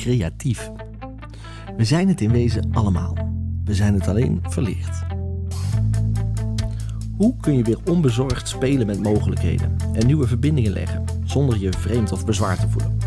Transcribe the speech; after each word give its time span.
creatief. 0.00 0.70
We 1.76 1.84
zijn 1.84 2.08
het 2.08 2.20
in 2.20 2.30
wezen 2.30 2.70
allemaal. 2.72 3.14
We 3.64 3.74
zijn 3.74 3.94
het 3.94 4.08
alleen 4.08 4.42
verleerd. 4.48 5.02
Hoe 7.16 7.36
kun 7.40 7.56
je 7.56 7.62
weer 7.62 7.78
onbezorgd 7.84 8.48
spelen 8.48 8.86
met 8.86 9.02
mogelijkheden 9.02 9.76
en 9.92 10.06
nieuwe 10.06 10.26
verbindingen 10.26 10.72
leggen 10.72 11.04
zonder 11.24 11.58
je 11.58 11.72
vreemd 11.72 12.12
of 12.12 12.24
bezwaar 12.24 12.58
te 12.60 12.68
voelen? 12.68 12.98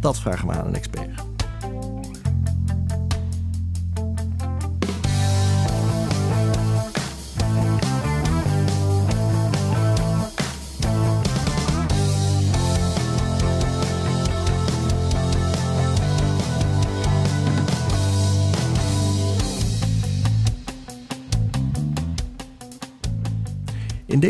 Dat 0.00 0.20
vragen 0.20 0.48
we 0.48 0.54
aan 0.54 0.66
een 0.66 0.74
expert. 0.74 1.13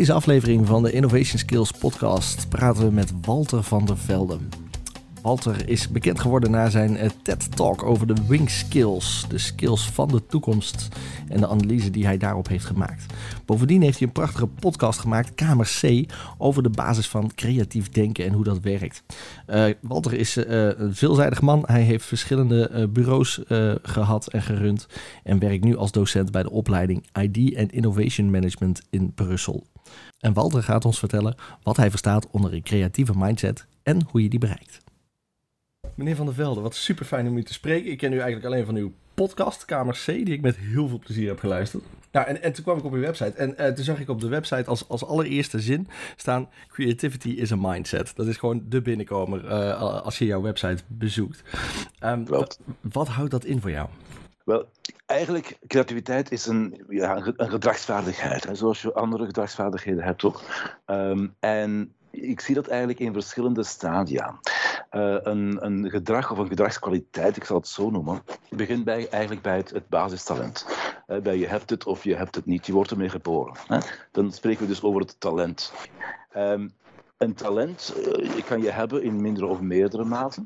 Deze 0.04 0.16
aflevering 0.16 0.66
van 0.66 0.82
de 0.82 0.92
Innovation 0.92 1.38
Skills 1.38 1.70
podcast 1.70 2.48
praten 2.48 2.84
we 2.84 2.90
met 2.90 3.12
Walter 3.20 3.62
van 3.62 3.84
der 3.84 3.98
Velde. 3.98 4.38
Walter 5.24 5.68
is 5.68 5.88
bekend 5.88 6.20
geworden 6.20 6.50
na 6.50 6.70
zijn 6.70 6.96
eh, 6.96 7.10
TED-talk 7.22 7.82
over 7.82 8.06
de 8.06 8.26
Wing 8.26 8.50
Skills, 8.50 9.26
de 9.28 9.38
skills 9.38 9.90
van 9.90 10.08
de 10.08 10.26
toekomst 10.26 10.88
en 11.28 11.40
de 11.40 11.48
analyse 11.48 11.90
die 11.90 12.04
hij 12.04 12.18
daarop 12.18 12.48
heeft 12.48 12.64
gemaakt. 12.64 13.06
Bovendien 13.44 13.82
heeft 13.82 13.98
hij 13.98 14.06
een 14.06 14.12
prachtige 14.12 14.46
podcast 14.46 14.98
gemaakt, 14.98 15.34
Kamer 15.34 15.78
C, 15.80 16.12
over 16.38 16.62
de 16.62 16.70
basis 16.70 17.08
van 17.08 17.34
creatief 17.34 17.88
denken 17.88 18.24
en 18.24 18.32
hoe 18.32 18.44
dat 18.44 18.60
werkt. 18.60 19.02
Uh, 19.46 19.64
Walter 19.80 20.12
is 20.12 20.36
uh, 20.36 20.44
een 20.76 20.94
veelzijdig 20.94 21.40
man. 21.40 21.62
Hij 21.66 21.82
heeft 21.82 22.04
verschillende 22.04 22.88
bureaus 22.92 23.40
gehad 23.82 24.26
en 24.26 24.42
gerund 24.42 24.86
en 25.22 25.38
werkt 25.38 25.64
nu 25.64 25.76
als 25.76 25.92
docent 25.92 26.30
bij 26.30 26.42
de 26.42 26.50
opleiding 26.50 27.06
ID 27.20 27.56
and 27.56 27.72
Innovation 27.72 28.30
Management 28.30 28.82
in 28.90 29.12
Brussel. 29.14 29.66
En 30.18 30.32
Walter 30.32 30.62
gaat 30.62 30.84
ons 30.84 30.98
vertellen 30.98 31.34
wat 31.62 31.76
hij 31.76 31.90
verstaat 31.90 32.30
onder 32.30 32.52
een 32.52 32.62
creatieve 32.62 33.12
mindset 33.16 33.66
en 33.82 34.06
hoe 34.10 34.22
je 34.22 34.28
die 34.28 34.38
bereikt. 34.38 34.83
Meneer 35.94 36.16
Van 36.16 36.26
der 36.26 36.34
Velde, 36.34 36.60
wat 36.60 36.74
super 36.74 37.04
fijn 37.04 37.28
om 37.28 37.36
u 37.36 37.42
te 37.42 37.52
spreken. 37.52 37.90
Ik 37.90 37.98
ken 37.98 38.12
u 38.12 38.18
eigenlijk 38.18 38.46
alleen 38.46 38.66
van 38.66 38.76
uw 38.76 38.92
podcast, 39.14 39.64
Kamer 39.64 39.94
C, 40.04 40.06
die 40.06 40.32
ik 40.32 40.40
met 40.40 40.56
heel 40.56 40.88
veel 40.88 40.98
plezier 40.98 41.28
heb 41.28 41.38
geluisterd. 41.38 41.84
Nou, 42.12 42.26
en, 42.26 42.42
en 42.42 42.52
toen 42.52 42.64
kwam 42.64 42.78
ik 42.78 42.84
op 42.84 42.92
uw 42.92 43.00
website 43.00 43.30
en 43.30 43.54
uh, 43.58 43.66
toen 43.66 43.84
zag 43.84 44.00
ik 44.00 44.08
op 44.08 44.20
de 44.20 44.28
website 44.28 44.64
als, 44.70 44.88
als 44.88 45.04
allereerste 45.04 45.60
zin 45.60 45.88
staan: 46.16 46.48
Creativity 46.68 47.28
is 47.28 47.52
a 47.52 47.56
mindset. 47.56 48.12
Dat 48.16 48.26
is 48.26 48.36
gewoon 48.36 48.64
de 48.68 48.82
binnenkomer 48.82 49.44
uh, 49.44 49.80
als 49.80 50.18
je 50.18 50.24
jouw 50.26 50.42
website 50.42 50.82
bezoekt. 50.86 51.42
Um, 52.04 52.26
wat, 52.26 52.58
wat 52.80 53.08
houdt 53.08 53.30
dat 53.30 53.44
in 53.44 53.60
voor 53.60 53.70
jou? 53.70 53.88
Wel, 54.44 54.68
eigenlijk, 55.06 55.58
creativiteit 55.66 56.32
is 56.32 56.46
een, 56.46 56.84
ja, 56.88 57.16
een 57.36 57.50
gedragsvaardigheid. 57.50 58.44
Hè, 58.44 58.54
zoals 58.54 58.82
je 58.82 58.92
andere 58.92 59.24
gedragsvaardigheden 59.24 60.04
hebt 60.04 60.24
ook. 60.24 60.42
Um, 60.86 61.34
en 61.40 61.92
ik 62.10 62.40
zie 62.40 62.54
dat 62.54 62.66
eigenlijk 62.66 62.98
in 62.98 63.12
verschillende 63.12 63.64
stadia. 63.64 64.38
Uh, 64.92 65.16
een, 65.22 65.64
een, 65.64 65.90
gedrag 65.90 66.30
of 66.30 66.38
een 66.38 66.48
gedragskwaliteit, 66.48 67.36
ik 67.36 67.44
zal 67.44 67.56
het 67.56 67.68
zo 67.68 67.90
noemen, 67.90 68.22
begint 68.50 68.84
bij, 68.84 69.08
eigenlijk 69.08 69.42
bij 69.42 69.56
het, 69.56 69.70
het 69.70 69.88
basistalent. 69.88 70.66
Uh, 71.06 71.18
bij 71.18 71.38
je 71.38 71.46
hebt 71.46 71.70
het 71.70 71.86
of 71.86 72.04
je 72.04 72.14
hebt 72.14 72.34
het 72.34 72.46
niet, 72.46 72.66
je 72.66 72.72
wordt 72.72 72.90
ermee 72.90 73.08
geboren. 73.08 73.54
Hè? 73.66 73.78
Dan 74.12 74.32
spreken 74.32 74.62
we 74.62 74.68
dus 74.68 74.82
over 74.82 75.00
het 75.00 75.20
talent. 75.20 75.72
Um, 76.36 76.72
een 77.18 77.34
talent 77.34 77.94
uh, 77.96 78.44
kan 78.44 78.62
je 78.62 78.70
hebben 78.70 79.02
in 79.02 79.22
mindere 79.22 79.46
of 79.46 79.60
meerdere 79.60 80.04
mate. 80.04 80.42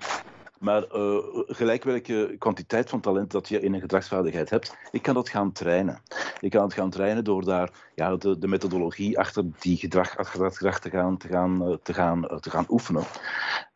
Maar 0.59 0.85
uh, 0.95 1.19
gelijk 1.47 1.85
welke 1.85 2.36
kwantiteit 2.39 2.89
van 2.89 3.01
talent 3.01 3.31
dat 3.31 3.48
je 3.48 3.61
in 3.61 3.75
een 3.75 3.81
gedragsvaardigheid 3.81 4.51
hebt, 4.51 4.77
ik 4.91 5.02
kan 5.02 5.14
dat 5.14 5.29
gaan 5.29 5.52
trainen. 5.52 6.02
Ik 6.41 6.51
kan 6.51 6.63
het 6.63 6.75
gaan 6.75 6.91
trainen 6.91 7.25
door 7.25 7.45
daar 7.45 7.70
ja, 7.95 8.17
de, 8.17 8.39
de 8.39 8.48
methodologie 8.48 9.19
achter 9.19 9.45
die 9.58 9.77
gedrag, 9.77 10.14
dat 10.14 10.57
gedrag 10.57 10.81
te 10.81 10.91
gaan, 10.91 11.17
te 11.17 11.29
gaan, 11.29 11.79
te 11.83 11.95
gaan, 11.95 12.41
te 12.41 12.51
gaan 12.51 12.67
oefenen. 12.69 13.02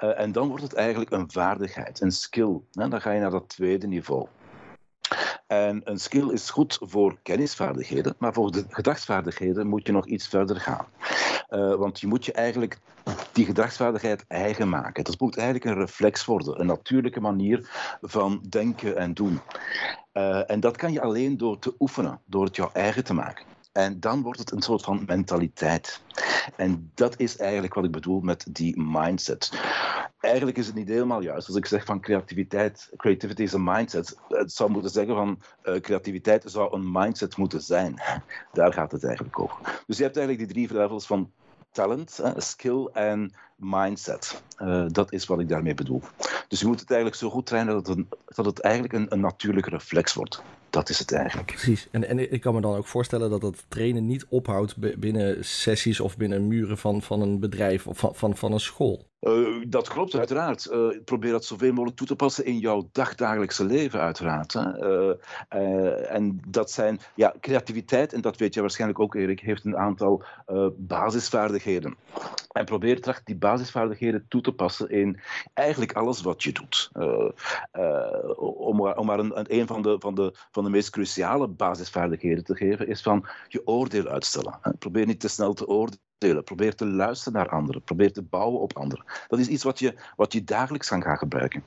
Uh, 0.04 0.20
en 0.20 0.32
dan 0.32 0.48
wordt 0.48 0.62
het 0.62 0.74
eigenlijk 0.74 1.10
een 1.10 1.30
vaardigheid, 1.30 2.00
een 2.00 2.12
skill. 2.12 2.60
Hè? 2.72 2.88
Dan 2.88 3.00
ga 3.00 3.10
je 3.10 3.20
naar 3.20 3.30
dat 3.30 3.48
tweede 3.48 3.86
niveau. 3.86 4.26
En 5.46 5.80
een 5.84 5.98
skill 5.98 6.30
is 6.30 6.50
goed 6.50 6.78
voor 6.80 7.18
kennisvaardigheden, 7.22 8.14
maar 8.18 8.32
voor 8.32 8.50
de 8.50 8.64
gedragsvaardigheden 8.68 9.66
moet 9.66 9.86
je 9.86 9.92
nog 9.92 10.06
iets 10.06 10.28
verder 10.28 10.60
gaan. 10.60 10.86
Uh, 11.50 11.74
want 11.74 12.00
je 12.00 12.06
moet 12.06 12.24
je 12.24 12.32
eigenlijk 12.32 12.78
die 13.32 13.44
gedragsvaardigheid 13.44 14.24
eigen 14.28 14.68
maken. 14.68 15.04
Dat 15.04 15.20
moet 15.20 15.36
eigenlijk 15.36 15.66
een 15.66 15.80
reflex 15.80 16.24
worden, 16.24 16.60
een 16.60 16.66
natuurlijke 16.66 17.20
manier 17.20 17.68
van 18.00 18.44
denken 18.48 18.96
en 18.96 19.14
doen. 19.14 19.40
Uh, 20.12 20.50
en 20.50 20.60
dat 20.60 20.76
kan 20.76 20.92
je 20.92 21.00
alleen 21.00 21.36
door 21.36 21.58
te 21.58 21.74
oefenen, 21.78 22.20
door 22.24 22.44
het 22.44 22.56
jouw 22.56 22.70
eigen 22.72 23.04
te 23.04 23.14
maken. 23.14 23.44
En 23.72 24.00
dan 24.00 24.22
wordt 24.22 24.38
het 24.38 24.50
een 24.50 24.62
soort 24.62 24.82
van 24.82 25.02
mentaliteit. 25.06 26.00
En 26.56 26.90
dat 26.94 27.18
is 27.18 27.36
eigenlijk 27.36 27.74
wat 27.74 27.84
ik 27.84 27.90
bedoel 27.90 28.20
met 28.20 28.46
die 28.50 28.80
mindset. 28.80 29.50
Eigenlijk 30.20 30.58
is 30.58 30.66
het 30.66 30.74
niet 30.74 30.88
helemaal 30.88 31.22
juist. 31.22 31.46
Als 31.48 31.56
ik 31.56 31.66
zeg 31.66 31.84
van 31.84 32.00
creativiteit, 32.00 32.90
creativity 32.96 33.42
is 33.42 33.52
een 33.52 33.64
mindset, 33.64 34.16
het 34.28 34.52
zou 34.52 34.70
moeten 34.70 34.90
zeggen 34.90 35.14
van 35.14 35.38
uh, 35.64 35.80
creativiteit 35.80 36.44
zou 36.46 36.74
een 36.74 36.92
mindset 36.92 37.36
moeten 37.36 37.62
zijn. 37.62 38.02
Daar 38.52 38.72
gaat 38.72 38.92
het 38.92 39.04
eigenlijk 39.04 39.38
over. 39.38 39.82
Dus 39.86 39.96
je 39.96 40.02
hebt 40.02 40.16
eigenlijk 40.16 40.48
die 40.48 40.66
drie 40.66 40.78
levels 40.78 41.06
van 41.06 41.32
talent, 41.70 42.20
skill 42.36 42.88
en 42.92 43.34
mindset. 43.56 44.42
Uh, 44.58 44.84
dat 44.88 45.12
is 45.12 45.26
wat 45.26 45.40
ik 45.40 45.48
daarmee 45.48 45.74
bedoel. 45.74 46.02
Dus 46.48 46.60
je 46.60 46.66
moet 46.66 46.80
het 46.80 46.90
eigenlijk 46.90 47.20
zo 47.20 47.30
goed 47.30 47.46
trainen 47.46 47.74
dat 47.74 47.86
het, 47.86 48.04
dat 48.24 48.44
het 48.44 48.60
eigenlijk 48.60 48.94
een, 48.94 49.06
een 49.08 49.20
natuurlijke 49.20 49.70
reflex 49.70 50.14
wordt. 50.14 50.42
Dat 50.72 50.88
is 50.88 50.98
het 50.98 51.12
eigenlijk. 51.12 51.46
Precies. 51.46 51.88
En, 51.90 52.08
en 52.08 52.32
ik 52.32 52.40
kan 52.40 52.54
me 52.54 52.60
dan 52.60 52.76
ook 52.76 52.86
voorstellen 52.86 53.30
dat 53.30 53.40
dat 53.40 53.64
trainen 53.68 54.06
niet 54.06 54.26
ophoudt 54.28 55.00
binnen 55.00 55.44
sessies 55.44 56.00
of 56.00 56.16
binnen 56.16 56.46
muren 56.46 56.78
van, 56.78 57.02
van 57.02 57.20
een 57.20 57.40
bedrijf 57.40 57.86
of 57.86 57.98
van, 57.98 58.14
van, 58.14 58.36
van 58.36 58.52
een 58.52 58.60
school. 58.60 59.06
Uh, 59.22 59.64
dat 59.68 59.88
klopt, 59.88 60.14
uiteraard. 60.14 60.70
Uh, 60.72 60.88
probeer 61.04 61.30
dat 61.30 61.44
zoveel 61.44 61.72
mogelijk 61.72 61.96
toe 61.96 62.06
te 62.06 62.16
passen 62.16 62.44
in 62.44 62.58
jouw 62.58 62.88
dagdagelijkse 62.92 63.64
leven, 63.64 64.00
uiteraard. 64.00 64.54
Uh, 64.54 66.12
en 66.12 66.40
dat 66.48 66.70
zijn, 66.70 67.00
ja, 67.14 67.34
creativiteit, 67.40 68.12
en 68.12 68.20
dat 68.20 68.36
weet 68.36 68.54
je 68.54 68.60
waarschijnlijk 68.60 69.00
ook, 69.00 69.14
Erik, 69.14 69.40
heeft 69.40 69.64
een 69.64 69.76
aantal 69.76 70.24
basisvaardigheden. 70.76 71.96
En 72.52 72.64
probeer 72.64 73.20
die 73.24 73.36
basisvaardigheden 73.36 74.24
toe 74.28 74.40
te 74.40 74.52
passen 74.52 74.90
in 74.90 75.20
eigenlijk 75.54 75.92
alles 75.92 76.22
wat 76.22 76.42
je 76.42 76.52
doet. 76.52 76.90
om, 78.36 78.80
om 78.80 79.06
maar 79.06 79.18
een, 79.18 79.54
een 79.58 79.66
van, 79.66 79.82
de, 79.82 79.96
van, 79.98 80.14
de, 80.14 80.34
van 80.50 80.64
de 80.64 80.70
meest 80.70 80.90
cruciale 80.90 81.48
basisvaardigheden 81.48 82.44
te 82.44 82.56
geven, 82.56 82.88
is 82.88 83.02
van 83.02 83.26
je 83.48 83.66
oordeel 83.66 84.06
uitstellen. 84.06 84.58
Probeer 84.78 85.06
niet 85.06 85.20
te 85.20 85.28
snel 85.28 85.52
te 85.52 85.66
oordelen 85.66 86.10
Probeer 86.44 86.74
te 86.74 86.86
luisteren 86.86 87.32
naar 87.32 87.48
anderen. 87.48 87.82
Probeer 87.82 88.12
te 88.12 88.22
bouwen 88.22 88.60
op 88.60 88.76
anderen. 88.76 89.04
Dat 89.28 89.38
is 89.38 89.48
iets 89.48 89.62
wat 89.64 89.78
je, 89.78 89.94
wat 90.16 90.32
je 90.32 90.44
dagelijks 90.44 90.88
kan 90.88 91.02
gaan 91.02 91.18
gebruiken. 91.18 91.64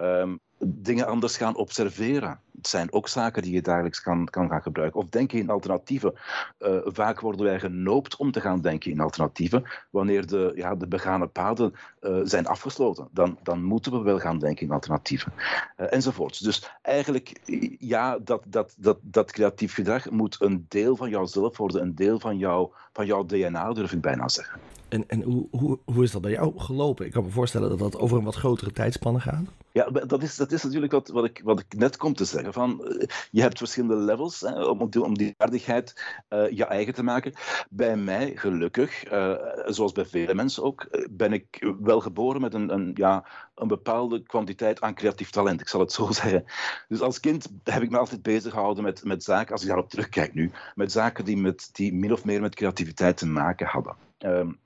Um, 0.00 0.40
dingen 0.58 1.06
anders 1.06 1.36
gaan 1.36 1.56
observeren. 1.56 2.40
Het 2.56 2.68
zijn 2.68 2.92
ook 2.92 3.08
zaken 3.08 3.42
die 3.42 3.52
je 3.52 3.62
dagelijks 3.62 4.00
kan, 4.00 4.24
kan 4.24 4.48
gaan 4.48 4.62
gebruiken. 4.62 5.00
Of 5.00 5.08
denken 5.08 5.38
in 5.38 5.50
alternatieven. 5.50 6.14
Uh, 6.58 6.78
vaak 6.84 7.20
worden 7.20 7.44
wij 7.44 7.60
genoopt 7.60 8.16
om 8.16 8.32
te 8.32 8.40
gaan 8.40 8.60
denken 8.60 8.90
in 8.90 9.00
alternatieven. 9.00 9.64
Wanneer 9.90 10.26
de, 10.26 10.52
ja, 10.54 10.74
de 10.74 10.86
begane 10.86 11.26
paden 11.26 11.74
uh, 12.00 12.20
zijn 12.22 12.46
afgesloten, 12.46 13.08
dan, 13.10 13.38
dan 13.42 13.62
moeten 13.62 13.92
we 13.92 13.98
wel 13.98 14.18
gaan 14.18 14.38
denken 14.38 14.66
in 14.66 14.72
alternatieven. 14.72 15.32
Uh, 15.76 15.92
enzovoorts. 15.92 16.38
Dus 16.38 16.70
eigenlijk, 16.82 17.40
ja, 17.78 18.18
dat, 18.18 18.42
dat, 18.46 18.74
dat, 18.78 18.98
dat 19.02 19.32
creatief 19.32 19.74
gedrag 19.74 20.10
moet 20.10 20.36
een 20.40 20.66
deel 20.68 20.96
van 20.96 21.10
jouzelf 21.10 21.56
worden. 21.56 21.82
Een 21.82 21.94
deel 21.94 22.20
van, 22.20 22.38
jou, 22.38 22.70
van 22.92 23.06
jouw 23.06 23.24
DNA, 23.26 23.72
durf 23.72 23.92
ik 23.92 24.00
bijna 24.00 24.28
zeggen. 24.28 24.60
En, 24.88 25.08
en 25.08 25.22
hoe, 25.22 25.46
hoe, 25.50 25.78
hoe 25.84 26.02
is 26.02 26.10
dat 26.10 26.22
bij 26.22 26.30
jou 26.30 26.58
gelopen? 26.58 27.06
Ik 27.06 27.12
kan 27.12 27.24
me 27.24 27.30
voorstellen 27.30 27.68
dat 27.68 27.78
dat 27.78 27.98
over 27.98 28.18
een 28.18 28.24
wat 28.24 28.34
grotere 28.34 28.72
tijdspanne 28.72 29.20
gaat. 29.20 29.44
Ja, 29.72 29.90
dat 29.90 30.22
is, 30.22 30.36
dat 30.36 30.52
is 30.52 30.62
natuurlijk 30.62 30.92
wat, 30.92 31.08
wat, 31.08 31.24
ik, 31.24 31.40
wat 31.44 31.60
ik 31.60 31.76
net 31.76 31.96
kom 31.96 32.14
te 32.14 32.24
zeggen. 32.24 32.45
Van, 32.52 32.82
je 33.30 33.40
hebt 33.40 33.58
verschillende 33.58 33.96
levels 33.96 34.40
hè, 34.40 34.64
om, 34.64 34.90
die, 34.90 35.02
om 35.02 35.16
die 35.16 35.34
uh, 35.36 36.50
je 36.50 36.64
eigen 36.64 36.94
te 36.94 37.02
maken. 37.02 37.32
Bij 37.70 37.96
mij, 37.96 38.32
gelukkig, 38.36 39.12
uh, 39.12 39.34
zoals 39.66 39.92
bij 39.92 40.04
vele 40.04 40.34
mensen 40.34 40.62
ook, 40.62 41.06
ben 41.10 41.32
ik 41.32 41.74
wel 41.80 42.00
geboren 42.00 42.40
met 42.40 42.54
een, 42.54 42.72
een, 42.72 42.90
ja, 42.94 43.24
een 43.54 43.68
bepaalde 43.68 44.22
kwantiteit 44.22 44.80
aan 44.80 44.94
creatief 44.94 45.30
talent, 45.30 45.60
ik 45.60 45.68
zal 45.68 45.80
het 45.80 45.92
zo 45.92 46.10
zeggen. 46.22 46.44
Dus 46.88 47.00
als 47.00 47.20
kind 47.20 47.48
heb 47.64 47.82
ik 47.82 47.90
me 47.90 47.98
altijd 47.98 48.22
bezig 48.22 48.52
gehouden 48.52 48.84
met, 48.84 49.04
met 49.04 49.24
zaken, 49.24 49.52
als 49.52 49.62
ik 49.62 49.68
daarop 49.68 49.90
terugkijk 49.90 50.34
nu, 50.34 50.50
met 50.74 50.92
zaken 50.92 51.24
die, 51.24 51.36
met, 51.36 51.68
die 51.72 51.94
min 51.94 52.12
of 52.12 52.24
meer 52.24 52.40
met 52.40 52.54
creativiteit 52.54 53.16
te 53.16 53.26
maken 53.26 53.66
hadden. 53.66 53.96
Um, 54.18 54.58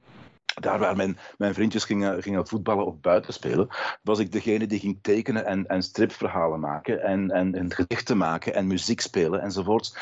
daar 0.55 0.79
waar 0.79 0.97
mijn, 0.97 1.19
mijn 1.39 1.55
vriendjes 1.55 1.85
gingen, 1.85 2.23
gingen 2.23 2.47
voetballen 2.47 2.87
of 2.87 3.01
buiten 3.01 3.33
spelen, 3.33 3.69
was 4.03 4.19
ik 4.19 4.33
degene 4.33 4.67
die 4.67 4.79
ging 4.79 4.99
tekenen 5.03 5.47
en, 5.47 5.67
en 5.67 5.83
stripverhalen 5.83 6.61
maken 6.61 7.03
en, 7.03 7.31
en, 7.31 7.55
en 7.55 7.75
gedichten 7.75 8.17
maken 8.17 8.55
en 8.55 8.67
muziek 8.67 9.01
spelen 9.01 9.41
enzovoort. 9.41 9.99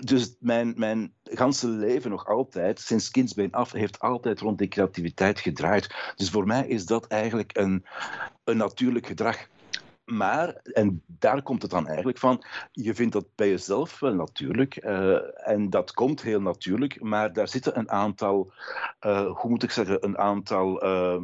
Dus 0.00 0.36
mijn, 0.40 0.74
mijn 0.76 1.12
ganse 1.24 1.68
leven 1.68 2.10
nog 2.10 2.26
altijd, 2.26 2.80
sinds 2.80 3.10
kindsbeen 3.10 3.52
af, 3.52 3.72
heeft 3.72 3.98
altijd 3.98 4.40
rond 4.40 4.58
die 4.58 4.68
creativiteit 4.68 5.40
gedraaid. 5.40 6.12
Dus 6.16 6.30
voor 6.30 6.46
mij 6.46 6.66
is 6.66 6.86
dat 6.86 7.06
eigenlijk 7.06 7.56
een, 7.56 7.84
een 8.44 8.56
natuurlijk 8.56 9.06
gedrag. 9.06 9.46
Maar, 10.06 10.54
en 10.62 11.02
daar 11.06 11.42
komt 11.42 11.62
het 11.62 11.70
dan 11.70 11.86
eigenlijk 11.86 12.18
van, 12.18 12.44
je 12.72 12.94
vindt 12.94 13.12
dat 13.12 13.26
bij 13.34 13.48
jezelf 13.48 14.00
wel 14.00 14.14
natuurlijk. 14.14 14.84
Uh, 14.84 15.48
en 15.48 15.70
dat 15.70 15.92
komt 15.92 16.22
heel 16.22 16.40
natuurlijk, 16.40 17.00
maar 17.00 17.32
daar 17.32 17.48
zitten 17.48 17.78
een 17.78 17.90
aantal, 17.90 18.52
uh, 19.06 19.30
hoe 19.36 19.50
moet 19.50 19.62
ik 19.62 19.70
zeggen, 19.70 20.04
een 20.04 20.18
aantal. 20.18 20.84
Uh, 20.84 21.22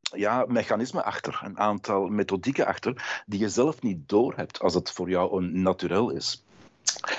ja, 0.00 0.44
mechanismen 0.48 1.04
achter, 1.04 1.40
een 1.44 1.58
aantal 1.58 2.08
methodieken 2.08 2.66
achter, 2.66 3.22
die 3.26 3.40
je 3.40 3.48
zelf 3.48 3.82
niet 3.82 4.08
doorhebt 4.08 4.60
als 4.60 4.74
het 4.74 4.90
voor 4.90 5.08
jou 5.08 5.42
een 5.42 5.62
naturel 5.62 6.10
is. 6.10 6.45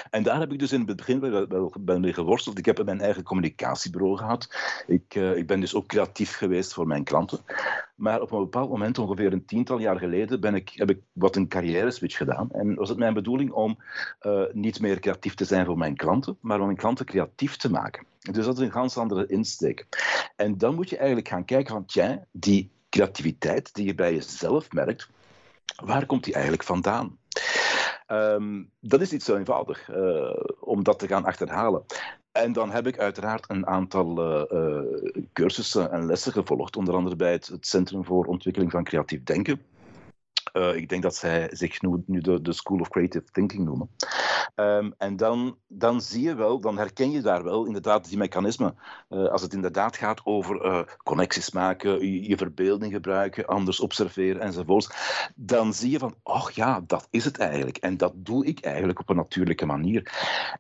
En 0.10 0.24
daar 0.24 0.40
heb 0.40 0.52
ik 0.52 0.60
dus 0.60 0.72
in 0.72 0.84
het 0.88 0.96
begin 0.96 1.19
wel, 1.19 1.48
wel, 1.48 1.74
wel 1.86 2.00
mee 2.00 2.14
geworsteld. 2.14 2.58
Ik 2.58 2.66
heb 2.66 2.84
mijn 2.86 3.02
eigen 3.02 3.24
communicatiebureau 3.24 4.18
gehad. 4.18 4.56
Ik, 4.88 5.16
uh, 5.16 5.38
ik 5.38 5.48
ben 5.48 5.60
dus 5.60 5.75
ook 5.75 5.88
creatief 5.88 6.36
geweest 6.36 6.74
voor 6.74 6.88
mijn 6.88 7.04
klanten. 7.04 7.40
Maar 7.96 8.22
op 8.22 8.31
een 8.31 8.40
bepaald 8.40 8.69
moment, 8.69 8.98
ongeveer 8.98 9.34
een 9.34 9.46
tiental 9.46 9.80
jaar 9.80 9.98
geleden, 10.00 10.40
ben 10.40 10.56
ik, 10.56 10.72
heb 10.74 10.90
ik 10.90 11.00
wat 11.12 11.36
een 11.36 11.48
carrière 11.48 11.92
switch 11.92 12.18
gedaan. 12.18 12.52
En 12.52 12.75
was 12.75 12.90
het 12.90 12.98
mijn 12.98 13.14
bedoeling 13.14 13.52
om 13.52 13.78
uh, 14.22 14.42
niet 14.52 14.80
meer 14.80 15.00
creatief 15.00 15.34
te 15.34 15.46
zijn 15.46 15.66
voor 15.66 15.78
mijn 15.78 15.96
klanten, 15.96 16.38
maar 16.42 16.60
om 16.60 16.66
mijn 16.66 16.78
klanten 16.78 17.06
creatief 17.06 17.56
te 17.56 17.72
maken. 17.72 18.06
Dus 18.31 18.46
dat 18.46 18.58
is 18.58 18.64
een 18.64 18.72
ganz 18.72 18.98
andere 18.98 19.28
insteek. 19.28 19.88
En 20.36 20.58
dan 20.58 20.75
moet 20.75 20.90
je 20.90 20.98
eigenlijk 20.98 21.28
gaan 21.28 21.46
kijken 21.46 21.74
van, 21.74 21.86
tja, 21.86 22.25
die 22.31 22.69
creativiteit 22.90 23.74
die 23.74 23.86
je 23.86 23.96
bij 23.96 24.14
jezelf 24.14 24.72
merkt, 24.72 25.10
waar 25.84 26.06
komt 26.06 26.24
die 26.24 26.34
eigenlijk 26.34 26.64
vandaan? 26.64 27.18
Um, 28.12 28.71
dat 28.80 29.01
is 29.01 29.12
niet 29.12 29.24
zo 29.24 29.36
eenvoudig 29.36 29.89
uh, 29.89 30.33
om 30.59 30.83
dat 30.83 31.00
te 31.00 31.07
gaan 31.07 31.25
achterhalen. 31.25 31.86
En 32.31 32.54
dan 32.54 32.71
heb 32.71 32.88
ik 32.88 33.00
uiteraard 33.00 33.50
een 33.50 33.68
aantal 33.68 34.31
uh, 34.31 34.44
uh, 34.51 34.81
cursussen 35.33 35.92
en 35.92 36.06
lessen 36.06 36.31
gevolgd, 36.31 36.75
onder 36.75 36.95
andere 36.95 37.15
bij 37.15 37.31
het, 37.31 37.57
Centrum 37.59 38.06
voor 38.06 38.25
Ontwikkeling 38.25 38.71
van 38.71 38.83
Creatief 38.83 39.24
Denken. 39.24 39.62
Ik 40.74 40.89
denk 40.89 41.04
dat 41.04 41.15
zij 41.15 41.50
zich 41.51 41.81
nu, 41.81 42.21
de, 42.21 42.54
School 42.54 42.80
of 42.80 42.89
Creative 42.89 43.25
Thinking 43.31 43.65
noemen. 43.65 43.89
Um, 44.56 44.94
en 44.98 45.16
dan, 45.16 45.58
dan 45.68 46.02
zie 46.02 46.24
je 46.24 46.36
wel, 46.36 46.60
dan 46.60 46.78
herken 46.78 47.12
je 47.12 47.22
daar 47.22 47.44
wel 47.44 47.66
inderdaad 47.66 48.10
die 48.10 48.18
mechanismen. 48.18 48.78
Uh, 49.10 49.28
als 49.28 49.42
het 49.42 49.54
inderdaad 49.54 49.98
gaat 49.98 50.22
over 50.24 50.66
uh, 50.66 50.82
connecties 51.04 51.52
maken, 51.52 52.24
je, 52.28 52.38
verbeelding 52.38 52.94
gebruiken, 52.94 53.46
anders 53.46 53.80
observeren 53.80 54.42
enzovoorts, 54.42 54.90
dan 55.36 55.74
zie 55.74 55.92
je 55.92 56.00
van, 56.00 56.16
ach 56.24 56.52
ja, 56.52 56.84
dat 56.88 57.08
is 57.10 57.26
het 57.26 57.38
eigenlijk. 57.38 57.78
En 57.78 57.98
dat 57.98 58.14
doe 58.16 58.46
ik 58.46 58.60
eigenlijk 58.60 59.00
op 59.00 59.10
een 59.10 59.16
natuurlijke 59.16 59.66
manier. 59.66 60.12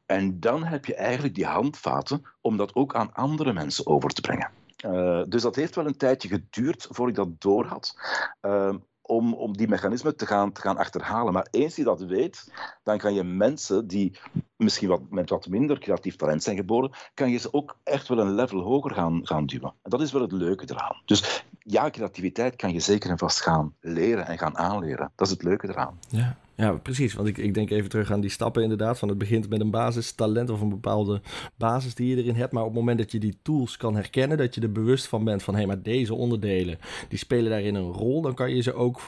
En 0.05 0.39
dan 0.39 0.63
heb 0.63 0.85
je 0.85 0.95
eigenlijk 0.95 1.35
die 1.35 1.45
handvaten 1.45 2.23
om 2.41 2.57
dat 2.57 2.75
ook 2.75 2.95
aan 2.95 3.13
andere 3.13 3.53
mensen 3.53 3.87
over 3.87 4.09
te 4.09 4.21
brengen. 4.21 4.51
Uh, 4.85 5.23
dus 5.27 5.41
dat 5.41 5.55
heeft 5.55 5.75
wel 5.75 5.85
een 5.85 5.97
tijdje 5.97 6.27
geduurd 6.27 6.87
voordat 6.89 7.07
ik 7.07 7.15
dat 7.15 7.41
door 7.41 7.65
had. 7.65 7.95
Uh, 8.41 8.75
om, 9.07 9.33
om 9.33 9.57
die 9.57 9.67
mechanismen 9.67 10.15
te 10.15 10.25
gaan, 10.25 10.51
te 10.51 10.61
gaan 10.61 10.77
achterhalen. 10.77 11.33
Maar 11.33 11.47
eens 11.51 11.75
je 11.75 11.83
dat 11.83 12.01
weet, 12.01 12.51
dan 12.83 12.97
kan 12.97 13.13
je 13.13 13.23
mensen 13.23 13.87
die 13.87 14.19
misschien 14.55 14.87
wat, 14.87 15.01
met 15.09 15.29
wat 15.29 15.47
minder 15.47 15.79
creatief 15.79 16.15
talent 16.15 16.43
zijn 16.43 16.55
geboren, 16.55 16.91
kan 17.13 17.29
je 17.29 17.37
ze 17.37 17.53
ook 17.53 17.77
echt 17.83 18.07
wel 18.07 18.19
een 18.19 18.35
level 18.35 18.61
hoger 18.61 18.93
gaan, 18.93 19.19
gaan 19.23 19.45
duwen. 19.45 19.73
En 19.81 19.89
dat 19.89 20.01
is 20.01 20.11
wel 20.11 20.21
het 20.21 20.31
leuke 20.31 20.65
eraan. 20.69 21.01
Dus 21.05 21.45
ja, 21.59 21.89
creativiteit 21.89 22.55
kan 22.55 22.73
je 22.73 22.79
zeker 22.79 23.09
en 23.09 23.17
vast 23.17 23.41
gaan 23.41 23.73
leren 23.79 24.27
en 24.27 24.37
gaan 24.37 24.57
aanleren. 24.57 25.11
Dat 25.15 25.27
is 25.27 25.33
het 25.33 25.43
leuke 25.43 25.67
eraan. 25.69 25.99
Ja. 26.09 26.37
Ja, 26.57 26.71
precies. 26.71 27.13
Want 27.13 27.27
ik, 27.27 27.37
ik 27.37 27.53
denk 27.53 27.69
even 27.69 27.89
terug 27.89 28.11
aan 28.11 28.21
die 28.21 28.29
stappen 28.29 28.63
inderdaad. 28.63 28.99
Van 28.99 29.09
het 29.09 29.17
begint 29.17 29.49
met 29.49 29.59
een 29.59 29.71
basistalent 29.71 30.49
of 30.49 30.61
een 30.61 30.69
bepaalde 30.69 31.21
basis 31.55 31.95
die 31.95 32.15
je 32.15 32.21
erin 32.21 32.35
hebt. 32.35 32.51
Maar 32.51 32.63
op 32.63 32.69
het 32.69 32.77
moment 32.77 32.97
dat 32.97 33.11
je 33.11 33.19
die 33.19 33.37
tools 33.41 33.77
kan 33.77 33.95
herkennen, 33.95 34.37
dat 34.37 34.55
je 34.55 34.61
er 34.61 34.71
bewust 34.71 35.07
van 35.07 35.23
bent 35.23 35.43
van 35.43 35.53
hé, 35.53 35.59
hey, 35.59 35.67
maar 35.67 35.81
deze 35.81 36.13
onderdelen 36.13 36.79
die 37.09 37.17
spelen 37.17 37.49
daarin 37.49 37.75
een 37.75 37.91
rol, 37.91 38.21
dan 38.21 38.33
kan 38.33 38.55
je 38.55 38.61
ze 38.61 38.73
ook 38.73 39.01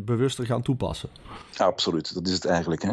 bewuster 0.00 0.46
gaan 0.46 0.62
toepassen. 0.62 1.08
Absoluut, 1.56 2.14
dat 2.14 2.26
is 2.26 2.34
het 2.34 2.44
eigenlijk. 2.44 2.82
Hè. 2.82 2.92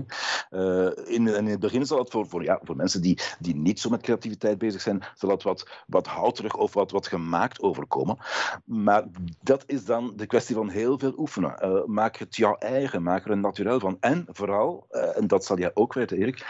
Uh, 0.52 0.92
in, 1.16 1.28
in 1.28 1.46
het 1.46 1.60
begin 1.60 1.86
zal 1.86 2.00
het 2.00 2.10
voor, 2.10 2.28
voor, 2.28 2.44
ja, 2.44 2.60
voor 2.64 2.76
mensen 2.76 3.02
die, 3.02 3.20
die 3.40 3.56
niet 3.56 3.80
zo 3.80 3.90
met 3.90 4.02
creativiteit 4.02 4.58
bezig 4.58 4.82
zijn, 4.82 5.04
zal 5.16 5.30
het 5.30 5.44
wat, 5.44 5.68
wat 5.88 6.08
houterig 6.08 6.56
of 6.56 6.74
wat, 6.74 6.92
wat 6.92 7.08
gemaakt 7.08 7.62
overkomen. 7.62 8.18
Maar 8.66 9.04
dat 9.42 9.64
is 9.68 9.86
dan 9.86 10.14
de 10.16 10.26
kwestie 10.26 10.56
van 10.56 10.70
heel 10.70 11.00
veel 11.00 11.14
oefenen. 11.18 11.56
Uh, 11.64 11.86
maak 11.86 12.18
het 12.18 12.36
jouw 12.36 12.56
eigen, 12.56 13.04
maak 13.04 13.26
er 13.26 13.32
een 13.32 13.40
naturel 13.40 13.80
van. 13.80 14.00
En 14.02 14.26
vooral, 14.28 14.88
uh, 14.92 15.18
en 15.18 15.28
dat 15.28 15.46
zal 15.46 15.58
jij 15.58 15.72
ook 15.74 15.94
weten, 15.94 16.18
Erik, 16.18 16.46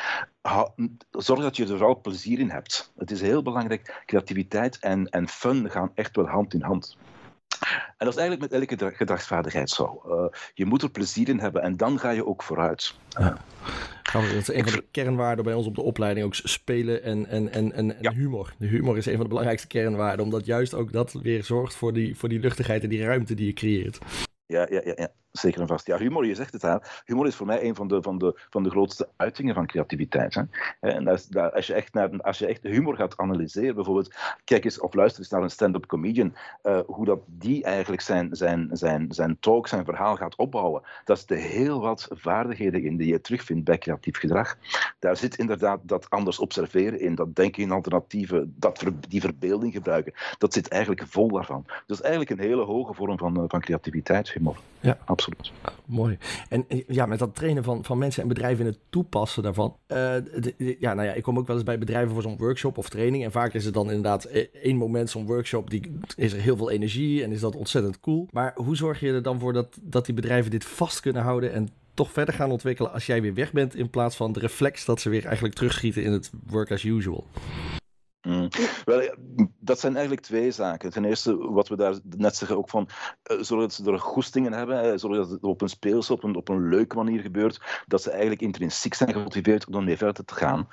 zorg 1.11 1.41
dat 1.41 1.55
je 1.55 1.63
er 1.63 1.69
vooral 1.69 2.01
plezier 2.01 2.39
in 2.39 2.49
hebt. 2.49 2.91
Het 2.97 3.11
is 3.11 3.21
heel 3.21 3.41
belangrijk, 3.41 4.03
creativiteit 4.05 4.79
en, 4.79 5.09
en 5.09 5.27
fun 5.27 5.69
gaan 5.69 5.91
echt 5.95 6.15
wel 6.15 6.27
hand 6.27 6.53
in 6.53 6.61
hand. 6.61 6.97
En 7.97 8.05
dat 8.05 8.07
is 8.07 8.19
eigenlijk 8.19 8.51
met 8.51 8.69
elke 8.69 8.95
gedragsvaardigheid 8.95 9.69
zo. 9.69 10.01
Uh, 10.07 10.39
je 10.53 10.65
moet 10.65 10.81
er 10.81 10.91
plezier 10.91 11.29
in 11.29 11.39
hebben 11.39 11.61
en 11.61 11.77
dan 11.77 11.99
ga 11.99 12.09
je 12.09 12.25
ook 12.25 12.43
vooruit. 12.43 12.95
Ja. 13.09 13.37
Dat 14.13 14.23
is 14.23 14.47
een 14.47 14.63
van 14.63 14.73
de 14.73 14.85
kernwaarden 14.91 15.45
bij 15.45 15.53
ons 15.53 15.67
op 15.67 15.75
de 15.75 15.81
opleiding, 15.81 16.25
ook 16.25 16.35
spelen 16.35 17.03
en, 17.03 17.27
en, 17.27 17.51
en, 17.51 17.73
en, 17.73 17.95
ja. 18.01 18.11
humor. 18.11 18.53
De 18.57 18.67
humor 18.67 18.97
is 18.97 19.05
een 19.05 19.13
van 19.13 19.21
de 19.21 19.27
belangrijkste 19.27 19.67
kernwaarden, 19.67 20.25
omdat 20.25 20.45
juist 20.45 20.73
ook 20.73 20.91
dat 20.91 21.11
weer 21.11 21.43
zorgt 21.43 21.75
voor 21.75 21.93
die, 21.93 22.17
voor 22.17 22.29
die 22.29 22.39
luchtigheid 22.39 22.83
en 22.83 22.89
die 22.89 23.05
ruimte 23.05 23.33
die 23.33 23.45
je 23.45 23.53
creëert. 23.53 23.99
Ja, 24.45 24.67
ja, 24.69 24.81
ja, 24.83 24.93
ja, 24.95 25.11
zeker 25.31 25.61
en 25.61 25.67
vast. 25.67 25.87
Ja, 25.87 25.97
humor, 25.97 26.25
je 26.25 26.35
zegt 26.35 26.51
het 26.51 26.61
daar. 26.61 27.01
Humor 27.05 27.27
is 27.27 27.35
voor 27.35 27.45
mij 27.45 27.63
een 27.63 27.75
van 27.75 27.87
de, 27.87 28.01
van 28.01 28.17
de, 28.17 28.39
van 28.49 28.63
de 28.63 28.69
grootste 28.69 29.09
uitingen 29.15 29.53
van 29.55 29.65
creativiteit. 29.65 30.33
Hè. 30.33 30.43
En 30.79 31.07
als, 31.07 31.35
als, 31.35 31.67
je 31.67 31.73
echt 31.73 31.93
naar, 31.93 32.21
als 32.21 32.39
je 32.39 32.45
echt 32.45 32.63
humor 32.63 32.95
gaat 32.95 33.17
analyseren, 33.17 33.75
bijvoorbeeld, 33.75 34.15
kijk 34.43 34.63
eens 34.63 34.79
of 34.79 34.93
luister 34.93 35.19
eens 35.21 35.31
naar 35.31 35.41
een 35.41 35.49
stand-up 35.49 35.85
comedian, 35.85 36.35
uh, 36.63 36.79
hoe 36.85 37.05
dat 37.05 37.19
die 37.25 37.63
eigenlijk 37.63 38.01
zijn, 38.01 38.35
zijn, 38.35 38.69
zijn, 38.71 39.05
zijn 39.09 39.37
talk, 39.39 39.67
zijn 39.67 39.85
verhaal 39.85 40.15
gaat 40.15 40.35
opbouwen. 40.35 40.81
Dat 41.05 41.17
is 41.17 41.25
de 41.25 41.35
heel 41.35 41.81
wat 41.81 42.07
vaardigheden 42.09 42.83
in 42.83 42.97
die 42.97 43.07
je 43.07 43.21
terugvindt 43.21 43.63
bij 43.63 43.77
creatief 43.77 44.17
gedrag. 44.17 44.57
Daar 44.99 45.17
zit 45.17 45.37
inderdaad 45.37 45.79
dat 45.83 46.09
anders 46.09 46.39
observeren 46.39 46.99
in, 46.99 47.15
dat 47.15 47.35
denken 47.35 47.63
in 47.63 47.71
alternatieven, 47.71 48.53
dat 48.57 48.83
die 49.09 49.21
verbeelding 49.21 49.73
gebruiken. 49.73 50.13
Dat 50.37 50.53
zit 50.53 50.67
eigenlijk 50.67 51.03
vol 51.07 51.27
daarvan. 51.27 51.65
Dus 51.85 52.01
eigenlijk 52.01 52.31
een 52.31 52.47
hele 52.47 52.63
hoge 52.63 52.93
vorm 52.93 53.17
van, 53.17 53.45
van 53.47 53.61
creativiteit, 53.61 54.31
humor. 54.31 54.57
Ja, 54.79 54.97
Mooi. 55.85 56.17
En 56.49 56.65
ja, 56.87 57.05
met 57.05 57.19
dat 57.19 57.35
trainen 57.35 57.63
van, 57.63 57.85
van 57.85 57.97
mensen 57.97 58.21
en 58.21 58.27
bedrijven 58.27 58.65
in 58.65 58.71
het 58.71 58.79
toepassen 58.89 59.43
daarvan. 59.43 59.75
De, 59.87 60.75
ja, 60.79 60.93
nou 60.93 61.07
ja, 61.07 61.13
ik 61.13 61.23
kom 61.23 61.37
ook 61.37 61.47
wel 61.47 61.55
eens 61.55 61.65
bij 61.65 61.77
bedrijven 61.77 62.13
voor 62.13 62.21
zo'n 62.21 62.37
workshop 62.37 62.77
of 62.77 62.89
training. 62.89 63.23
En 63.23 63.31
vaak 63.31 63.53
is 63.53 63.65
het 63.65 63.73
dan 63.73 63.87
inderdaad 63.87 64.23
één 64.23 64.77
moment 64.77 65.09
zo'n 65.09 65.25
workshop. 65.25 65.69
Die 65.69 65.97
is 66.15 66.33
er 66.33 66.39
heel 66.39 66.57
veel 66.57 66.71
energie 66.71 67.23
en 67.23 67.31
is 67.31 67.39
dat 67.39 67.55
ontzettend 67.55 67.99
cool. 67.99 68.27
Maar 68.31 68.51
hoe 68.55 68.75
zorg 68.75 68.99
je 68.99 69.11
er 69.11 69.23
dan 69.23 69.39
voor 69.39 69.53
dat, 69.53 69.77
dat 69.81 70.05
die 70.05 70.15
bedrijven 70.15 70.51
dit 70.51 70.65
vast 70.65 70.99
kunnen 70.99 71.21
houden 71.21 71.53
en 71.53 71.69
toch 71.93 72.11
verder 72.11 72.33
gaan 72.33 72.51
ontwikkelen 72.51 72.91
als 72.93 73.05
jij 73.05 73.21
weer 73.21 73.33
weg 73.33 73.51
bent 73.51 73.75
in 73.75 73.89
plaats 73.89 74.15
van 74.15 74.31
de 74.31 74.39
reflex 74.39 74.85
dat 74.85 75.01
ze 75.01 75.09
weer 75.09 75.25
eigenlijk 75.25 75.55
terugschieten 75.55 76.03
in 76.03 76.11
het 76.11 76.31
work 76.47 76.71
as 76.71 76.83
usual? 76.83 77.27
Mm. 78.21 78.47
Wel, 78.85 79.15
dat 79.59 79.79
zijn 79.79 79.93
eigenlijk 79.93 80.25
twee 80.25 80.51
zaken. 80.51 80.89
Ten 80.89 81.05
eerste, 81.05 81.37
wat 81.37 81.67
we 81.67 81.75
daar 81.75 81.95
net 82.17 82.35
zeggen, 82.35 82.57
ook 82.57 82.69
van 82.69 82.89
uh, 83.31 83.41
zorg 83.41 83.61
dat 83.61 83.73
ze 83.73 83.91
er 83.91 83.99
goestingen 83.99 84.53
hebben, 84.53 84.99
zorg 84.99 85.15
dat 85.15 85.29
het 85.29 85.43
op 85.43 85.61
een 85.61 85.69
speelse, 85.69 86.13
op 86.13 86.23
een, 86.23 86.35
op 86.35 86.49
een 86.49 86.69
leuke 86.69 86.95
manier 86.95 87.21
gebeurt, 87.21 87.83
dat 87.87 88.01
ze 88.01 88.09
eigenlijk 88.09 88.41
intrinsiek 88.41 88.93
zijn 88.93 89.11
gemotiveerd 89.11 89.65
om 89.65 89.83
mee 89.83 89.97
verder 89.97 90.25
te 90.25 90.35
gaan. 90.35 90.67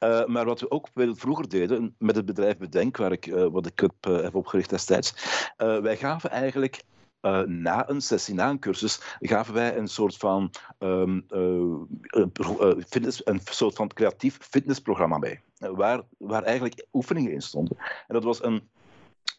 Uh, 0.00 0.24
maar 0.24 0.44
wat 0.44 0.60
we 0.60 0.70
ook 0.70 0.88
vroeger 0.94 1.48
deden, 1.48 1.94
met 1.98 2.16
het 2.16 2.26
bedrijf 2.26 2.56
Bedenk, 2.56 2.96
waar 2.96 3.12
ik, 3.12 3.34
wat 3.52 3.66
ik 3.66 3.80
heb, 3.80 3.94
heb 4.22 4.34
opgericht 4.34 4.70
destijds, 4.70 5.14
wij 5.56 5.96
gaven 5.96 6.30
eigenlijk 6.30 6.82
uh, 7.22 7.40
na 7.40 7.88
een 7.88 8.00
sessie, 8.00 8.34
na 8.34 8.50
een 8.50 8.58
cursus, 8.58 9.16
gaven 9.20 9.54
wij 9.54 9.76
een 9.76 9.88
soort 9.88 10.16
van, 10.16 10.50
um, 10.78 11.24
uh, 11.30 12.72
fitness, 12.88 13.26
een 13.26 13.40
soort 13.44 13.74
van 13.74 13.88
creatief 13.88 14.38
fitnessprogramma 14.40 15.18
bij. 15.18 15.42
Waar, 15.58 16.00
waar 16.18 16.42
eigenlijk 16.42 16.86
oefeningen 16.92 17.32
in 17.32 17.42
stonden. 17.42 17.76
En 17.78 18.14
dat 18.14 18.24
was 18.24 18.42
een, 18.42 18.68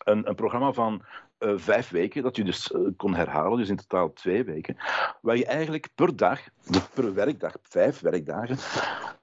een, 0.04 0.28
een 0.28 0.36
programma 0.36 0.72
van 0.72 1.02
vijf 1.40 1.90
weken, 1.90 2.24
dat 2.24 2.36
je 2.36 2.44
dus 2.44 2.74
kon 2.98 3.16
herhalen, 3.16 3.58
dus 3.58 3.70
in 3.70 3.76
totaal 3.76 4.14
twee 4.14 4.44
weken, 4.44 4.78
waar 5.22 5.38
je 5.38 5.46
eigenlijk 5.46 5.90
per 5.96 6.16
dag, 6.16 6.40
per 6.94 7.14
werkdag, 7.14 7.56
vijf 7.62 8.00
werkdagen, 8.00 8.58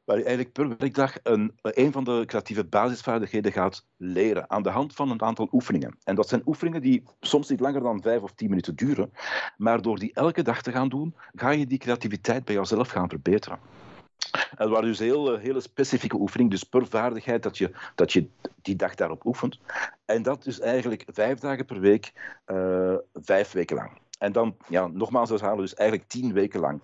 waar 0.09 0.19
je 0.19 0.25
eigenlijk 0.25 0.55
per 0.55 0.77
werkdag 0.79 1.17
een, 1.23 1.59
een 1.63 1.93
van 1.93 2.05
de 2.05 2.23
creatieve 2.27 2.65
basisvaardigheden 2.65 3.53
gaat 3.53 3.87
leren 3.97 4.51
aan 4.51 4.63
de 4.63 4.71
hand 4.71 4.95
van 4.95 5.11
een 5.11 5.23
aantal 5.23 5.49
oefeningen. 5.53 5.99
En 6.05 6.15
dat 6.15 6.29
zijn 6.29 6.43
oefeningen 6.47 6.83
die 6.83 7.03
soms 7.21 7.49
niet 7.49 7.61
langer 7.61 7.83
dan 7.83 8.03
vijf 8.03 8.23
of 8.23 8.33
tien 8.33 8.49
minuten 8.49 8.77
duren, 8.77 9.13
maar 9.57 9.83
door 9.83 9.99
die 9.99 10.13
elke 10.15 10.43
dag 10.43 10.63
te 10.63 10.73
gaan 10.73 10.89
doen, 10.89 11.15
ga 11.35 11.51
je 11.51 11.67
die 11.67 11.79
creativiteit 11.79 12.45
bij 12.45 12.55
jezelf 12.55 12.89
gaan 12.89 13.09
verbeteren. 13.09 13.59
En 14.57 14.71
waar 14.71 14.83
dus 14.83 14.99
heel, 14.99 15.37
hele 15.37 15.61
specifieke 15.61 16.17
oefening, 16.17 16.51
dus 16.51 16.65
per 16.65 16.87
vaardigheid 16.87 17.43
dat 17.43 17.59
je, 17.59 17.71
dat 17.95 18.13
je 18.13 18.29
die 18.63 18.77
dag 18.77 18.95
daarop 18.95 19.27
oefent. 19.27 19.59
En 20.05 20.23
dat 20.23 20.47
is 20.47 20.61
eigenlijk 20.61 21.05
vijf 21.13 21.39
dagen 21.39 21.65
per 21.65 21.81
week, 21.81 22.13
uh, 22.47 22.95
vijf 23.15 23.53
weken 23.53 23.77
lang. 23.77 23.91
En 24.19 24.33
dan, 24.33 24.57
ja, 24.69 24.87
nogmaals, 24.87 25.41
halen 25.41 25.61
dus 25.61 25.75
eigenlijk 25.75 26.09
tien 26.09 26.33
weken 26.33 26.61
lang. 26.61 26.83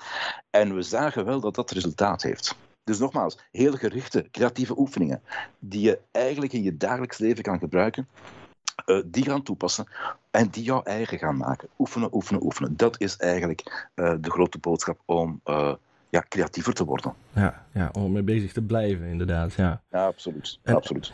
En 0.50 0.74
we 0.74 0.82
zagen 0.82 1.24
wel 1.24 1.40
dat 1.40 1.54
dat 1.54 1.70
resultaat 1.70 2.22
heeft. 2.22 2.56
Dus 2.84 2.98
nogmaals, 2.98 3.38
heel 3.50 3.72
gerichte, 3.72 4.28
creatieve 4.30 4.78
oefeningen 4.78 5.22
die 5.58 5.80
je 5.80 5.98
eigenlijk 6.10 6.52
in 6.52 6.62
je 6.62 6.76
dagelijks 6.76 7.18
leven 7.18 7.42
kan 7.42 7.58
gebruiken 7.58 8.08
die 9.04 9.24
gaan 9.24 9.42
toepassen 9.42 9.86
en 10.30 10.48
die 10.48 10.64
jouw 10.64 10.82
eigen 10.82 11.18
gaan 11.18 11.36
maken. 11.36 11.68
Oefenen, 11.78 12.14
oefenen, 12.14 12.44
oefenen. 12.44 12.76
Dat 12.76 13.00
is 13.00 13.16
eigenlijk 13.16 13.88
de 13.94 14.30
grote 14.30 14.58
boodschap 14.58 14.98
om 15.04 15.40
ja, 16.14 16.24
creatiever 16.28 16.74
te 16.74 16.84
worden. 16.84 17.14
Ja, 17.32 17.66
ja, 17.72 17.90
om 17.92 18.12
mee 18.12 18.22
bezig 18.22 18.52
te 18.52 18.62
blijven, 18.62 19.06
inderdaad. 19.06 19.52
Ja, 19.52 19.82
ja 19.90 20.06
absoluut. 20.06 20.58
En, 20.62 20.74
absoluut. 20.74 21.12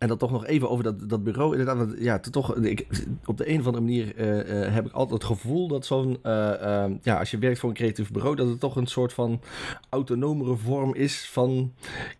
En 0.00 0.08
dan 0.08 0.18
toch 0.18 0.30
nog 0.30 0.46
even 0.46 0.70
over 0.70 0.84
dat, 0.84 1.08
dat 1.08 1.24
bureau. 1.24 1.56
Inderdaad, 1.56 1.94
ja, 1.98 2.18
toch, 2.18 2.56
ik, 2.56 2.86
op 3.24 3.36
de 3.36 3.48
een 3.48 3.60
of 3.60 3.66
andere 3.66 3.84
manier 3.84 4.18
uh, 4.18 4.62
uh, 4.62 4.74
heb 4.74 4.86
ik 4.86 4.92
altijd 4.92 5.22
het 5.22 5.30
gevoel 5.30 5.68
dat 5.68 5.86
zo'n. 5.86 6.18
Uh, 6.22 6.84
ja, 7.02 7.18
als 7.18 7.30
je 7.30 7.38
werkt 7.38 7.58
voor 7.58 7.68
een 7.68 7.74
creatief 7.74 8.10
bureau, 8.10 8.36
dat 8.36 8.48
het 8.48 8.60
toch 8.60 8.76
een 8.76 8.86
soort 8.86 9.12
van 9.12 9.40
autonomere 9.88 10.56
vorm 10.56 10.94
is 10.94 11.28
van 11.32 11.72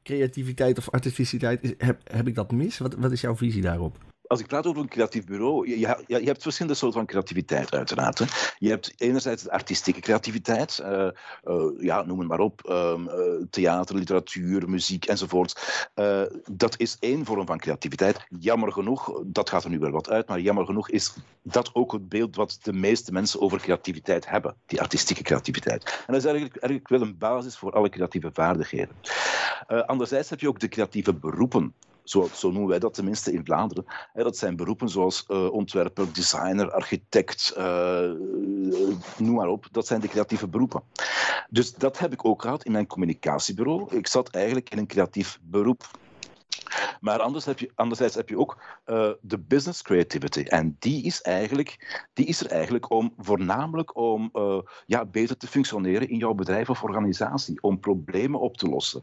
creativiteit 0.03 0.79
of 0.79 0.91
artisticiteit. 0.91 1.75
heb, 1.79 2.01
heb 2.05 2.29
ik 2.29 2.35
dat 2.35 2.53
mis? 2.53 2.79
Wat, 2.79 2.95
wat 2.95 3.13
is 3.13 3.21
jouw 3.21 3.37
visie 3.37 3.63
daarop? 3.63 4.10
Als 4.31 4.41
ik 4.41 4.47
praat 4.47 4.67
over 4.67 4.83
een 4.83 4.89
creatief 4.89 5.25
bureau, 5.25 5.69
je, 5.69 5.79
je, 6.07 6.27
hebt 6.27 6.43
verschillende 6.43 6.79
soorten 6.79 6.99
van 6.99 7.09
creativiteit 7.09 7.75
uiteraard. 7.75 8.19
Je 8.59 8.69
hebt 8.69 8.93
enerzijds 8.97 9.43
de 9.43 9.51
artistieke 9.51 10.01
creativiteit, 10.01 10.81
uh, 10.83 11.09
uh, 11.45 11.65
ja, 11.79 12.03
noem 12.03 12.19
het 12.19 12.29
maar 12.29 12.39
op, 12.39 12.63
uh, 12.69 12.95
theater, 13.51 13.95
literatuur, 13.95 14.69
muziek 14.69 15.07
enzovoort. 15.07 15.91
dat 16.51 16.79
is 16.79 16.97
één 17.01 17.25
vorm 17.25 17.47
van 17.47 17.59
creativiteit. 17.59 18.27
Jammer 18.39 18.73
genoeg, 18.73 19.23
dat 19.27 19.51
gaat 19.51 19.65
er 19.65 19.71
nu 19.71 19.79
wel 19.79 19.91
wat 19.91 20.11
uit, 20.11 20.29
maar 20.29 20.41
jammer 20.41 20.65
genoeg 20.65 20.91
is 20.91 21.15
dat 21.43 21.75
ook 21.75 21.93
het 21.93 22.09
beeld 22.09 22.37
wat 22.37 22.59
de 22.63 22.73
meeste 22.73 23.13
mensen 23.13 23.41
over 23.41 23.61
creativiteit 23.61 24.29
hebben, 24.29 24.57
die 24.67 24.81
artistieke 24.81 25.23
creativiteit. 25.23 25.85
En 25.85 26.13
dat 26.13 26.17
is 26.17 26.25
eigenlijk, 26.25 26.57
eigenlijk 26.57 26.89
wel 26.89 27.01
een 27.01 27.19
basis 27.19 27.57
voor 27.57 27.73
alle 27.73 27.89
creatieve 27.89 28.31
vaardigheden. 28.33 28.95
anderzijds 29.87 30.31
heb 30.31 30.41
je 30.41 30.49
ook 30.49 30.61
de 30.61 30.69
creatieve 30.69 31.15
beroepen. 31.15 31.75
Zo, 32.11 32.29
zo, 32.35 32.51
noemen 32.51 32.69
wij 32.69 32.79
dat 32.79 32.95
tenminste 32.95 33.33
in 33.33 33.45
Vlaanderen. 33.45 33.85
dat 34.13 34.37
zijn 34.37 34.57
beroepen 34.57 34.89
zoals 34.89 35.25
uh, 35.29 35.53
ontwerper, 35.53 36.13
designer, 36.13 36.71
architect, 36.71 37.55
uh, 37.59 38.13
noem 39.17 39.35
maar 39.35 39.49
op. 39.49 39.69
Dat 39.71 39.87
zijn 39.87 40.01
de 40.01 40.09
creatieve 40.09 40.49
beroepen. 40.49 40.83
Dus 41.51 41.75
dat 41.75 41.99
heb 41.99 42.13
ik 42.13 42.25
ook 42.25 42.43
gehad 42.43 42.65
in 42.65 42.73
mijn 42.73 42.87
communicatiebureau. 42.87 43.97
Ik 43.97 44.07
zat 44.07 44.29
eigenlijk 44.29 44.71
in 44.71 44.79
een 44.79 44.87
creatief 44.87 45.39
beroep. 45.43 45.91
Maar 47.01 47.21
anders 47.21 47.45
heb 47.45 47.59
je, 47.59 47.71
anderzijds 47.75 48.15
heb 48.15 48.29
je 48.29 48.39
ook 48.39 48.63
uh, 48.87 49.11
de 49.21 49.39
business 49.39 49.83
creativity. 49.83 50.43
En 50.43 50.77
die 50.79 51.03
is, 51.05 51.23
eigenlijk, 51.23 52.03
die 52.13 52.27
is 52.27 52.41
er 52.41 52.51
eigenlijk 52.51 52.91
om 52.91 53.15
voornamelijk 53.19 53.97
om 53.97 54.31
uh, 54.33 54.59
ja, 54.87 55.05
beter 55.05 55.37
te 55.37 55.47
functioneren 55.47 56.09
in 56.09 56.19
jouw 56.19 56.35
bedrijf 56.35 56.71
of 56.71 56.83
organisatie. 56.83 57.63
Om 57.63 57.81
problemen 57.81 58.41
op 58.41 58.57
te 58.57 58.69
lossen. 58.69 59.03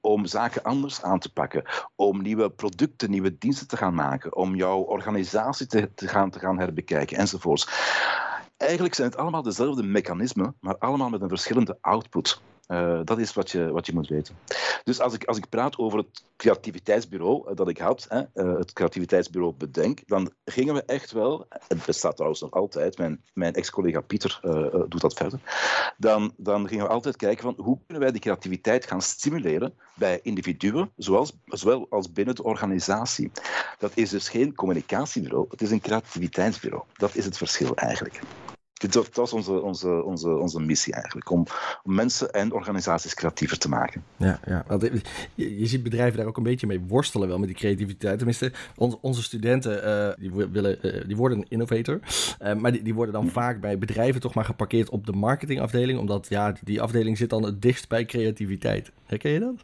Om 0.00 0.26
zaken 0.26 0.62
anders 0.62 1.02
aan 1.02 1.18
te 1.18 1.32
pakken. 1.32 1.64
Om 1.94 2.22
nieuwe 2.22 2.50
producten, 2.50 3.10
nieuwe 3.10 3.38
diensten 3.38 3.68
te 3.68 3.76
gaan 3.76 3.94
maken. 3.94 4.36
Om 4.36 4.54
jouw 4.54 4.78
organisatie 4.78 5.66
te, 5.66 5.90
te, 5.94 6.08
gaan, 6.08 6.30
te 6.30 6.38
gaan 6.38 6.58
herbekijken 6.58 7.16
enzovoorts. 7.16 7.68
Eigenlijk 8.56 8.94
zijn 8.94 9.08
het 9.08 9.18
allemaal 9.18 9.42
dezelfde 9.42 9.82
mechanismen, 9.82 10.56
maar 10.60 10.78
allemaal 10.78 11.08
met 11.08 11.20
een 11.20 11.28
verschillende 11.28 11.78
output. 11.80 12.40
Uh, 12.68 13.00
dat 13.04 13.18
is 13.18 13.32
wat 13.32 13.50
je, 13.50 13.70
wat 13.70 13.86
je 13.86 13.94
moet 13.94 14.08
weten. 14.08 14.36
Dus 14.84 15.00
als 15.00 15.14
ik, 15.14 15.24
als 15.24 15.36
ik 15.36 15.48
praat 15.48 15.78
over 15.78 15.98
het 15.98 16.24
creativiteitsbureau 16.36 17.50
uh, 17.50 17.56
dat 17.56 17.68
ik 17.68 17.78
had, 17.78 18.06
hè, 18.08 18.22
uh, 18.34 18.58
het 18.58 18.72
creativiteitsbureau 18.72 19.54
Bedenk, 19.54 20.00
dan 20.06 20.32
gingen 20.44 20.74
we 20.74 20.82
echt 20.84 21.12
wel, 21.12 21.46
het 21.48 21.84
bestaat 21.84 22.14
trouwens 22.14 22.40
nog 22.40 22.50
altijd, 22.50 22.98
mijn, 22.98 23.24
mijn 23.32 23.54
ex-collega 23.54 24.00
Pieter 24.00 24.40
doet 24.88 25.00
dat 25.00 25.14
verder, 25.14 25.40
dan, 25.96 26.32
dan 26.36 26.68
gingen 26.68 26.84
we 26.84 26.90
altijd 26.90 27.16
kijken 27.16 27.42
van 27.42 27.64
hoe 27.64 27.78
kunnen 27.86 28.02
wij 28.02 28.12
die 28.12 28.20
creativiteit 28.20 28.86
gaan 28.86 29.02
stimuleren 29.02 29.74
bij 29.94 30.20
individuen, 30.22 30.90
zoals, 30.96 31.32
zowel 31.44 31.86
als 31.90 32.12
binnen 32.12 32.34
de 32.34 32.42
organisatie. 32.42 33.30
Dat 33.78 33.92
is 33.94 34.10
dus 34.10 34.28
geen 34.28 34.54
communicatiebureau, 34.54 35.46
het 35.50 35.62
is 35.62 35.70
een 35.70 35.80
creativiteitsbureau. 35.80 36.84
Dat 36.96 37.14
is 37.14 37.24
het 37.24 37.36
verschil 37.36 37.74
eigenlijk 37.74 38.20
dat, 38.88 39.14
was 39.14 39.32
onze, 39.32 39.62
onze, 39.62 40.02
onze, 40.02 40.36
onze 40.36 40.60
missie 40.60 40.92
eigenlijk, 40.92 41.30
om, 41.30 41.46
om 41.82 41.94
mensen 41.94 42.32
en 42.32 42.52
organisaties 42.52 43.14
creatiever 43.14 43.58
te 43.58 43.68
maken. 43.68 44.04
Ja, 44.16 44.40
ja. 44.46 44.64
Je, 45.34 45.58
je, 45.58 45.66
ziet 45.66 45.82
bedrijven 45.82 46.18
daar 46.18 46.26
ook 46.26 46.36
een 46.36 46.42
beetje 46.42 46.66
mee 46.66 46.80
worstelen 46.80 47.28
wel 47.28 47.38
met 47.38 47.48
die 47.48 47.56
creativiteit. 47.56 48.16
Tenminste, 48.16 48.52
onze 49.00 49.22
studenten 49.22 49.84
uh, 49.84 50.30
die, 50.30 50.48
willen, 50.50 50.78
uh, 50.82 51.04
die 51.06 51.16
worden 51.16 51.38
een 51.38 51.46
innovator, 51.48 52.00
uh, 52.42 52.54
maar 52.54 52.72
die, 52.72 52.82
die 52.82 52.94
worden 52.94 53.14
dan 53.14 53.28
vaak 53.28 53.60
bij 53.60 53.78
bedrijven 53.78 54.20
toch 54.20 54.34
maar 54.34 54.44
geparkeerd 54.44 54.90
op 54.90 55.06
de 55.06 55.12
marketingafdeling, 55.12 55.98
omdat 55.98 56.26
ja, 56.28 56.54
die 56.62 56.82
afdeling 56.82 57.18
zit 57.18 57.30
dan 57.30 57.42
het 57.42 57.62
dichtst 57.62 57.88
bij 57.88 58.04
creativiteit. 58.04 58.90
Herken 59.06 59.30
je 59.30 59.40
dat? 59.40 59.62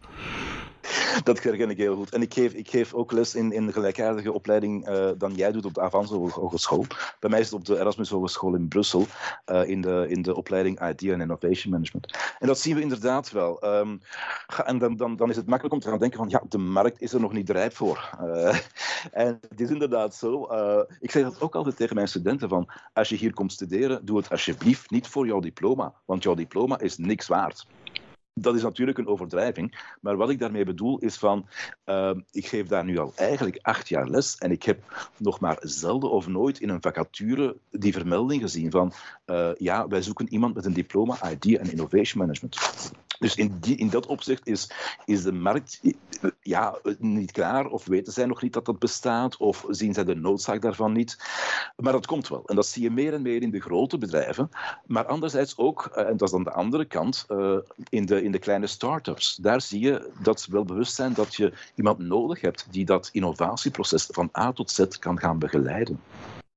dat 1.25 1.43
herken 1.43 1.71
ik 1.71 1.77
heel 1.77 1.97
goed. 1.97 2.11
En 2.11 2.23
ik 2.23 2.35
geef, 2.35 2.53
ik 2.53 2.71
geef 2.71 2.95
ook 2.95 3.13
les 3.13 3.35
in, 3.35 3.53
in 3.53 3.73
gelijkaardige 3.73 4.33
opleiding 4.33 4.89
uh, 4.89 5.11
dan 5.19 5.35
jij 5.35 5.53
doet 5.53 5.65
op 5.65 5.75
de 5.75 5.81
Avans 5.81 6.11
Hogeschool. 6.11 6.87
Bij 7.19 7.31
mij 7.31 7.41
is 7.41 7.45
het 7.45 7.55
op 7.55 7.65
de 7.65 7.79
Erasmus 7.79 8.11
Hogeschool 8.11 8.55
in 8.55 8.69
Brussel, 8.69 9.07
uh, 9.47 9.69
in, 9.69 9.81
de, 9.81 10.07
in 10.09 10.23
de 10.23 10.35
opleiding 10.35 10.89
Idea 10.89 11.13
en 11.13 11.21
Innovation 11.21 11.73
Management. 11.73 12.19
En 12.39 12.47
dat 12.47 12.59
zien 12.59 12.75
we 12.75 12.81
inderdaad 12.81 13.31
wel. 13.31 13.65
Um, 13.65 14.01
en 14.65 14.79
dan, 14.79 14.97
dan, 14.97 15.17
dan 15.17 15.31
is 15.31 15.37
het 15.37 15.47
makkelijk 15.47 15.75
om 15.75 15.81
te 15.81 15.89
gaan 15.89 15.99
denken 15.99 16.19
van, 16.19 16.29
ja, 16.29 16.43
de 16.49 16.59
markt 16.59 17.01
is 17.01 17.13
er 17.13 17.21
nog 17.21 17.33
niet 17.33 17.51
rijp 17.51 17.77
voor. 17.77 18.11
Uh, 18.23 18.59
en 19.13 19.39
het 19.49 19.61
is 19.61 19.71
inderdaad 19.71 20.15
zo. 20.15 20.43
ik 21.01 21.11
zeg 21.11 21.23
dat 21.23 21.41
ook 21.41 21.55
altijd 21.55 21.77
tegen 21.77 21.95
mijn 21.95 22.09
studenten 22.09 22.49
van, 22.49 22.69
als 22.93 23.09
je 23.09 23.17
hier 23.17 23.35
komt 23.35 23.53
studeren, 23.53 24.05
doe 24.05 24.17
het 24.17 24.31
alsjeblieft 24.31 24.91
niet 24.91 25.09
voor 25.09 25.27
jouw 25.27 25.41
diploma, 25.41 25.95
want 26.05 26.23
jouw 26.23 26.35
diploma 26.35 26.79
is 26.79 26.97
niks 26.97 27.27
waard 27.27 27.67
dat 28.35 28.55
is 28.55 28.63
natuurlijk 28.63 28.99
een 28.99 29.07
overdrijving. 29.07 29.95
Maar 30.01 30.17
wat 30.17 30.31
ik 30.31 30.39
daarmee 30.39 30.65
bedoel 30.65 30.99
is 30.99 31.17
van, 31.17 31.47
uh, 31.87 32.11
ik 32.31 32.47
geef 32.47 32.67
daar 32.67 32.85
nu 32.85 32.99
al 32.99 33.13
eigenlijk 33.17 33.59
acht 33.63 33.89
jaar 33.89 34.09
les 34.09 34.39
en 34.39 34.51
ik 34.51 34.63
heb 34.63 35.11
nog 35.17 35.41
maar 35.41 35.59
zelden 35.61 36.11
of 36.11 36.27
nooit 36.27 36.61
in 36.61 36.69
een 36.69 36.83
vacature 36.83 37.57
die 37.71 37.93
vermelding 37.93 38.43
gezien 38.43 38.71
van, 38.71 38.93
uh, 39.27 39.51
ja, 39.55 39.89
wij 39.89 40.03
zoeken 40.03 40.33
iemand 40.33 40.55
met 40.55 40.65
een 40.65 40.73
diploma 40.73 41.31
ID 41.31 41.57
en 41.57 41.71
Innovation 41.71 42.23
Management. 42.23 42.57
Dus 43.21 43.35
in, 43.35 43.57
die, 43.61 43.77
in 43.77 43.89
dat 43.89 44.07
opzicht 44.07 44.47
is, 44.47 44.71
is 45.05 45.23
de 45.23 45.33
markt 45.33 45.81
ja, 46.41 46.79
niet 46.99 47.33
klaar, 47.33 47.67
of 47.67 47.85
weten 47.85 48.13
zij 48.13 48.27
nog 48.27 48.43
niet 48.43 48.53
dat 48.53 48.65
dat 48.65 48.79
bestaat, 48.79 49.37
of 49.37 49.65
zien 49.69 49.95
zij 49.95 50.05
de 50.05 50.15
noodzaak 50.15 50.63
daarvan 50.63 50.93
niet. 50.93 51.19
Maar 51.77 51.93
dat 51.93 52.07
komt 52.07 52.29
wel. 52.29 52.43
En 52.47 52.57
dat 52.57 52.67
zie 52.67 52.83
je 52.83 52.91
meer 52.91 53.15
en 53.15 53.23
meer 53.23 53.43
in 53.43 53.51
de 53.51 53.61
grote 53.61 53.99
bedrijven. 53.99 54.51
Maar 54.87 55.07
anderzijds 55.07 55.57
ook, 55.57 55.87
eh, 55.87 56.09
en 56.09 56.17
dat 56.17 56.23
is 56.23 56.31
dan 56.31 56.45
de 56.45 56.53
andere 56.53 56.85
kant, 56.85 57.27
uh, 57.29 57.59
in, 57.89 58.07
de, 58.07 58.23
in 58.23 58.33
de 58.33 58.39
kleine 58.39 58.67
start-ups. 58.67 59.37
Daar 59.37 59.61
zie 59.61 59.81
je 59.81 60.11
dat 60.23 60.41
ze 60.41 60.53
wel 60.53 60.65
bewust 60.65 60.95
zijn 60.95 61.13
dat 61.13 61.35
je 61.35 61.53
iemand 61.75 61.99
nodig 61.99 62.41
hebt 62.41 62.67
die 62.71 62.85
dat 62.85 63.09
innovatieproces 63.13 64.07
van 64.11 64.29
A 64.39 64.53
tot 64.53 64.71
Z 64.71 64.87
kan 64.99 65.19
gaan 65.19 65.39
begeleiden. 65.39 66.01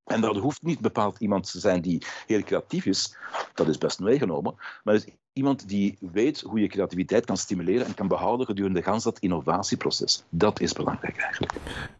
En 0.04 0.20
dat 0.20 0.36
hoeft 0.36 0.62
niet 0.62 0.80
bepaald 0.80 1.18
iemand 1.18 1.50
te 1.50 1.60
zijn 1.60 1.80
die 1.80 2.02
heel 2.26 2.42
creatief 2.42 2.86
is, 2.86 3.16
dat 3.54 3.68
is 3.68 3.78
best 3.78 4.00
meegenomen, 4.00 4.54
maar 4.84 4.94
is 4.94 5.06
iemand 5.34 5.68
die 5.68 5.96
weet 6.12 6.40
hoe 6.40 6.60
je 6.60 6.66
creativiteit 6.66 7.24
kan 7.26 7.36
stimuleren 7.36 7.86
en 7.86 7.94
kan 7.94 8.08
behouden 8.08 8.46
gedurende 8.46 8.82
gans 8.82 9.04
dat 9.04 9.18
innovatieproces. 9.18 10.24
Dat 10.28 10.60
is 10.60 10.72
belangrijk 10.72 11.16
eigenlijk. 11.16 11.52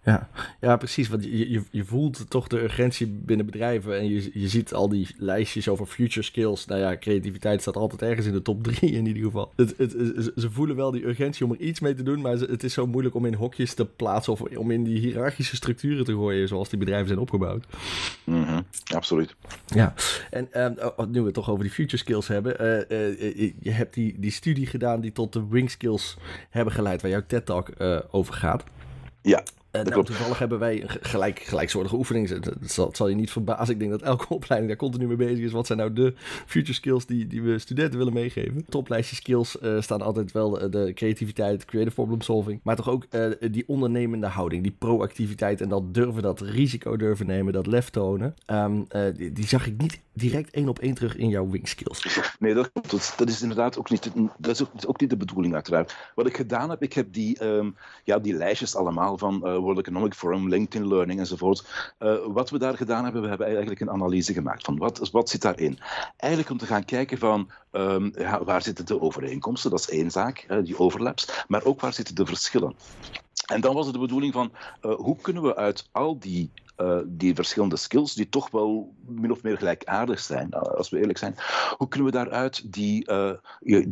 Ja, 0.05 0.29
ja 0.61 0.77
precies. 0.77 1.09
Want 1.09 1.25
je, 1.25 1.51
je, 1.51 1.63
je 1.71 1.85
voelt 1.85 2.31
toch 2.31 2.49
de 2.49 2.63
urgentie 2.63 3.07
binnen 3.07 3.47
bedrijven 3.47 3.99
en 3.99 4.09
je, 4.09 4.31
je 4.35 4.49
ziet 4.49 4.75
al 4.75 4.89
die 4.89 5.09
lijstjes 5.17 5.69
over 5.69 5.87
future 5.87 6.23
skills. 6.23 6.67
Nou 6.67 6.81
ja, 6.81 6.97
creativiteit 6.97 7.61
staat 7.61 7.77
altijd 7.77 8.03
ergens 8.03 8.27
in 8.27 8.33
de 8.33 8.43
top 8.43 8.63
drie 8.69 8.91
in 8.91 9.07
ieder 9.07 9.23
geval. 9.23 9.53
Het, 9.57 9.75
het, 9.77 9.91
ze 10.37 10.51
voelen 10.51 10.77
wel 10.77 10.91
die 10.91 11.07
urgentie 11.07 11.45
om 11.45 11.53
er 11.53 11.61
iets 11.61 11.81
mee 11.81 11.95
te 11.95 12.03
doen, 12.03 12.21
maar 12.21 12.33
het 12.33 12.65
is 12.65 12.73
zo 12.73 12.87
moeilijk 12.87 13.15
om 13.15 13.27
in 13.27 13.35
hokjes 13.35 13.75
te 13.75 13.85
plaatsen 13.85 14.33
of 14.33 14.41
om 14.41 14.71
in 14.71 14.85
die 14.85 14.99
hiërarchische 14.99 15.57
structuren 15.57 16.05
te 16.05 16.13
gooien 16.13 16.49
zoals 16.49 16.69
die 16.69 16.79
bedrijven 16.79 17.07
zijn 17.07 17.19
opgebouwd. 17.19 17.65
Mm 18.25 18.45
-hmm, 18.45 18.65
absoluut. 18.95 19.37
Ja, 19.67 19.95
en 20.31 20.49
uh, 20.53 20.67
nu 21.09 21.19
we 21.19 21.25
het 21.25 21.35
toch 21.35 21.51
over 21.51 21.65
die 21.65 21.73
future 21.73 21.97
skills 21.97 22.29
hebben. 22.29 22.63
Uh, 22.63 22.99
uh, 22.99 23.24
je 23.61 23.71
hebt 23.71 23.95
die, 23.95 24.15
die 24.19 24.31
studie 24.31 24.67
gedaan 24.67 25.01
die 25.01 25.13
tot 25.13 25.33
de 25.33 25.49
Wing 25.49 25.71
Skills 25.71 26.17
hebben 26.51 26.75
geleid, 26.75 27.03
waar 27.03 27.11
jouw 27.11 27.27
TED-talk 27.27 27.71
uh, 27.79 28.01
over 28.11 28.35
gaat. 28.35 28.65
Ja. 29.23 29.43
Uh, 29.77 29.83
nou, 29.83 30.05
toevallig 30.05 30.39
hebben 30.39 30.59
wij 30.59 30.85
gelijk, 30.87 31.39
gelijksoortige 31.39 31.97
oefeningen. 31.97 32.43
Dat 32.43 32.55
zal, 32.61 32.91
zal, 32.93 33.09
je 33.09 33.15
niet 33.15 33.31
verbazen. 33.31 33.75
Ik 33.75 33.79
denk 33.79 33.91
dat 33.91 34.03
elke 34.03 34.29
opleiding 34.35 34.71
daar 34.71 34.81
continu 34.81 35.07
mee 35.07 35.17
bezig 35.17 35.45
is. 35.45 35.53
Wat 35.53 35.67
zijn 35.67 35.79
nou 35.79 35.93
de 35.93 36.15
future 36.47 36.73
skills 36.73 37.07
die, 37.07 37.27
die 37.27 37.43
we 37.43 37.59
studenten 37.59 37.99
willen 37.99 38.13
meegeven? 38.13 38.65
Toplijstje 38.69 39.17
skills 39.17 39.57
uh, 39.63 39.81
staan 39.81 40.03
altijd 40.03 40.33
wel 40.33 40.51
de, 40.51 40.69
de, 40.69 40.93
creativiteit, 40.93 41.65
creative 41.65 41.95
problem 41.95 42.21
solving. 42.21 42.61
Maar 42.63 42.77
toch 42.77 42.89
ook 42.89 43.07
uh, 43.11 43.27
die 43.51 43.65
ondernemende 43.67 44.27
houding, 44.27 44.63
die 44.63 44.77
proactiviteit 44.79 45.61
en 45.61 45.69
dat 45.69 45.95
durven, 45.95 46.23
dat 46.23 46.41
risico 46.41 46.97
durven 46.97 47.27
nemen, 47.27 47.53
dat 47.53 47.67
lef 47.67 47.91
tonen. 47.91 48.35
Um, 48.47 48.87
die, 49.17 49.33
die, 49.33 49.47
zag 49.47 49.67
ik 49.67 49.77
niet 49.77 50.01
direct 50.13 50.51
één 50.51 50.69
op 50.69 50.79
één 50.79 50.95
terug 50.95 51.17
in 51.17 51.29
jouw 51.29 51.51
wing 51.51 51.69
skills. 51.69 52.03
Nee, 52.39 52.55
dat 52.55 52.73
klopt. 52.73 52.91
Dat, 52.91 53.15
dat 53.17 53.29
is 53.29 53.43
inderdaad 53.43 53.79
ook 53.79 53.91
niet, 53.91 54.11
dat 54.39 54.61
is 54.75 54.87
ook, 54.87 55.01
niet 55.01 55.11
de 55.11 55.17
bedoeling 55.17 55.55
uiteraard. 55.55 55.97
Wat 56.15 56.27
ik 56.27 56.37
gedaan 56.37 56.71
heb, 56.71 56.83
ik 56.83 56.93
heb 56.93 57.13
die, 57.13 57.45
um, 57.45 57.77
ja, 58.05 58.19
die 58.19 58.35
lijstjes 58.35 58.77
allemaal 58.77 59.19
van 59.19 59.63
Economic 59.71 60.15
Forum, 60.15 60.49
LinkedIn 60.49 60.89
Learning 60.89 61.19
enzovoort. 61.19 61.93
Uh, 61.99 62.15
wat 62.27 62.51
we 62.51 62.59
daar 62.59 62.77
gedaan 62.77 63.05
hebben, 63.05 63.23
we 63.23 63.29
hebben 63.29 63.47
eigenlijk 63.47 63.81
een 63.81 63.91
analyse 63.91 64.33
gemaakt 64.33 64.65
van 64.65 64.79
wat, 64.79 65.11
wat 65.11 65.29
zit 65.29 65.43
daarin. 65.43 65.79
Eigenlijk 66.17 66.53
om 66.53 66.59
te 66.59 66.67
gaan 66.67 66.85
kijken 66.85 67.19
van 67.19 67.51
ja, 68.15 68.45
waar 68.45 68.63
zitten 68.63 68.87
de 68.87 69.01
overeenkomsten, 69.01 69.71
dat 69.71 69.81
is 69.81 69.91
één 69.91 70.11
zaak, 70.11 70.47
die 70.65 70.79
overlaps, 70.79 71.45
maar 71.49 71.65
ook 71.65 71.81
waar 71.81 71.93
zitten 71.93 72.15
de 72.15 72.27
verschillen. 72.27 72.75
En 73.47 73.61
dan 73.61 73.75
was 73.75 73.85
het 73.85 73.95
de 73.95 74.01
bedoeling 74.01 74.33
van 74.33 74.53
uh, 74.83 74.95
hoe 74.95 75.17
kunnen 75.21 75.43
we 75.43 75.57
uit 75.57 75.89
al 75.93 76.19
die 76.19 76.51
uh, 76.77 76.99
die 77.07 77.35
verschillende 77.35 77.77
skills, 77.77 78.15
die 78.15 78.29
toch 78.29 78.51
wel 78.51 78.95
min 79.07 79.31
of 79.31 79.43
meer 79.43 79.57
gelijkaardig 79.57 80.21
zijn, 80.21 80.49
uh, 80.51 80.61
als 80.61 80.91
we 80.91 80.99
eerlijk 80.99 81.19
zijn, 81.19 81.37
hoe 81.77 81.89
kunnen 81.89 82.11
we 82.11 82.17
daaruit 82.17 82.73
die, 82.73 83.11
uh, 83.11 83.31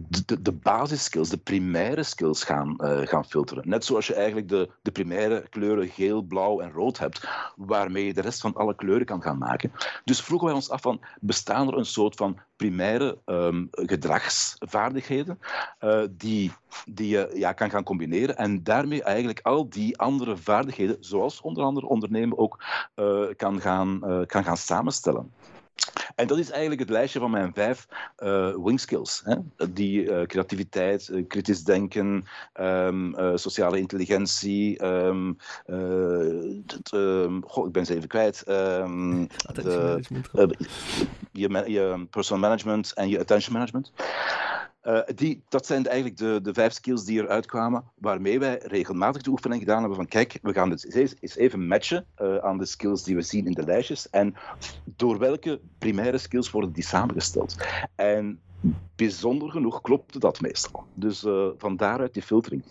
de, 0.09 0.43
de 0.43 0.53
basisskills, 0.53 1.29
de 1.29 1.37
primaire 1.37 2.03
skills 2.03 2.45
gaan, 2.45 2.75
gaan 3.05 3.25
filteren? 3.25 3.69
Net 3.69 3.85
zoals 3.85 4.07
je 4.07 4.15
eigenlijk 4.15 4.49
de, 4.49 4.71
de 4.83 4.91
primaire 4.91 5.45
kleuren 5.51 5.89
geel, 5.89 6.23
blauw 6.23 6.61
en 6.61 6.73
rood 6.73 6.99
hebt, 6.99 7.29
waarmee 7.57 8.07
je 8.07 8.15
de 8.15 8.21
rest 8.21 8.41
van 8.41 8.55
alle 8.55 8.75
kleuren 8.75 9.07
kan 9.07 9.23
gaan 9.23 9.39
maken. 9.39 9.73
Dus 10.05 10.21
vroegen 10.21 10.47
wij 10.47 10.57
ons 10.57 10.71
af 10.71 10.83
van, 10.83 11.01
bestaan 11.21 11.69
er 11.69 11.79
een 11.79 11.85
soort 11.85 12.17
van 12.17 12.39
primaire 12.57 13.19
um, 13.27 13.69
gedragsvaardigheden 13.71 15.39
die, 16.11 16.53
die 16.87 17.09
je 17.09 17.31
ja, 17.35 17.53
kan 17.53 17.71
gaan 17.71 17.83
combineren 17.83 18.37
en 18.37 18.63
daarmee 18.63 19.03
eigenlijk 19.03 19.41
al 19.43 19.69
die 19.69 19.99
andere 19.99 20.37
vaardigheden, 20.37 20.97
zoals 21.01 21.41
onder 21.41 21.65
andere 21.65 21.87
ondernemen, 21.87 22.39
ook 22.39 22.65
kan, 23.37 23.61
gaan, 23.61 24.01
uh, 24.05 24.27
kan 24.27 24.45
gaan 24.45 24.57
samenstellen. 24.57 25.33
En 26.15 26.27
dat 26.27 26.39
is 26.39 26.51
eigenlijk 26.51 26.81
het 26.81 26.91
lijstje 26.91 27.19
van 27.21 27.31
mijn 27.31 27.53
vijf 27.53 27.89
uh, 28.19 28.55
wing 28.65 28.81
skills. 28.81 29.23
Hè? 29.25 29.37
Die 29.71 30.03
uh, 30.03 30.23
creativiteit, 30.23 31.09
uh, 31.09 31.27
kritisch 31.29 31.65
denken, 31.65 32.25
um, 32.61 33.15
sociale 33.35 33.79
intelligentie. 33.79 34.85
Um, 34.85 35.37
um, 35.67 37.43
goh, 37.47 37.67
ik 37.67 37.73
ben 37.73 37.87
ze 37.87 37.95
even 37.95 38.09
kwijt. 38.09 38.43
De, 38.47 40.01
je, 41.33 41.63
je 41.67 42.07
personal 42.11 42.43
management 42.43 42.93
en 42.93 43.09
je 43.09 43.21
attention 43.21 43.53
management. 43.53 43.93
Uh, 44.85 45.01
die, 45.15 45.43
dat 45.49 45.67
zijn 45.67 45.87
eigenlijk 45.87 46.17
de, 46.17 46.41
de 46.43 46.55
vijf 46.55 46.73
skills 46.73 47.05
die 47.05 47.23
eruit 47.23 47.47
kwamen, 47.47 47.85
waarmee 47.95 48.39
wij 48.39 48.61
regelmatig 48.63 49.23
de 49.23 49.31
oefening 49.31 49.61
gedaan 49.61 49.79
hebben 49.79 49.97
van 49.97 50.07
kijk, 50.07 50.39
we 50.43 50.53
gaan 50.53 50.71
het 50.71 50.95
eens 50.95 51.37
even 51.37 51.67
matchen 51.67 52.07
uh, 52.23 52.37
aan 52.37 52.59
de 52.59 52.65
skills 52.65 53.03
die 53.03 53.15
we 53.15 53.23
zien 53.23 53.47
in 53.47 53.53
de 53.53 53.65
lijstjes 53.65 54.11
en 54.11 54.35
door 54.85 55.19
welke 55.19 55.61
primaire 55.79 56.19
skills 56.19 56.51
worden 56.51 56.73
die 56.73 56.85
samengesteld. 56.85 57.57
En 57.95 58.41
bijzonder 58.97 59.51
genoeg 59.51 59.81
klopte 59.81 60.19
dat 60.19 60.41
meestal. 60.41 60.85
Dus 60.95 61.25
uh, 61.25 61.49
van 61.59 61.77
daaruit 61.77 62.15
die 62.15 62.23
filtering. 62.23 62.65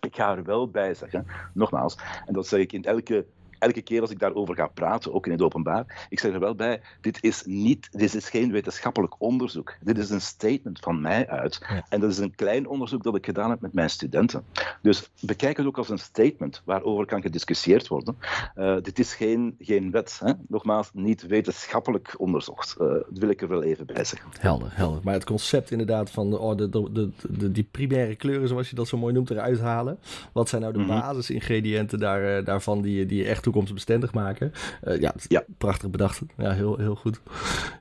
Ik 0.00 0.16
ga 0.16 0.36
er 0.36 0.44
wel 0.44 0.70
bij 0.70 0.94
zeggen, 0.94 1.26
nogmaals, 1.54 1.96
en 2.26 2.32
dat 2.32 2.46
zeg 2.46 2.60
ik 2.60 2.72
in 2.72 2.84
elke 2.84 3.26
elke 3.58 3.82
keer 3.82 4.00
als 4.00 4.10
ik 4.10 4.18
daarover 4.18 4.54
ga 4.54 4.66
praten, 4.66 5.14
ook 5.14 5.26
in 5.26 5.32
het 5.32 5.42
openbaar, 5.42 6.06
ik 6.08 6.20
zeg 6.20 6.32
er 6.32 6.40
wel 6.40 6.54
bij, 6.54 6.80
dit 7.00 7.22
is, 7.22 7.42
niet, 7.44 7.88
dit 7.90 8.14
is 8.14 8.28
geen 8.28 8.52
wetenschappelijk 8.52 9.14
onderzoek. 9.18 9.76
Dit 9.80 9.98
is 9.98 10.10
een 10.10 10.20
statement 10.20 10.78
van 10.78 11.00
mij 11.00 11.28
uit. 11.28 11.66
En 11.88 12.00
dat 12.00 12.10
is 12.10 12.18
een 12.18 12.34
klein 12.34 12.68
onderzoek 12.68 13.02
dat 13.02 13.16
ik 13.16 13.24
gedaan 13.24 13.50
heb 13.50 13.60
met 13.60 13.72
mijn 13.72 13.90
studenten. 13.90 14.44
Dus 14.82 15.10
bekijk 15.20 15.56
het 15.56 15.66
ook 15.66 15.78
als 15.78 15.88
een 15.88 15.98
statement 15.98 16.62
waarover 16.64 17.06
kan 17.06 17.22
gediscussieerd 17.22 17.88
worden. 17.88 18.16
Uh, 18.56 18.76
dit 18.82 18.98
is 18.98 19.14
geen, 19.14 19.54
geen 19.58 19.90
wet. 19.90 20.20
Hè? 20.24 20.32
Nogmaals, 20.48 20.90
niet 20.92 21.26
wetenschappelijk 21.26 22.14
onderzocht. 22.18 22.76
Uh, 22.80 22.88
dat 22.88 23.04
wil 23.18 23.28
ik 23.28 23.42
er 23.42 23.48
wel 23.48 23.62
even 23.62 23.86
bij 23.86 24.04
zeggen. 24.04 24.30
Helder, 24.38 24.68
helder. 24.72 25.00
Maar 25.04 25.14
het 25.14 25.24
concept 25.24 25.70
inderdaad 25.70 26.10
van 26.10 26.38
oh, 26.38 26.56
de, 26.56 26.68
de, 26.68 26.92
de, 26.92 27.10
de, 27.28 27.52
die 27.52 27.68
primaire 27.70 28.16
kleuren, 28.16 28.48
zoals 28.48 28.70
je 28.70 28.76
dat 28.76 28.88
zo 28.88 28.98
mooi 28.98 29.12
noemt, 29.12 29.30
eruit 29.30 29.60
halen. 29.60 29.98
Wat 30.32 30.48
zijn 30.48 30.60
nou 30.60 30.72
de 30.72 30.78
mm 30.78 30.88
-hmm. 30.88 31.00
basisingrediënten 31.00 31.98
daar, 31.98 32.44
daarvan 32.44 32.82
die, 32.82 33.06
die 33.06 33.22
je 33.22 33.28
echt 33.28 33.45
toekomstbestendig 33.46 34.12
maken. 34.12 34.52
Uh, 34.84 35.00
ja, 35.00 35.14
ja, 35.28 35.44
prachtig 35.58 35.90
bedacht. 35.90 36.20
Ja, 36.36 36.52
heel, 36.52 36.76
heel 36.76 36.94
goed. 36.94 37.20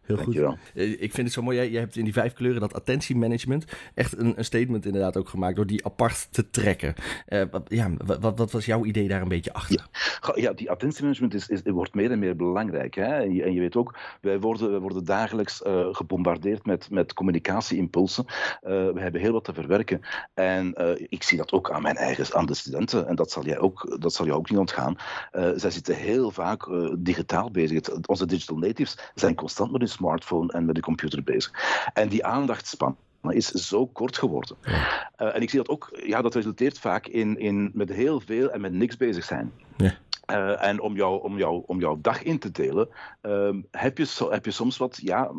Heel 0.03 0.15
Dankjewel. 0.15 0.49
goed. 0.49 0.59
Uh, 0.73 0.91
ik 0.91 1.13
vind 1.13 1.27
het 1.27 1.31
zo 1.31 1.41
mooi. 1.41 1.57
Jij, 1.57 1.69
jij, 1.69 1.79
hebt 1.79 1.95
in 1.95 2.03
die 2.03 2.13
vijf 2.13 2.33
kleuren 2.33 2.61
dat 2.61 2.73
attentiemanagement 2.73 3.65
echt 3.93 4.17
een, 4.17 4.37
een, 4.37 4.45
statement 4.45 4.85
inderdaad 4.85 5.17
ook 5.17 5.29
gemaakt 5.29 5.55
door 5.55 5.67
die 5.67 5.85
apart 5.85 6.27
te 6.31 6.49
trekken. 6.49 6.93
Uh, 7.29 7.41
wat, 7.51 7.65
ja, 7.67 7.91
wat, 8.05 8.37
wat, 8.37 8.51
was 8.51 8.65
jouw 8.65 8.85
idee 8.85 9.07
daar 9.07 9.21
een 9.21 9.27
beetje 9.27 9.53
achter? 9.53 9.87
Ja, 10.21 10.33
ja 10.35 10.53
die 10.53 10.69
attentiemanagement 10.69 11.33
is, 11.33 11.47
is, 11.47 11.61
wordt 11.63 11.93
meer 11.93 12.11
en 12.11 12.19
meer 12.19 12.35
belangrijk. 12.35 12.95
Hè? 12.95 13.21
En, 13.23 13.33
je, 13.33 13.43
en 13.43 13.53
je 13.53 13.59
weet 13.59 13.75
ook, 13.75 13.97
wij 14.21 14.39
worden, 14.39 14.71
wij 14.71 14.79
worden 14.79 15.05
dagelijks 15.05 15.61
gebombardeerd 15.91 16.65
met, 16.65 16.89
met 16.89 17.13
communicatieimpulsen. 17.13 18.25
we 18.61 18.93
hebben 18.95 19.21
heel 19.21 19.33
wat 19.33 19.43
te 19.43 19.53
verwerken. 19.53 20.01
En 20.33 20.73
ik 21.09 21.23
zie 21.23 21.37
dat 21.37 21.51
ook 21.51 21.71
aan 21.71 21.81
mijn 21.81 21.95
eigen 21.95 22.35
aan 22.35 22.45
de 22.45 22.53
studenten. 22.53 23.07
En 23.07 23.15
dat 23.15 23.31
zal 23.31 23.45
jij 23.45 23.59
ook, 23.59 23.97
dat 23.99 24.13
zal 24.13 24.25
jou 24.25 24.37
ook 24.37 24.49
niet 24.49 24.59
ontgaan. 24.59 24.95
Uh, 25.33 25.49
zij 25.55 25.71
zitten 25.71 25.95
heel 25.95 26.31
vaak 26.31 26.65
uh, 26.65 26.93
digitaal 26.97 27.51
bezig. 27.51 28.05
Onze 28.05 28.25
digital 28.25 28.57
natives 28.57 28.97
zijn 29.15 29.35
constant 29.35 29.71
met 29.71 29.81
hun 29.81 29.89
smartphone 29.89 30.51
en 30.51 30.65
met 30.65 30.75
de 30.75 30.81
computer 30.81 31.23
bezig. 31.23 31.51
En 31.93 32.09
die 32.09 32.25
aandachtspan 32.25 32.97
is 33.29 33.47
zo 33.47 33.87
kort 33.87 34.17
geworden. 34.17 34.57
Ja. 34.61 35.11
Uh, 35.17 35.35
en 35.35 35.41
ik 35.41 35.49
zie 35.49 35.59
dat 35.59 35.69
ook, 35.69 35.99
ja, 36.03 36.21
dat 36.21 36.35
resulteert 36.35 36.79
vaak 36.79 37.07
in, 37.07 37.39
in 37.39 37.71
met 37.73 37.89
heel 37.89 38.19
veel 38.19 38.51
en 38.51 38.61
met 38.61 38.73
niks 38.73 38.97
bezig 38.97 39.23
zijn. 39.23 39.51
Ja. 39.77 39.93
Uh, 40.31 40.63
en 40.65 40.79
om, 40.79 40.95
jou, 40.95 41.23
om, 41.23 41.37
jou, 41.37 41.63
om 41.65 41.79
jouw 41.79 41.97
dag 42.01 42.23
in 42.23 42.39
te 42.39 42.51
delen, 42.51 42.87
uh, 43.21 43.49
heb, 43.71 43.97
je, 43.97 44.27
heb 44.29 44.45
je 44.45 44.51
soms 44.51 44.77
wat 44.77 44.99
ja, 45.01 45.31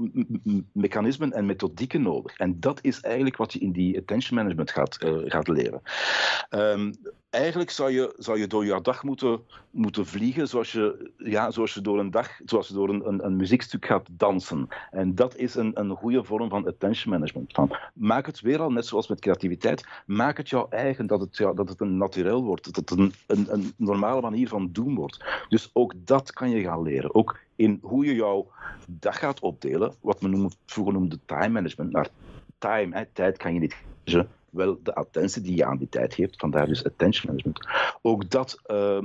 mechanismen 0.73 1.33
en 1.33 1.47
methodieken 1.47 2.03
nodig. 2.03 2.37
En 2.37 2.61
dat 2.61 2.79
is 2.83 3.01
eigenlijk 3.01 3.37
wat 3.37 3.53
je 3.53 3.59
in 3.59 3.73
die 3.73 3.99
attention 3.99 4.37
management 4.37 4.71
gaat, 4.71 4.97
gaat 5.27 5.49
leren. 5.49 5.83
Um, 6.51 6.95
eigenlijk 7.31 7.71
zou 7.71 7.91
je, 7.91 8.15
zou 8.19 8.39
je 8.39 8.47
door 8.47 8.65
jouw 8.65 8.81
dag 8.81 9.03
moeten, 9.03 9.41
moeten 9.71 10.07
vliegen 10.07 10.49
zoals 10.49 10.73
je, 10.73 11.11
ja, 11.17 11.51
zoals 11.51 11.75
je 11.75 11.81
door 11.81 11.99
een 11.99 12.11
dag, 12.11 12.41
zoals 12.45 12.69
je 12.69 12.75
door 12.75 12.89
een, 12.89 13.09
een, 13.09 13.25
een 13.25 13.37
muziekstuk 13.37 13.87
gaat 13.87 14.09
dansen. 14.11 14.69
En 14.91 15.15
dat 15.15 15.37
is 15.37 15.55
een, 15.55 15.81
een 15.81 15.91
goede 15.91 16.25
vorm 16.25 16.49
van 16.49 16.67
attention 16.67 17.13
management. 17.13 17.53
Van, 17.53 17.77
maak 17.95 18.27
het 18.27 18.41
weer 18.41 18.61
al, 18.61 18.71
net 18.71 18.87
zoals 18.87 19.09
met 19.09 19.21
creativiteit, 19.21 19.87
maak 20.07 20.37
het 20.37 20.49
jouw 20.49 20.67
eigen, 20.69 21.07
dat 21.07 21.21
het, 21.21 21.37
dat 21.37 21.69
het 21.69 21.81
een 21.81 21.97
naturel 21.97 22.43
wordt, 22.43 22.65
dat 22.65 22.77
het 22.77 22.99
een, 22.99 23.13
een, 23.27 23.53
een 23.53 23.73
normale 23.77 24.21
manier 24.21 24.49
van 24.49 24.69
doen 24.73 24.95
wordt. 24.95 25.25
Dus 25.49 25.71
ook 25.73 25.93
dat 25.97 26.33
kan 26.33 26.51
je 26.51 26.63
gaan 26.63 26.83
leren. 26.83 27.15
Ook 27.15 27.39
in 27.57 27.79
hoe 27.83 28.05
je 28.05 28.15
jouw 28.15 28.51
dag 28.87 29.19
gaat 29.19 29.41
opdelen, 29.41 29.95
wat 30.01 30.21
men 30.21 30.31
noemt, 30.31 30.57
vroeger 30.67 30.95
noemde 30.95 31.19
time 31.25 31.49
management, 31.49 31.93
naar 31.93 32.09
time, 32.59 32.97
hè, 32.97 33.05
tijd 33.13 33.37
kan 33.37 33.55
je 33.55 33.61
niet 33.61 33.77
wel 34.57 34.79
de 34.83 34.95
attentie 34.95 35.43
die 35.43 35.57
je 35.57 35.65
aan 35.65 35.77
die 35.77 35.89
tijd 35.89 36.15
geeft. 36.15 36.35
Vandaar 36.39 36.67
dus 36.67 36.85
attention 36.85 37.27
management. 37.27 37.69
Ook 38.03 38.31
dat, 38.31 38.61
uh, 38.67 38.99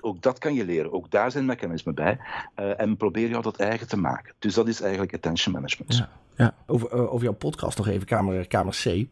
ook 0.00 0.22
dat 0.22 0.38
kan 0.38 0.54
je 0.54 0.64
leren. 0.64 0.92
Ook 0.92 1.10
daar 1.10 1.30
zijn 1.30 1.44
mechanismen 1.44 1.94
bij. 1.94 2.18
Uh, 2.60 2.80
en 2.80 2.96
probeer 2.96 3.28
jou 3.28 3.42
dat 3.42 3.56
eigen 3.56 3.88
te 3.88 3.96
maken. 3.96 4.34
Dus 4.38 4.54
dat 4.54 4.68
is 4.68 4.80
eigenlijk 4.80 5.14
attention 5.14 5.54
management. 5.54 5.96
Ja, 5.96 6.08
ja. 6.36 6.54
Over, 6.66 6.94
uh, 6.94 7.12
over 7.12 7.22
jouw 7.24 7.34
podcast 7.34 7.78
nog 7.78 7.88
even, 7.88 8.06
Kamer, 8.06 8.46
kamer 8.46 8.74
C. 8.82 9.06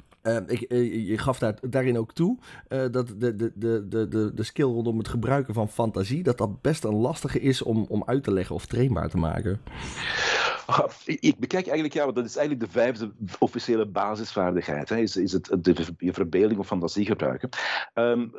Ik, 0.46 0.66
je 1.09 1.18
gaf 1.18 1.38
daar, 1.38 1.55
daarin 1.61 1.98
ook 1.98 2.12
toe 2.12 2.38
uh, 2.68 2.85
dat 2.90 3.09
de, 3.18 3.37
de, 3.37 3.53
de, 3.55 4.09
de, 4.09 4.33
de 4.35 4.42
skill 4.42 4.64
rondom 4.64 4.98
het 4.98 5.09
gebruiken 5.09 5.55
van 5.55 5.68
fantasie, 5.68 6.22
dat 6.22 6.38
dat 6.38 6.61
best 6.61 6.85
een 6.85 6.94
lastige 6.94 7.40
is 7.40 7.62
om, 7.62 7.87
om 7.88 8.03
uit 8.07 8.24
te 8.24 8.33
leggen 8.33 8.55
of 8.55 8.66
trainbaar 8.66 9.09
te 9.09 9.16
maken. 9.16 9.61
Ik 11.05 11.38
bekijk 11.38 11.64
eigenlijk, 11.64 11.94
ja, 11.94 12.12
dat 12.12 12.25
is 12.25 12.37
eigenlijk 12.37 12.66
de 12.66 12.79
vijfde 12.79 13.12
officiële 13.38 13.87
basisvaardigheid. 13.87 14.90
Is, 14.90 15.16
is 15.16 15.33
het 15.33 15.57
de, 15.59 15.87
je 15.99 16.12
verbeelding 16.12 16.61
of 16.61 16.66
fantasie 16.66 17.07
gebruiken. 17.07 17.49
Um, 17.94 18.33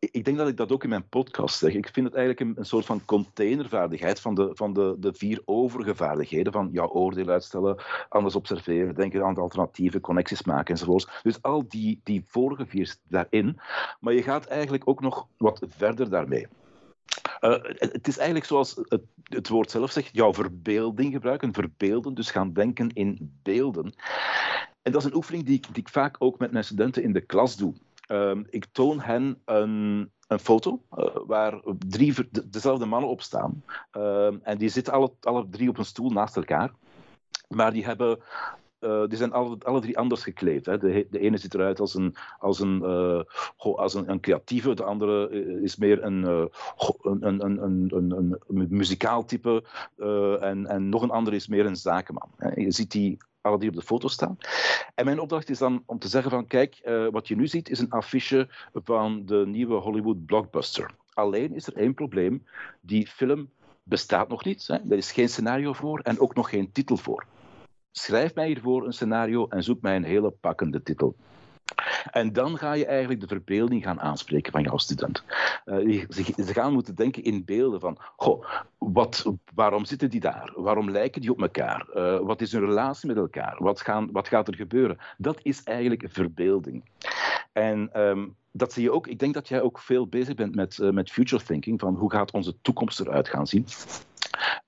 ik 0.00 0.24
denk 0.24 0.36
dat 0.36 0.48
ik 0.48 0.56
dat 0.56 0.72
ook 0.72 0.82
in 0.82 0.88
mijn 0.88 1.08
podcast 1.08 1.58
zeg. 1.58 1.74
Ik 1.74 1.88
vind 1.92 2.06
het 2.06 2.14
eigenlijk 2.14 2.58
een, 2.58 2.64
soort 2.64 2.84
van 2.84 3.04
containervaardigheid 3.04 4.20
van, 4.20 4.34
de, 4.34 4.50
van 4.52 4.72
de, 4.72 4.96
de 4.98 5.12
vier 5.14 5.42
overige 5.44 5.94
vaardigheden. 5.94 6.52
Van 6.52 6.68
jouw 6.72 6.88
oordeel 6.88 7.28
uitstellen, 7.28 7.76
anders 8.08 8.34
observeren, 8.34 8.94
denken 8.94 9.24
aan 9.24 9.34
de 9.34 9.40
alternatieven, 9.40 10.00
connecties 10.00 10.42
maken 10.42 10.74
enzovoort. 10.74 11.20
Dus 11.22 11.42
al 11.42 11.68
die, 11.68 12.00
die 12.04 12.24
vorige 12.26 12.66
vier 12.66 12.96
daarin. 13.08 13.60
Maar 14.00 14.12
je 14.12 14.22
gaat 14.22 14.46
eigenlijk 14.46 14.88
ook 14.88 15.00
nog 15.00 15.26
wat 15.36 15.66
verder 15.68 16.10
daarmee. 16.10 16.46
Uh, 17.40 17.56
het 17.78 18.08
is 18.08 18.16
eigenlijk 18.16 18.46
zoals 18.46 18.80
het, 18.88 19.02
het, 19.22 19.48
woord 19.48 19.70
zelf 19.70 19.90
zegt, 19.90 20.08
jouw 20.12 20.34
verbeelding 20.34 21.12
gebruiken, 21.12 21.52
verbeelden, 21.52 22.14
dus 22.14 22.30
gaan 22.30 22.52
denken 22.52 22.88
in 22.88 23.38
beelden. 23.42 23.94
En 24.82 24.92
dat 24.92 25.00
is 25.02 25.10
een 25.10 25.16
oefening 25.16 25.44
die 25.44 25.56
ik, 25.56 25.66
die 25.74 25.82
ik 25.82 25.88
vaak 25.88 26.16
ook 26.18 26.38
met 26.38 26.52
mijn 26.52 26.64
studenten 26.64 27.02
in 27.02 27.12
de 27.12 27.20
klas 27.20 27.56
doe. 27.56 27.74
Uh, 28.08 28.38
ik 28.50 28.66
toon 28.72 29.00
hen 29.00 29.42
een, 29.44 30.10
een 30.26 30.38
foto 30.38 30.82
uh, 30.96 31.16
waar 31.26 31.60
drie 31.78 32.14
dezelfde 32.44 32.86
mannen 32.86 33.10
op 33.10 33.22
staan. 33.22 33.64
Uh, 33.96 34.46
en 34.48 34.58
die 34.58 34.68
zitten 34.68 34.92
alle, 34.92 35.12
alle 35.20 35.46
drie 35.50 35.68
op 35.68 35.78
een 35.78 35.84
stoel 35.84 36.10
naast 36.10 36.36
elkaar. 36.36 36.72
Maar 37.48 37.72
die 37.72 37.84
hebben 37.84 38.18
uh, 38.80 39.06
die 39.06 39.18
zijn 39.18 39.32
alle, 39.32 39.80
drie 39.80 39.98
anders 39.98 40.22
gekleed. 40.22 40.66
Hè. 40.66 40.78
De, 40.78 41.06
de 41.10 41.18
ene 41.18 41.36
ziet 41.36 41.54
eruit 41.54 41.80
als 41.80 41.94
een, 41.94 42.14
als 42.38 42.60
een, 42.60 42.82
uh, 42.82 43.20
als 43.56 43.94
een, 43.94 44.10
een, 44.10 44.20
creatieve, 44.20 44.74
de 44.74 44.84
andere 44.84 45.30
is 45.62 45.76
meer 45.76 46.04
een, 46.04 46.22
een, 47.02 47.44
een, 47.44 47.62
een, 47.62 48.38
een, 48.48 48.66
muzikaal 48.68 49.24
type 49.24 49.64
en, 50.40 50.66
en 50.66 50.88
nog 50.88 51.02
een 51.02 51.10
andere 51.10 51.36
is 51.36 51.48
meer 51.48 51.66
een 51.66 51.76
zakenman. 51.76 52.30
Hè. 52.36 52.60
Je 52.60 52.72
ziet 52.72 52.90
die 52.90 53.16
alle 53.40 53.58
die 53.58 53.68
op 53.68 53.74
de 53.74 53.82
foto 53.82 54.08
staan. 54.08 54.38
En 54.94 55.04
mijn 55.04 55.20
opdracht 55.20 55.50
is 55.50 55.58
dan 55.58 55.82
om 55.86 55.98
te 55.98 56.08
zeggen 56.08 56.30
van 56.30 56.46
kijk, 56.46 56.80
wat 57.10 57.28
je 57.28 57.36
nu 57.36 57.46
ziet 57.46 57.70
is 57.70 57.78
een 57.78 57.90
affiche 57.90 58.48
van 58.72 59.22
de 59.26 59.44
nieuwe 59.46 59.74
Hollywood 59.74 60.26
blockbuster. 60.26 60.90
Alleen 61.12 61.54
is 61.54 61.66
er 61.66 61.76
één 61.76 61.94
probleem. 61.94 62.46
Die 62.80 63.06
film 63.06 63.50
bestaat 63.82 64.28
nog 64.28 64.44
niet. 64.44 64.66
Hè. 64.66 64.74
Er 64.74 64.96
is 64.96 65.12
geen 65.12 65.28
scenario 65.28 65.72
voor 65.72 66.00
en 66.00 66.20
ook 66.20 66.34
nog 66.34 66.50
geen 66.50 66.72
titel 66.72 66.96
voor. 66.96 67.26
Schrijf 67.92 68.34
mij 68.34 68.46
hiervoor 68.46 68.86
een 68.86 68.92
scenario 68.92 69.48
en 69.48 69.62
zoek 69.62 69.80
mij 69.80 69.96
een 69.96 70.04
hele 70.04 70.30
pakkende 70.30 70.82
titel. 70.82 71.16
En 72.10 72.32
dan 72.32 72.58
ga 72.58 72.72
je 72.72 72.86
eigenlijk 72.86 73.20
de 73.20 73.26
verbeelding 73.26 73.82
gaan 73.82 74.00
aanspreken 74.00 74.52
van 74.52 74.62
jouw 74.62 74.76
student. 74.76 75.24
Uh, 75.64 76.04
ze, 76.10 76.54
gaan 76.54 76.72
moeten 76.72 76.94
denken 76.94 77.22
in 77.22 77.44
beelden 77.44 77.80
van, 77.80 77.96
goh, 78.16 78.44
wat, 78.78 79.32
waarom 79.54 79.84
zitten 79.84 80.10
die 80.10 80.20
daar? 80.20 80.52
Waarom 80.56 80.90
lijken 80.90 81.20
die 81.20 81.30
op 81.30 81.40
elkaar? 81.40 81.86
Uh, 81.94 82.18
wat 82.18 82.40
is 82.40 82.52
hun 82.52 82.64
relatie 82.64 83.08
met 83.08 83.16
elkaar? 83.16 83.56
Wat, 83.58 83.80
gaan, 83.80 84.12
wat 84.12 84.28
gaat 84.28 84.48
er 84.48 84.54
gebeuren? 84.54 84.98
Dat 85.18 85.38
is 85.42 85.62
eigenlijk 85.62 86.04
verbeelding. 86.08 86.84
En 87.52 88.00
um, 88.00 88.36
dat 88.52 88.72
zie 88.72 88.82
je 88.82 88.92
ook. 88.92 89.06
Ik 89.06 89.18
denk 89.18 89.34
dat 89.34 89.48
jij 89.48 89.62
ook 89.62 89.78
veel 89.78 90.06
bezig 90.06 90.34
bent 90.34 90.54
met, 90.54 90.78
uh, 90.78 90.90
met 90.90 91.10
future 91.10 91.44
thinking, 91.44 91.80
van 91.80 91.94
hoe 91.94 92.10
gaat 92.10 92.30
onze 92.30 92.60
toekomst 92.60 93.00
eruit 93.00 93.28
gaan 93.28 93.46
zien. 93.46 93.66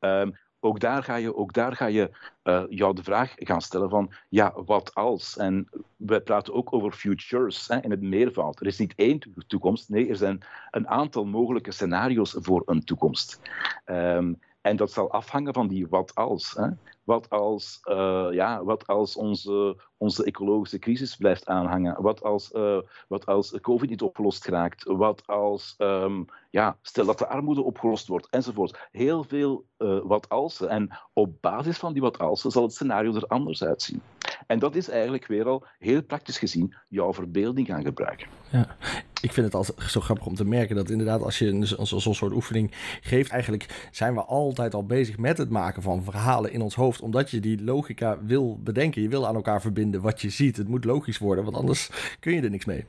Um, 0.01 0.37
ook 0.61 0.81
daar 0.81 1.03
ga 1.03 1.15
je, 1.17 1.37
ook 1.37 1.53
daar 1.53 1.77
ga 1.77 1.87
je 1.87 2.11
uh, 2.45 2.63
jou 2.69 2.95
de 2.95 3.03
vraag 3.03 3.35
gaan 3.37 3.61
stellen 3.61 3.91
van, 3.91 4.13
ja, 4.29 4.53
wat 4.65 4.95
als? 4.95 5.37
En 5.37 5.69
we 5.97 6.21
praten 6.21 6.55
ook 6.55 6.73
over 6.73 6.93
futures 6.93 7.69
hè, 7.69 7.81
in 7.81 7.91
het 7.91 8.03
meervoud. 8.03 8.61
Er 8.61 8.67
is 8.67 8.79
niet 8.79 8.95
één 8.97 9.21
toekomst, 9.47 9.89
nee, 9.89 10.09
er 10.09 10.17
zijn 10.17 10.43
een 10.71 10.89
aantal 10.89 11.25
mogelijke 11.25 11.73
scenario's 11.73 12.37
voor 12.39 12.63
een 12.67 12.85
toekomst. 12.85 13.41
Um, 13.87 14.39
en 14.71 14.77
dat 14.77 14.93
zal 14.93 15.11
afhangen 15.11 15.55
van 15.55 15.69
die 15.69 15.87
wat 15.89 16.15
als. 16.15 16.53
Hè. 16.53 16.69
Wat 17.05 17.31
als, 17.31 17.81
uh, 17.85 18.29
ja, 18.31 18.65
wat 18.65 18.87
als 18.87 19.17
onze, 19.17 19.77
onze 19.97 20.25
ecologische 20.25 20.79
crisis 20.79 21.17
blijft 21.17 21.47
aanhangen? 21.47 22.03
Wat 22.03 22.23
als, 22.23 22.53
uh, 22.53 22.79
wat 23.09 23.27
als 23.27 23.61
COVID 23.61 23.91
niet 23.91 24.03
opgelost 24.03 24.47
raakt? 24.47 24.85
Wat 24.85 25.23
als, 25.27 25.75
um, 25.79 26.25
ja, 26.51 26.77
stel 26.83 27.07
dat 27.07 27.19
de 27.19 27.29
armoede 27.29 27.63
opgelost 27.63 28.07
wordt, 28.07 28.29
enzovoort. 28.31 28.89
Heel 28.91 29.25
veel 29.25 29.65
uh, 29.79 30.01
wat 30.03 30.29
als. 30.29 30.61
En 30.61 30.99
op 31.13 31.41
basis 31.41 31.79
van 31.79 31.93
die 31.93 32.03
wat 32.03 32.19
als 32.19 32.41
zal 32.41 32.63
het 32.63 32.73
scenario 32.73 33.15
er 33.15 33.27
anders 33.27 33.65
uitzien. 33.65 34.03
En 34.51 34.59
dat 34.59 34.75
is 34.75 34.89
eigenlijk 34.89 35.27
weer 35.27 35.47
al 35.47 35.65
heel 35.79 36.03
praktisch 36.03 36.39
gezien 36.39 36.75
jouw 36.89 37.15
verbeelding 37.15 37.67
gaan 37.67 37.83
gebruiken. 37.83 38.27
Ja, 38.49 38.77
ik 39.21 39.33
vind 39.33 39.47
het 39.47 39.55
altijd 39.55 39.91
zo 39.91 40.01
grappig 40.01 40.27
om 40.27 40.35
te 40.35 40.45
merken 40.45 40.77
dat 40.77 40.91
inderdaad 40.91 41.23
als 41.23 41.39
je 41.39 41.67
zo'n 41.67 42.01
zo 42.01 42.13
soort 42.13 42.33
oefening 42.33 42.71
geeft, 43.01 43.31
eigenlijk 43.31 43.89
zijn 43.91 44.15
we 44.15 44.25
altijd 44.25 44.75
al 44.75 44.87
bezig 44.87 45.19
met 45.19 45.39
het 45.39 45.51
maken 45.51 45.83
van 45.83 46.05
verhalen 46.05 46.53
in 46.53 46.61
ons 46.61 46.75
hoofd, 46.75 47.01
omdat 47.01 47.31
je 47.31 47.41
die 47.41 47.65
logica 47.65 48.19
wil 48.23 48.59
bedenken. 48.63 49.03
Je 49.03 49.09
wil 49.09 49.27
aan 49.27 49.35
elkaar 49.35 49.61
verbinden 49.61 50.01
wat 50.01 50.21
je 50.21 50.31
ziet. 50.31 50.57
Het 50.57 50.69
moet 50.69 50.85
logisch 50.85 51.19
worden, 51.19 51.45
want 51.45 51.57
anders 51.57 51.91
kun 52.21 52.35
je 52.35 52.43
er 52.43 52.51
niks 52.51 52.65
mee. 52.65 52.85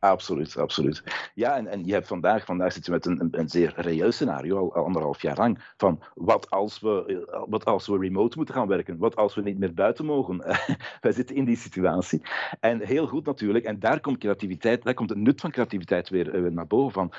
Absoluut, 0.00 0.56
absoluut. 0.56 1.02
Ja, 1.34 1.56
en, 1.56 1.66
en 1.66 1.84
je 1.84 1.92
hebt 1.92 2.06
vandaag, 2.06 2.44
vandaag 2.44 2.72
zitten 2.72 2.92
we 2.92 2.98
met 2.98 3.20
een, 3.20 3.40
een, 3.40 3.48
zeer 3.48 3.72
reëel 3.76 4.12
scenario, 4.12 4.70
al, 4.70 4.84
anderhalf 4.84 5.22
jaar 5.22 5.36
lang, 5.36 5.72
van 5.76 6.02
wat 6.14 6.50
als, 6.50 6.80
we, 6.80 7.26
wat 7.48 7.64
als 7.64 7.86
we 7.86 7.98
remote 7.98 8.36
moeten 8.36 8.54
gaan 8.54 8.68
werken, 8.68 8.98
wat 8.98 9.16
als 9.16 9.34
we 9.34 9.42
niet 9.42 9.58
meer 9.58 9.74
buiten 9.74 10.04
mogen. 10.04 10.36
Wij 11.00 11.12
zitten 11.12 11.36
in 11.36 11.44
die 11.44 11.56
situatie. 11.56 12.22
En 12.60 12.80
heel 12.80 13.06
goed 13.06 13.26
natuurlijk, 13.26 13.64
en 13.64 13.78
daar 13.78 14.00
komt 14.00 14.18
creativiteit, 14.18 14.82
daar 14.82 14.94
komt 14.94 15.10
het 15.10 15.18
nut 15.18 15.40
van 15.40 15.50
creativiteit 15.50 16.08
weer, 16.08 16.42
weer 16.42 16.52
naar 16.52 16.66
boven 16.66 16.92
van. 16.92 17.12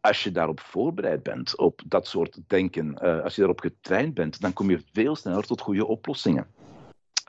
Als 0.00 0.22
je 0.22 0.32
daarop 0.32 0.60
voorbereid 0.60 1.22
bent, 1.22 1.58
op 1.58 1.80
dat 1.86 2.06
soort 2.06 2.38
denken, 2.46 2.98
uh, 3.02 3.22
als 3.22 3.34
je 3.34 3.40
daarop 3.40 3.60
getraind 3.60 4.14
bent, 4.14 4.40
dan 4.40 4.52
kom 4.52 4.70
je 4.70 4.82
veel 4.92 5.16
sneller 5.16 5.44
tot 5.44 5.60
goede 5.60 5.86
oplossingen. 5.86 6.46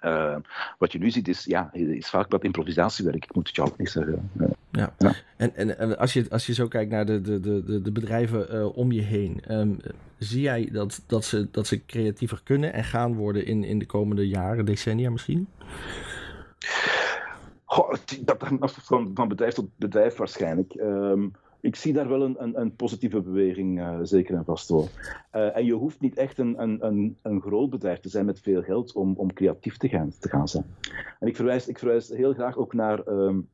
Uh, 0.05 0.35
wat 0.77 0.91
je 0.91 0.99
nu 0.99 1.11
ziet 1.11 1.27
is, 1.27 1.45
ja, 1.45 1.73
is 1.73 2.09
vaak 2.09 2.31
wat 2.31 2.43
improvisatiewerk. 2.43 3.23
Ik 3.23 3.35
moet 3.35 3.47
het 3.47 3.55
jou 3.55 3.69
ook 3.69 3.77
niet 3.77 3.89
zeggen. 3.89 4.29
Uh, 4.39 4.47
ja. 4.71 4.93
ja. 4.97 5.13
En, 5.37 5.55
en, 5.55 5.77
en, 5.77 5.97
als, 5.97 6.13
je, 6.13 6.25
als 6.29 6.45
je 6.45 6.53
zo 6.53 6.67
kijkt 6.67 6.91
naar 6.91 7.05
de, 7.05 7.21
de, 7.21 7.39
de, 7.39 7.81
de 7.81 7.91
bedrijven 7.91 8.55
uh, 8.55 8.77
om 8.77 8.91
je 8.91 9.01
heen, 9.01 9.41
um, 9.49 9.77
zie 10.17 10.41
jij 10.41 10.69
dat, 10.71 11.03
dat, 11.07 11.25
ze, 11.25 11.47
dat 11.51 11.67
ze 11.67 11.85
creatiever 11.85 12.41
kunnen 12.43 12.73
en 12.73 12.83
gaan 12.83 13.15
worden 13.15 13.45
in, 13.45 13.63
in 13.63 13.79
de 13.79 13.85
komende 13.85 14.27
jaren, 14.27 14.65
decennia 14.65 15.09
misschien? 15.09 15.47
Goh, 17.65 17.93
dat 18.21 18.41
hangt 18.41 18.77
van, 18.81 19.11
van 19.13 19.27
bedrijf 19.27 19.53
tot 19.53 19.69
bedrijf 19.75 20.17
waarschijnlijk. 20.17 20.73
Um, 20.73 21.31
ik 21.65 21.75
zie 21.75 21.93
daar 21.93 22.07
wel 22.07 22.21
een, 22.21 22.35
een, 22.43 22.59
een 22.59 22.75
positieve 22.75 23.21
beweging, 23.21 23.79
uh, 23.79 23.99
zeker 24.01 24.35
en 24.35 24.45
vast 24.45 24.69
hoor. 24.69 24.87
Uh, 25.35 25.57
en 25.57 25.65
je 25.65 25.73
hoeft 25.73 26.01
niet 26.01 26.17
echt 26.17 26.37
een, 26.37 26.61
een, 26.61 27.17
een, 27.21 27.41
groot 27.41 27.69
bedrijf 27.69 27.99
te 27.99 28.09
zijn 28.09 28.25
met 28.25 28.39
veel 28.39 28.61
geld 28.61 28.93
om, 28.93 29.13
om 29.17 29.33
creatief 29.33 29.77
te 29.77 29.89
gaan, 29.89 30.11
te 30.19 30.29
gaan 30.29 30.47
zijn. 30.47 30.65
En 31.19 31.27
ik 31.27 31.35
verwijs, 31.35 31.67
ik 31.67 31.79
verwijs 31.79 32.09
heel 32.09 32.33
graag 32.33 32.57
ook 32.57 32.73
naar 32.73 33.07
um, 33.07 33.47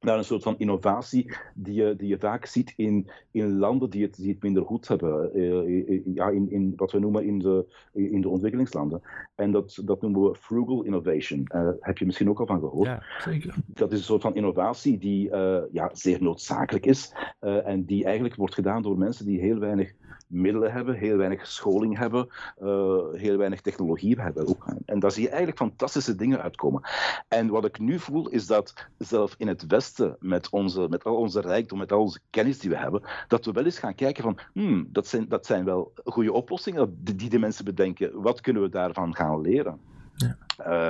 naar 0.00 0.18
een 0.18 0.24
soort 0.24 0.42
van 0.42 0.58
innovatie 0.58 1.36
die 1.54 1.74
je, 1.74 1.96
die 1.96 2.08
je 2.08 2.18
vaak 2.18 2.46
ziet 2.46 2.72
in, 2.76 3.10
in 3.30 3.58
landen 3.58 3.90
die 3.90 4.02
het, 4.02 4.16
die 4.16 4.32
het 4.32 4.42
minder 4.42 4.64
goed 4.64 4.88
hebben. 4.88 5.30
Uh, 5.38 6.14
ja, 6.14 6.28
in, 6.28 6.50
in 6.50 6.72
wat 6.76 6.92
we 6.92 6.98
noemen 6.98 7.24
in 7.24 7.38
de, 7.38 7.66
in 7.92 8.20
de 8.20 8.28
ontwikkelingslanden. 8.28 9.02
En 9.34 9.50
dat, 9.50 9.78
dat 9.84 10.02
noemen 10.02 10.22
we 10.22 10.34
frugal 10.34 10.82
innovation. 10.82 11.48
Uh, 11.54 11.68
heb 11.80 11.98
je 11.98 12.06
misschien 12.06 12.28
ook 12.28 12.40
al 12.40 12.46
van 12.46 12.60
gehoord. 12.60 12.86
Ja, 12.86 13.02
zeker. 13.18 13.54
Dat 13.66 13.92
is 13.92 13.98
een 13.98 14.04
soort 14.04 14.22
van 14.22 14.34
innovatie 14.34 14.98
die 14.98 15.30
uh, 15.30 15.62
ja, 15.72 15.90
zeer 15.92 16.22
noodzakelijk 16.22 16.86
is. 16.86 17.14
en 17.40 17.84
die 17.84 18.04
eigenlijk 18.04 18.34
wordt 18.34 18.54
gedaan 18.54 18.82
door 18.82 18.98
mensen 18.98 19.26
die 19.26 19.40
heel 19.40 19.58
weinig 19.58 19.92
middelen 20.26 20.72
hebben, 20.72 20.94
heel 20.94 21.16
weinig 21.16 21.46
scholing 21.46 21.98
hebben, 21.98 22.28
uh, 22.62 22.98
heel 23.12 23.36
weinig 23.36 23.60
technologie 23.60 24.20
hebben. 24.20 24.46
Ook. 24.46 24.66
En 24.84 24.98
daar 24.98 25.10
zie 25.10 25.22
je 25.22 25.28
eigenlijk 25.28 25.58
fantastische 25.58 26.14
dingen 26.14 26.42
uitkomen. 26.42 26.82
En 27.28 27.48
wat 27.48 27.64
ik 27.64 27.78
nu 27.78 27.98
voel, 27.98 28.28
is 28.28 28.46
dat 28.46 28.74
zelf 28.98 29.34
in 29.38 29.48
het 29.48 29.66
Westen, 29.66 30.16
met, 30.20 30.50
onze, 30.50 30.86
met 30.90 31.04
al 31.04 31.16
onze 31.16 31.40
rijkdom, 31.40 31.78
met 31.78 31.92
al 31.92 32.00
onze 32.00 32.20
kennis 32.30 32.58
die 32.58 32.70
we 32.70 32.76
hebben, 32.76 33.02
dat 33.28 33.44
we 33.44 33.52
wel 33.52 33.64
eens 33.64 33.78
gaan 33.78 33.94
kijken 33.94 34.22
van, 34.22 34.38
hmm, 34.52 34.88
dat, 34.90 35.06
zijn, 35.06 35.28
dat 35.28 35.46
zijn 35.46 35.64
wel 35.64 35.92
goede 36.04 36.32
oplossingen 36.32 36.98
die 37.02 37.30
de 37.30 37.38
mensen 37.38 37.64
bedenken. 37.64 38.22
Wat 38.22 38.40
kunnen 38.40 38.62
we 38.62 38.68
daarvan 38.68 39.14
gaan 39.14 39.40
leren? 39.40 39.80
Ja. 40.14 40.36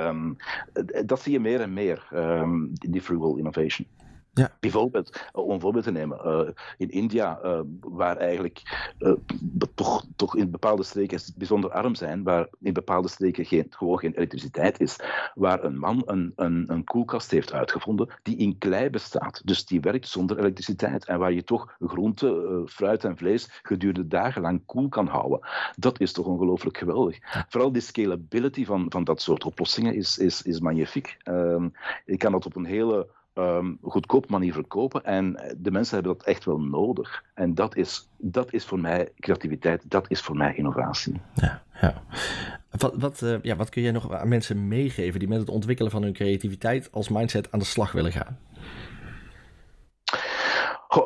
Um, 0.07 0.35
dat 1.05 1.21
zie 1.21 1.31
je 1.31 1.39
meer 1.39 1.61
en 1.61 1.73
meer, 1.73 2.07
um, 2.13 2.71
die 2.73 3.01
frugal 3.01 3.37
innovation. 3.37 3.87
Ja. 4.37 4.51
Bijvoorbeeld, 4.59 5.21
om 5.31 5.49
een 5.49 5.59
voorbeeld 5.59 5.83
te 5.83 5.91
nemen, 5.91 6.19
uh, 6.25 6.49
in 6.77 6.89
India, 6.89 7.39
uh, 7.43 7.59
waar 7.79 8.17
eigenlijk 8.17 8.61
uh, 8.99 9.13
toch, 9.75 10.05
toch 10.15 10.35
in 10.35 10.51
bepaalde 10.51 10.83
streken 10.83 11.19
bijzonder 11.35 11.71
arm 11.71 11.95
zijn, 11.95 12.23
waar 12.23 12.47
in 12.59 12.73
bepaalde 12.73 13.07
streken 13.07 13.45
geen, 13.45 13.67
gewoon 13.69 13.99
geen 13.99 14.13
elektriciteit 14.13 14.79
is, 14.79 14.95
waar 15.35 15.63
een 15.63 15.77
man 15.77 16.01
een, 16.05 16.33
een, 16.35 16.63
een 16.67 16.83
koelkast 16.83 17.31
heeft 17.31 17.53
uitgevonden 17.53 18.09
die 18.23 18.37
in 18.37 18.57
klei 18.57 18.89
bestaat. 18.89 19.41
Dus 19.45 19.65
die 19.65 19.79
werkt 19.79 20.07
zonder 20.07 20.39
elektriciteit 20.39 21.05
en 21.05 21.19
waar 21.19 21.33
je 21.33 21.43
toch 21.43 21.75
groente, 21.79 22.63
fruit 22.65 23.03
en 23.03 23.17
vlees 23.17 23.59
gedurende 23.61 24.07
dagenlang 24.07 24.61
koel 24.65 24.89
kan 24.89 25.07
houden. 25.07 25.39
Dat 25.75 25.99
is 25.99 26.11
toch 26.11 26.25
ongelooflijk 26.25 26.77
geweldig. 26.77 27.17
Vooral 27.49 27.71
die 27.71 27.81
scalability 27.81 28.65
van, 28.65 28.85
van 28.89 29.03
dat 29.03 29.21
soort 29.21 29.43
oplossingen 29.43 29.95
is, 29.95 30.17
is, 30.17 30.41
is 30.41 30.59
magnifiek. 30.59 31.17
Ehm, 31.23 31.69
je 32.05 32.17
kan 32.17 32.31
dat 32.31 32.45
op 32.45 32.55
een 32.55 32.65
hele 32.65 33.07
um, 33.37 33.77
goedkoop 33.81 34.29
manier 34.29 34.53
verkopen. 34.53 35.03
En 35.03 35.55
de 35.57 35.71
mensen 35.71 35.93
hebben 35.93 36.13
dat 36.17 36.27
echt 36.27 36.45
wel 36.45 36.59
nodig. 36.59 37.23
En 37.33 37.55
dat 37.55 37.75
is, 37.75 38.09
dat 38.17 38.53
is 38.53 38.65
voor 38.65 38.79
mij 38.79 39.11
creativiteit, 39.19 39.83
dat 39.89 40.05
is 40.09 40.21
voor 40.21 40.37
mij 40.37 40.55
innovatie. 40.55 41.21
Ja, 41.33 41.63
ja. 41.81 42.03
Wat, 42.71 42.95
wat, 42.95 43.21
uh, 43.21 43.35
ja, 43.41 43.55
wat 43.55 43.69
kun 43.69 43.81
jij 43.81 43.91
nog 43.91 44.11
aan 44.11 44.27
mensen 44.27 44.67
meegeven 44.67 45.19
die 45.19 45.27
met 45.27 45.39
het 45.39 45.49
ontwikkelen 45.49 45.91
van 45.91 46.03
hun 46.03 46.13
creativiteit 46.13 46.89
als 46.91 47.09
mindset 47.09 47.51
aan 47.51 47.59
de 47.59 47.65
slag 47.65 47.91
willen 47.91 48.11
gaan? 48.11 48.37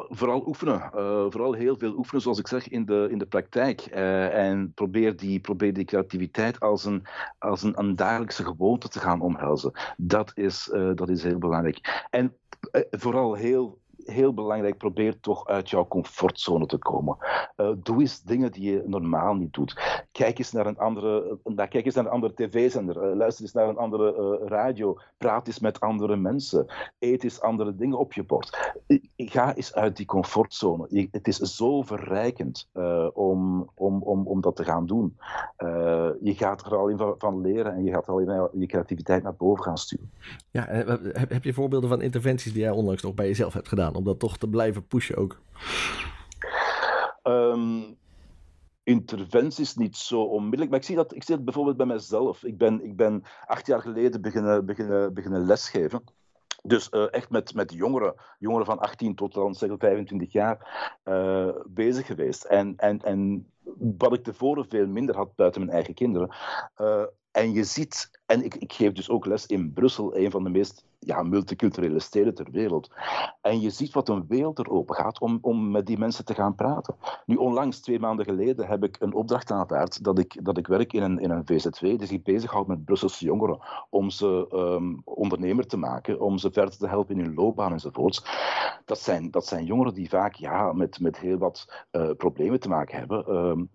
Vooral 0.09 0.47
oefenen. 0.47 0.91
Uh, 0.95 1.25
vooral 1.29 1.53
heel 1.53 1.77
veel 1.77 1.95
oefenen, 1.97 2.21
zoals 2.21 2.39
ik 2.39 2.47
zeg, 2.47 2.69
in 2.69 2.85
de, 2.85 3.07
in 3.11 3.17
de 3.17 3.25
praktijk. 3.25 3.87
Uh, 3.91 4.49
en 4.49 4.73
probeer 4.73 5.15
die, 5.15 5.39
probeer 5.39 5.73
die 5.73 5.85
creativiteit 5.85 6.59
als, 6.59 6.85
een, 6.85 7.03
als 7.39 7.63
een, 7.63 7.79
een 7.79 7.95
dagelijkse 7.95 8.43
gewoonte 8.43 8.89
te 8.89 8.99
gaan 8.99 9.21
omhelzen. 9.21 9.71
Dat 9.97 10.31
is, 10.35 10.69
uh, 10.73 10.91
dat 10.95 11.09
is 11.09 11.23
heel 11.23 11.37
belangrijk. 11.37 12.05
En 12.09 12.35
vooral 12.89 13.33
heel 13.33 13.80
heel 14.12 14.34
belangrijk, 14.34 14.78
probeer 14.78 15.19
toch 15.19 15.47
uit 15.47 15.69
jouw 15.69 15.88
comfortzone 15.88 16.65
te 16.65 16.78
komen. 16.78 17.17
Uh, 17.58 17.71
doe 17.78 18.00
eens 18.00 18.21
dingen 18.21 18.52
die 18.52 18.71
je 18.71 18.84
normaal 18.86 19.34
niet 19.34 19.54
doet. 19.54 20.06
Kijk 20.12 20.38
eens 20.38 20.52
naar 20.52 20.65
een 20.65 20.78
andere, 20.78 21.39
uh, 21.45 21.56
kijk 21.56 21.86
eens 21.86 21.95
naar 21.95 22.06
een 22.06 22.12
andere 22.12 22.34
tv-zender. 22.34 23.10
Uh, 23.10 23.15
luister 23.15 23.43
eens 23.43 23.54
naar 23.54 23.67
een 23.67 23.78
andere 23.78 24.38
radio. 24.45 24.97
Praat 25.17 25.47
eens 25.47 25.60
met 25.60 25.80
andere 25.80 26.15
mensen. 26.15 26.65
Eet 27.00 27.24
eens 27.24 27.41
andere 27.41 27.76
dingen 27.76 27.97
op 27.97 28.13
je 28.13 28.24
bord. 28.24 28.74
Ga 29.15 29.56
eens 29.56 29.76
uit 29.76 29.97
die 29.97 30.06
comfortzone. 30.06 31.08
Het 31.12 31.28
is 31.28 31.38
zo 31.38 31.82
verrijkend 31.82 32.69
om, 33.13 33.69
om, 33.76 34.02
om, 34.02 34.28
om 34.28 34.41
dat 34.41 34.56
te 34.56 34.63
gaan 34.63 34.86
doen. 34.86 35.17
je 36.21 36.34
gaat 36.38 36.65
er 36.65 36.76
al 36.76 36.88
in 36.88 36.97
van, 36.97 37.15
van, 37.17 37.41
leren 37.41 37.74
en 37.74 37.84
je 37.84 37.91
gaat 37.91 38.08
al 38.08 38.19
in 38.19 38.60
je 38.60 38.65
creativiteit 38.65 39.24
naar 39.24 39.36
boven 39.36 39.63
gaan 39.63 39.78
sturen. 39.78 40.12
Ja, 40.52 40.65
heb, 40.67 41.30
heb 41.30 41.43
je 41.43 41.54
voorbeelden 41.54 41.89
van 41.89 42.02
interventies 42.02 42.54
die 42.54 42.62
jij 42.62 42.71
onlangs 42.71 43.02
nog 43.02 43.13
bij 43.13 43.28
jezelf 43.28 43.54
hebt 43.54 43.67
gedaan? 43.67 43.95
Om 44.01 44.07
dat 44.07 44.19
toch 44.19 44.37
te 44.37 44.49
blijven 44.49 44.87
pushen 44.87 45.15
ook? 45.15 45.41
Um, 47.23 47.97
interventies 48.83 49.75
niet 49.75 49.97
zo 49.97 50.21
onmiddellijk. 50.21 50.69
Maar 50.69 50.79
ik 50.79 50.85
zie 50.85 50.95
dat, 50.95 51.15
ik 51.15 51.23
zie 51.23 51.35
dat 51.35 51.45
bijvoorbeeld 51.45 51.77
bij 51.77 51.85
mezelf. 51.85 52.43
Ik 52.43 52.57
ben, 52.57 52.83
ik 52.83 52.95
ben 52.95 53.23
acht 53.45 53.67
jaar 53.67 53.81
geleden 53.81 54.21
beginnen, 54.21 54.65
beginnen, 54.65 55.13
beginnen 55.13 55.45
lesgeven. 55.45 56.03
Dus 56.63 56.87
uh, 56.91 57.13
echt 57.13 57.29
met, 57.29 57.53
met 57.53 57.73
jongeren, 57.73 58.13
jongeren 58.39 58.65
van 58.65 58.79
18 58.79 59.15
tot 59.15 59.33
dan 59.33 59.55
zeg 59.55 59.69
25 59.77 60.31
jaar, 60.31 60.97
uh, 61.03 61.49
bezig 61.67 62.05
geweest. 62.05 62.43
En, 62.43 62.73
en, 62.77 63.01
en 63.01 63.51
wat 63.97 64.13
ik 64.13 64.23
tevoren 64.23 64.65
veel 64.69 64.87
minder 64.87 65.15
had 65.15 65.35
buiten 65.35 65.61
mijn 65.61 65.73
eigen 65.73 65.93
kinderen. 65.93 66.35
Uh, 66.77 67.03
en 67.31 67.53
je 67.53 67.63
ziet, 67.63 68.19
en 68.25 68.43
ik, 68.43 68.55
ik 68.55 68.73
geef 68.73 68.91
dus 68.91 69.09
ook 69.09 69.25
les 69.25 69.45
in 69.45 69.73
Brussel, 69.73 70.17
een 70.17 70.31
van 70.31 70.43
de 70.43 70.49
meest 70.49 70.85
ja, 70.99 71.23
multiculturele 71.23 71.99
steden 71.99 72.33
ter 72.33 72.47
wereld. 72.51 72.91
En 73.41 73.61
je 73.61 73.69
ziet 73.69 73.93
wat 73.93 74.09
een 74.09 74.25
wereld 74.27 74.59
er 74.59 74.69
open 74.69 74.95
gaat 74.95 75.19
om, 75.19 75.37
om 75.41 75.71
met 75.71 75.85
die 75.85 75.97
mensen 75.97 76.25
te 76.25 76.33
gaan 76.33 76.55
praten. 76.55 76.95
Nu, 77.25 77.35
onlangs, 77.35 77.79
twee 77.79 77.99
maanden 77.99 78.25
geleden, 78.25 78.67
heb 78.67 78.83
ik 78.83 78.97
een 78.99 79.13
opdracht 79.13 79.51
aanvaard 79.51 80.03
dat 80.03 80.19
ik, 80.19 80.45
dat 80.45 80.57
ik 80.57 80.67
werk 80.67 80.93
in 80.93 81.01
een, 81.01 81.19
in 81.19 81.29
een 81.29 81.45
VZW 81.45 81.85
die 81.85 82.05
zich 82.05 82.21
bezighoudt 82.21 82.67
met 82.67 82.85
Brusselse 82.85 83.25
jongeren 83.25 83.59
om 83.89 84.09
ze 84.09 84.47
um, 84.53 85.01
ondernemer 85.03 85.67
te 85.67 85.77
maken, 85.77 86.19
om 86.19 86.37
ze 86.37 86.51
verder 86.51 86.77
te 86.77 86.87
helpen 86.87 87.17
in 87.17 87.25
hun 87.25 87.33
loopbaan 87.33 87.71
enzovoorts. 87.71 88.25
Dat 88.85 88.99
zijn, 88.99 89.31
dat 89.31 89.45
zijn 89.45 89.65
jongeren 89.65 89.93
die 89.93 90.09
vaak 90.09 90.35
ja, 90.35 90.73
met, 90.73 90.99
met 90.99 91.17
heel 91.17 91.37
wat 91.37 91.85
uh, 91.91 92.09
problemen 92.17 92.59
te 92.59 92.69
maken 92.69 92.97
hebben. 92.97 93.35
Um, 93.35 93.69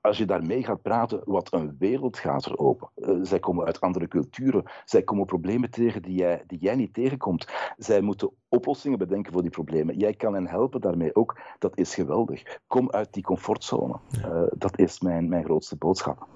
als 0.00 0.18
je 0.18 0.24
daarmee 0.24 0.64
gaat 0.64 0.82
praten, 0.82 1.20
wat 1.24 1.52
een 1.52 1.76
wereld 1.78 2.18
gaat 2.18 2.44
er 2.44 2.58
open. 2.58 2.88
Uh, 2.96 3.18
zij 3.22 3.38
komen 3.38 3.66
uit 3.66 3.80
andere 3.80 4.08
culturen. 4.08 4.64
Zij 4.84 5.02
komen 5.02 5.26
problemen 5.26 5.70
tegen 5.70 6.02
die 6.02 6.14
jij, 6.14 6.44
die 6.46 6.58
jij 6.58 6.74
niet 6.74 6.94
tegenkomt. 6.94 7.46
Zij 7.76 8.00
moeten 8.00 8.30
oplossingen 8.48 8.98
bedenken 8.98 9.32
voor 9.32 9.42
die 9.42 9.50
problemen. 9.50 9.98
Jij 9.98 10.14
kan 10.14 10.34
hen 10.34 10.48
helpen 10.48 10.80
daarmee 10.80 11.14
ook. 11.14 11.40
Dat 11.58 11.78
is 11.78 11.94
geweldig. 11.94 12.58
Kom 12.66 12.90
uit 12.90 13.12
die 13.12 13.22
comfortzone. 13.22 13.98
Uh, 14.18 14.42
dat 14.56 14.78
is 14.78 15.00
mijn, 15.00 15.28
mijn 15.28 15.44
grootste 15.44 15.76
boodschap. 15.76 16.26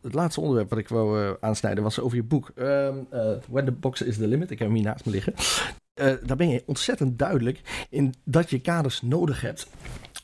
Het 0.00 0.14
laatste 0.14 0.40
onderwerp 0.40 0.70
wat 0.70 0.78
ik 0.78 0.88
wou 0.88 1.20
uh, 1.20 1.30
aansnijden 1.40 1.82
was 1.82 2.00
over 2.00 2.16
je 2.16 2.22
boek. 2.22 2.52
Um, 2.56 3.06
When 3.48 3.64
the 3.64 3.72
Box 3.72 4.02
is 4.02 4.16
the 4.16 4.26
Limit. 4.26 4.50
Ik 4.50 4.58
heb 4.58 4.68
hem 4.68 4.76
hier 4.76 4.86
naast 4.86 5.06
me 5.06 5.10
liggen. 5.12 5.34
daar 6.26 6.36
ben 6.36 6.48
je 6.48 6.62
ontzettend 6.66 7.18
duidelijk 7.18 7.86
in 7.90 8.14
dat 8.24 8.50
je 8.50 8.60
kaders 8.60 9.02
nodig 9.02 9.40
hebt. 9.40 9.68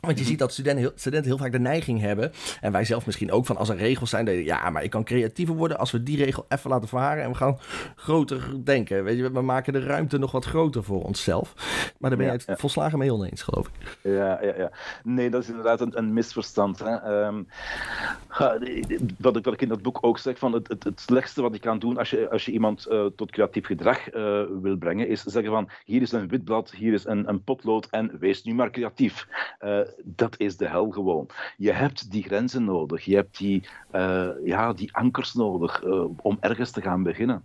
Want 0.05 0.19
je 0.19 0.23
mhm. 0.23 0.31
ziet 0.31 0.39
dat 0.39 0.53
studenten 0.53 0.83
heel, 0.83 0.93
studenten 0.95 1.31
heel 1.31 1.39
vaak 1.39 1.53
de 1.53 1.59
neiging 1.59 2.01
hebben, 2.01 2.33
en 2.61 2.73
wij 2.73 2.85
zelf 2.85 3.07
misschien 3.07 3.33
ook, 3.33 3.47
van 3.47 3.57
als 3.57 3.69
er 3.69 3.77
regels 3.77 4.11
zijn, 4.11 4.25
dat 4.25 4.35
je, 4.35 4.45
ja, 4.45 4.71
maar 4.71 4.83
ik 4.83 4.91
kan 4.91 5.05
creatiever 5.05 5.55
worden 5.55 5.79
als 5.79 5.91
we 5.91 6.03
die 6.03 6.25
regel 6.25 6.47
even 6.49 6.71
laten 6.71 6.89
varen 6.89 7.23
en 7.23 7.31
we 7.31 7.37
gaan 7.37 7.59
groter 7.97 8.65
denken. 8.65 9.05
Weet 9.05 9.17
je, 9.17 9.31
we 9.31 9.43
maken 9.43 9.73
de 9.73 9.81
ruimte 9.81 10.19
nog 10.19 10.33
wat 10.33 10.45
groter 10.45 10.85
voor 10.85 11.03
onszelf. 11.03 11.55
Maar 11.99 12.11
daar 12.11 12.19
ben 12.19 12.33
je 12.33 12.41
het 12.47 12.61
volslagen 12.61 12.99
mee 12.99 13.13
oneens, 13.13 13.43
geloof 13.43 13.67
ik. 13.67 13.99
Ja, 14.01 14.43
ja, 14.43 14.55
ja. 14.57 14.71
Nee, 15.03 15.31
dat 15.31 15.43
is 15.43 15.49
inderdaad 15.49 15.81
een, 15.81 15.99
een 15.99 16.13
misverstand. 16.13 16.79
Hè. 16.79 17.25
Um, 17.27 17.47
wat, 19.19 19.37
ik, 19.37 19.45
wat 19.45 19.55
ik 19.55 19.63
in 19.63 19.69
dat 19.69 19.83
boek 19.83 19.99
ook 20.01 20.19
zeg, 20.19 20.39
van 20.39 20.53
het, 20.53 20.69
het, 20.69 20.85
het 20.85 21.01
slechtste 21.01 21.43
wat 21.43 21.53
je 21.53 21.61
kan 21.61 21.79
doen 21.79 21.99
als 21.99 22.11
je, 22.11 22.31
als 22.31 22.45
je 22.45 22.53
iemand 22.53 22.87
uh, 22.91 23.07
tot 23.17 23.31
creatief 23.31 23.67
gedrag 23.67 24.15
uh, 24.15 24.43
wil 24.63 24.77
brengen, 24.77 25.09
is 25.09 25.23
zeggen 25.23 25.53
van, 25.53 25.69
hier 25.85 26.03
is 26.03 26.13
een 26.13 26.29
wit 26.29 26.45
blad, 26.45 26.71
hier 26.71 26.93
is 26.93 27.05
een, 27.05 27.29
een 27.29 27.43
potlood 27.45 27.87
en 27.91 28.19
wees 28.19 28.43
nu 28.43 28.55
maar 28.55 28.71
creatief. 28.71 29.29
Uh, 29.65 29.81
dat 30.03 30.35
is 30.39 30.57
de 30.57 30.69
hel 30.69 30.91
gewoon. 30.91 31.29
Je 31.57 31.73
hebt 31.73 32.11
die 32.11 32.23
grenzen 32.23 32.65
nodig, 32.65 33.05
je 33.05 33.15
hebt 33.15 33.39
die, 33.39 33.69
uh, 33.93 34.29
ja, 34.45 34.73
die 34.73 34.95
ankers 34.97 35.35
nodig 35.35 35.85
uh, 35.85 36.05
om 36.17 36.37
ergens 36.41 36.71
te 36.71 36.81
gaan 36.81 37.03
beginnen. 37.03 37.45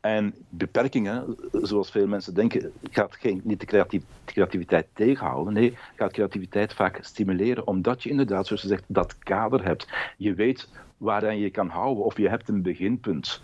En 0.00 0.34
beperkingen, 0.48 1.36
zoals 1.52 1.90
veel 1.90 2.06
mensen 2.06 2.34
denken, 2.34 2.72
gaat 2.90 3.16
geen, 3.16 3.40
niet 3.44 3.60
de, 3.60 3.66
creativ 3.66 4.02
de 4.24 4.32
creativiteit 4.32 4.86
tegenhouden. 4.92 5.52
Nee, 5.52 5.76
gaat 5.96 6.12
creativiteit 6.12 6.72
vaak 6.74 6.98
stimuleren, 7.00 7.66
omdat 7.66 8.02
je 8.02 8.10
inderdaad, 8.10 8.46
zoals 8.46 8.62
je 8.62 8.68
zegt, 8.68 8.84
dat 8.86 9.18
kader 9.18 9.64
hebt. 9.64 9.88
Je 10.16 10.34
weet 10.34 10.68
waaraan 10.96 11.38
je 11.38 11.50
kan 11.50 11.68
houden, 11.68 12.04
of 12.04 12.16
je 12.16 12.28
hebt 12.28 12.48
een 12.48 12.62
beginpunt. 12.62 13.42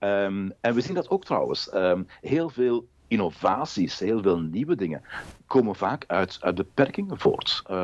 Um, 0.00 0.52
en 0.60 0.74
we 0.74 0.80
zien 0.80 0.94
dat 0.94 1.10
ook 1.10 1.24
trouwens. 1.24 1.74
Um, 1.74 2.06
heel 2.20 2.48
veel 2.48 2.86
innovaties, 3.08 3.98
heel 3.98 4.22
veel 4.22 4.40
nieuwe 4.40 4.76
dingen, 4.76 5.02
komen 5.46 5.74
vaak 5.74 6.04
uit, 6.06 6.38
uit 6.40 6.54
beperkingen 6.54 7.18
voort. 7.18 7.62
Uh, 7.70 7.76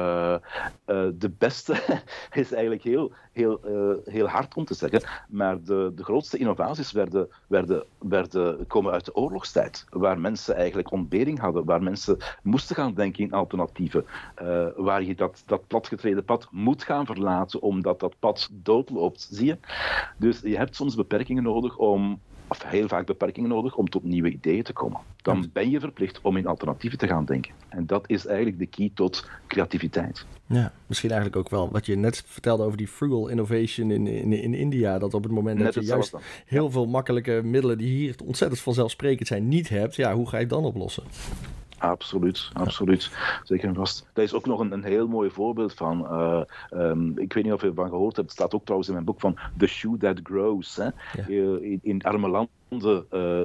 uh, 0.86 1.08
de 1.14 1.30
beste 1.38 1.72
is 2.32 2.52
eigenlijk 2.52 2.82
heel, 2.82 3.12
heel, 3.32 3.60
uh, 3.66 3.96
heel 4.14 4.26
hard 4.26 4.54
om 4.54 4.64
te 4.64 4.74
zeggen, 4.74 5.02
maar 5.28 5.62
de, 5.62 5.92
de 5.94 6.04
grootste 6.04 6.38
innovaties 6.38 6.92
werden, 6.92 7.28
werden, 7.46 7.84
werden, 7.98 8.66
komen 8.66 8.92
uit 8.92 9.04
de 9.04 9.14
oorlogstijd, 9.14 9.84
waar 9.90 10.20
mensen 10.20 10.56
eigenlijk 10.56 10.90
ontbering 10.90 11.38
hadden, 11.38 11.64
waar 11.64 11.82
mensen 11.82 12.18
moesten 12.42 12.76
gaan 12.76 12.94
denken 12.94 13.24
in 13.24 13.32
alternatieven, 13.32 14.04
waar 14.76 15.02
je 15.02 15.14
dat, 15.14 15.42
dat 15.46 15.66
platgetreden 15.66 16.24
pad 16.24 16.48
moet 16.50 16.82
gaan 16.82 17.06
verlaten 17.06 17.62
omdat 17.62 18.00
dat 18.00 18.14
pad 18.18 18.48
doodloopt, 18.52 19.28
zie 19.30 19.46
je? 19.46 19.58
Dus 20.16 20.40
je 20.40 20.56
hebt 20.56 20.76
soms 20.76 20.94
beperkingen 20.94 21.42
nodig 21.42 21.76
om, 21.76 22.20
of 22.52 22.70
heel 22.70 22.88
vaak 22.88 23.06
beperkingen 23.06 23.50
nodig 23.50 23.76
om 23.76 23.88
tot 23.88 24.04
nieuwe 24.04 24.30
ideeën 24.30 24.62
te 24.62 24.72
komen. 24.72 25.00
Dan 25.22 25.50
ben 25.52 25.70
je 25.70 25.80
verplicht 25.80 26.20
om 26.22 26.36
in 26.36 26.46
alternatieven 26.46 26.98
te 26.98 27.06
gaan 27.06 27.24
denken. 27.24 27.52
En 27.68 27.86
dat 27.86 28.04
is 28.06 28.26
eigenlijk 28.26 28.58
de 28.58 28.66
key 28.66 28.90
tot 28.94 29.28
creativiteit. 29.46 30.26
Ja, 30.46 30.72
misschien 30.86 31.10
eigenlijk 31.10 31.40
ook 31.40 31.50
wel 31.50 31.70
wat 31.70 31.86
je 31.86 31.96
net 31.96 32.22
vertelde 32.26 32.64
over 32.64 32.76
die 32.76 32.88
frugal 32.88 33.28
innovation 33.28 33.90
in, 33.90 34.06
in, 34.06 34.32
in 34.32 34.54
India. 34.54 34.98
Dat 34.98 35.14
op 35.14 35.22
het 35.22 35.32
moment 35.32 35.58
dat 35.58 35.74
je 35.74 35.84
juist 35.84 36.14
heel 36.46 36.70
veel 36.70 36.86
makkelijke 36.86 37.40
middelen 37.44 37.78
die 37.78 37.88
hier 37.88 38.14
ontzettend 38.24 38.60
vanzelfsprekend 38.60 39.28
zijn 39.28 39.48
niet 39.48 39.68
hebt, 39.68 39.96
ja, 39.96 40.14
hoe 40.14 40.28
ga 40.28 40.36
je 40.36 40.42
het 40.42 40.52
dan 40.52 40.64
oplossen? 40.64 41.04
Absoluut, 41.82 42.50
absoluut. 42.52 43.10
Zeker 43.42 43.68
en 43.68 43.74
vast. 43.74 44.06
Daar 44.12 44.24
is 44.24 44.34
ook 44.34 44.46
nog 44.46 44.60
een, 44.60 44.72
een 44.72 44.84
heel 44.84 45.08
mooi 45.08 45.30
voorbeeld 45.30 45.74
van. 45.74 46.00
Uh, 46.00 46.42
um, 46.70 47.18
ik 47.18 47.32
weet 47.32 47.44
niet 47.44 47.52
of 47.52 47.60
je 47.60 47.66
ervan 47.66 47.88
gehoord 47.88 48.16
hebt. 48.16 48.28
Het 48.28 48.38
staat 48.38 48.54
ook 48.54 48.62
trouwens 48.62 48.88
in 48.88 48.94
mijn 48.94 49.06
boek 49.06 49.20
van 49.20 49.38
The 49.58 49.66
Shoe 49.66 49.96
That 49.96 50.20
Grows. 50.22 50.76
Hè? 50.76 50.84
Ja. 50.84 51.26
In, 51.26 51.80
in 51.82 52.02
arme 52.02 52.28
landen 52.28 52.60
uh, 52.80 53.40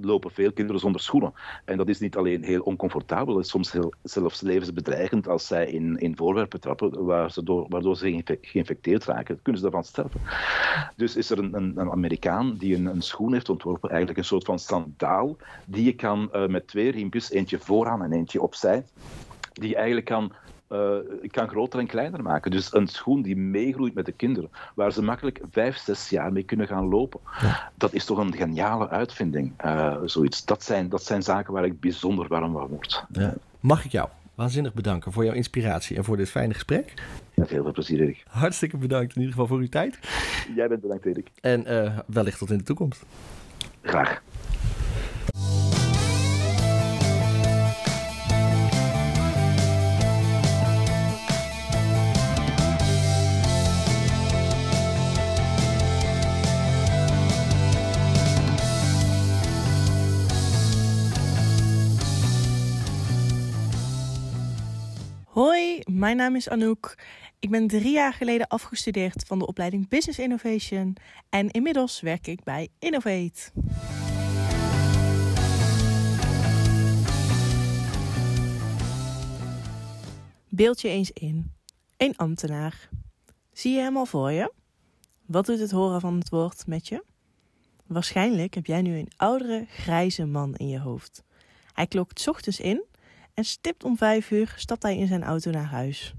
lopen 0.00 0.30
veel 0.30 0.52
kinderen 0.52 0.80
zonder 0.80 1.00
schoenen. 1.00 1.32
En 1.64 1.76
dat 1.76 1.88
is 1.88 2.00
niet 2.00 2.16
alleen 2.16 2.42
heel 2.42 2.60
oncomfortabel, 2.60 3.36
het 3.36 3.44
is 3.44 3.50
soms 3.50 3.72
heel, 3.72 3.92
zelfs 4.02 4.40
levensbedreigend 4.40 5.28
als 5.28 5.46
zij 5.46 5.66
in, 5.66 5.98
in 5.98 6.16
voorwerpen 6.16 6.60
trappen 6.60 7.04
waar 7.04 7.30
ze 7.30 7.42
door, 7.42 7.66
waardoor 7.68 7.96
ze 7.96 8.38
geïnfecteerd 8.40 9.04
raken. 9.04 9.42
Kunnen 9.42 9.62
ze 9.62 9.70
daarvan 9.70 9.84
sterven. 9.84 10.20
Dus 10.96 11.16
is 11.16 11.30
er 11.30 11.38
een, 11.38 11.54
een, 11.54 11.90
Amerikaan 11.90 12.56
die 12.56 12.74
een, 12.74 12.86
een, 12.86 13.02
schoen 13.02 13.32
heeft 13.32 13.48
ontworpen, 13.48 13.88
eigenlijk 13.88 14.18
een 14.18 14.24
soort 14.24 14.44
van 14.44 14.58
sandaal, 14.58 15.36
die 15.66 15.84
je 15.84 15.94
kan 15.94 16.30
uh, 16.32 16.46
met 16.46 16.66
twee 16.66 16.90
riempjes, 16.90 17.30
eentje 17.30 17.58
vooraan 17.58 18.02
en 18.02 18.12
eentje 18.12 18.42
opzij, 18.42 18.84
die 19.52 19.68
je 19.68 19.76
eigenlijk 19.76 20.06
kan 20.06 20.32
uh, 20.68 20.96
kan 21.30 21.48
groter 21.48 21.80
en 21.80 21.86
kleiner 21.86 22.22
maken. 22.22 22.50
Dus 22.50 22.74
een 22.74 22.86
schoen 22.86 23.22
die 23.22 23.36
meegroeit 23.36 23.94
met 23.94 24.06
de 24.06 24.12
kinderen, 24.12 24.50
waar 24.74 24.92
ze 24.92 25.02
makkelijk 25.02 25.40
vijf, 25.50 25.76
zes 25.76 26.08
jaar 26.08 26.32
mee 26.32 26.42
kunnen 26.42 26.66
gaan 26.66 26.88
lopen. 26.88 27.20
Ja. 27.40 27.72
Dat 27.74 27.92
is 27.92 28.04
toch 28.04 28.18
een 28.18 28.34
geniale 28.34 28.88
uitvinding, 28.88 29.52
uh, 29.64 29.96
zoiets. 30.04 30.44
Dat 30.44 30.62
zijn, 30.62 30.88
dat 30.88 31.02
zijn 31.02 31.22
zaken 31.22 31.52
waar 31.52 31.64
ik 31.64 31.80
bijzonder 31.80 32.28
warm 32.28 32.52
van 32.52 32.66
word. 32.66 33.04
Ja. 33.12 33.34
Mag 33.60 33.84
ik 33.84 33.90
jou 33.90 34.08
waanzinnig 34.34 34.74
bedanken 34.74 35.12
voor 35.12 35.24
jouw 35.24 35.34
inspiratie 35.34 35.96
en 35.96 36.04
voor 36.04 36.16
dit 36.16 36.30
fijne 36.30 36.54
gesprek. 36.54 36.94
Met 37.34 37.50
heel 37.50 37.62
veel 37.62 37.72
plezier, 37.72 38.00
Erik. 38.00 38.24
Hartstikke 38.28 38.76
bedankt 38.76 39.14
in 39.14 39.20
ieder 39.20 39.32
geval 39.32 39.46
voor 39.46 39.58
uw 39.58 39.68
tijd. 39.68 39.98
Jij 40.54 40.68
bent 40.68 40.80
bedankt, 40.80 41.04
Erik. 41.04 41.30
En 41.40 41.72
uh, 41.72 41.98
wellicht 42.06 42.38
tot 42.38 42.50
in 42.50 42.58
de 42.58 42.64
toekomst. 42.64 43.04
Graag. 43.82 44.22
Mijn 66.04 66.16
naam 66.16 66.36
is 66.36 66.48
Anouk. 66.48 66.98
Ik 67.38 67.50
ben 67.50 67.66
drie 67.66 67.92
jaar 67.92 68.12
geleden 68.12 68.46
afgestudeerd 68.46 69.26
van 69.26 69.38
de 69.38 69.46
opleiding 69.46 69.88
Business 69.88 70.18
Innovation 70.18 70.96
en 71.28 71.50
inmiddels 71.50 72.00
werk 72.00 72.26
ik 72.26 72.42
bij 72.42 72.68
Innovate. 72.78 73.50
Beeld 80.48 80.80
je 80.80 80.88
eens 80.88 81.10
in. 81.10 81.52
Een 81.96 82.16
ambtenaar. 82.16 82.88
Zie 83.52 83.74
je 83.74 83.80
hem 83.80 83.96
al 83.96 84.06
voor 84.06 84.30
je? 84.30 84.52
Wat 85.26 85.46
doet 85.46 85.58
het 85.58 85.70
horen 85.70 86.00
van 86.00 86.18
het 86.18 86.28
woord 86.28 86.66
met 86.66 86.88
je? 86.88 87.04
Waarschijnlijk 87.86 88.54
heb 88.54 88.66
jij 88.66 88.82
nu 88.82 88.98
een 88.98 89.12
oudere, 89.16 89.66
grijze 89.68 90.24
man 90.24 90.54
in 90.54 90.68
je 90.68 90.80
hoofd. 90.80 91.22
Hij 91.72 91.86
klokt 91.86 92.28
ochtends 92.28 92.60
in 92.60 92.84
en 93.34 93.44
stipt 93.44 93.84
om 93.84 93.96
vijf 93.96 94.30
uur 94.30 94.54
stapt 94.56 94.82
hij 94.82 94.96
in 94.96 95.06
zijn 95.06 95.24
auto 95.24 95.50
naar 95.50 95.64
huis. 95.64 96.14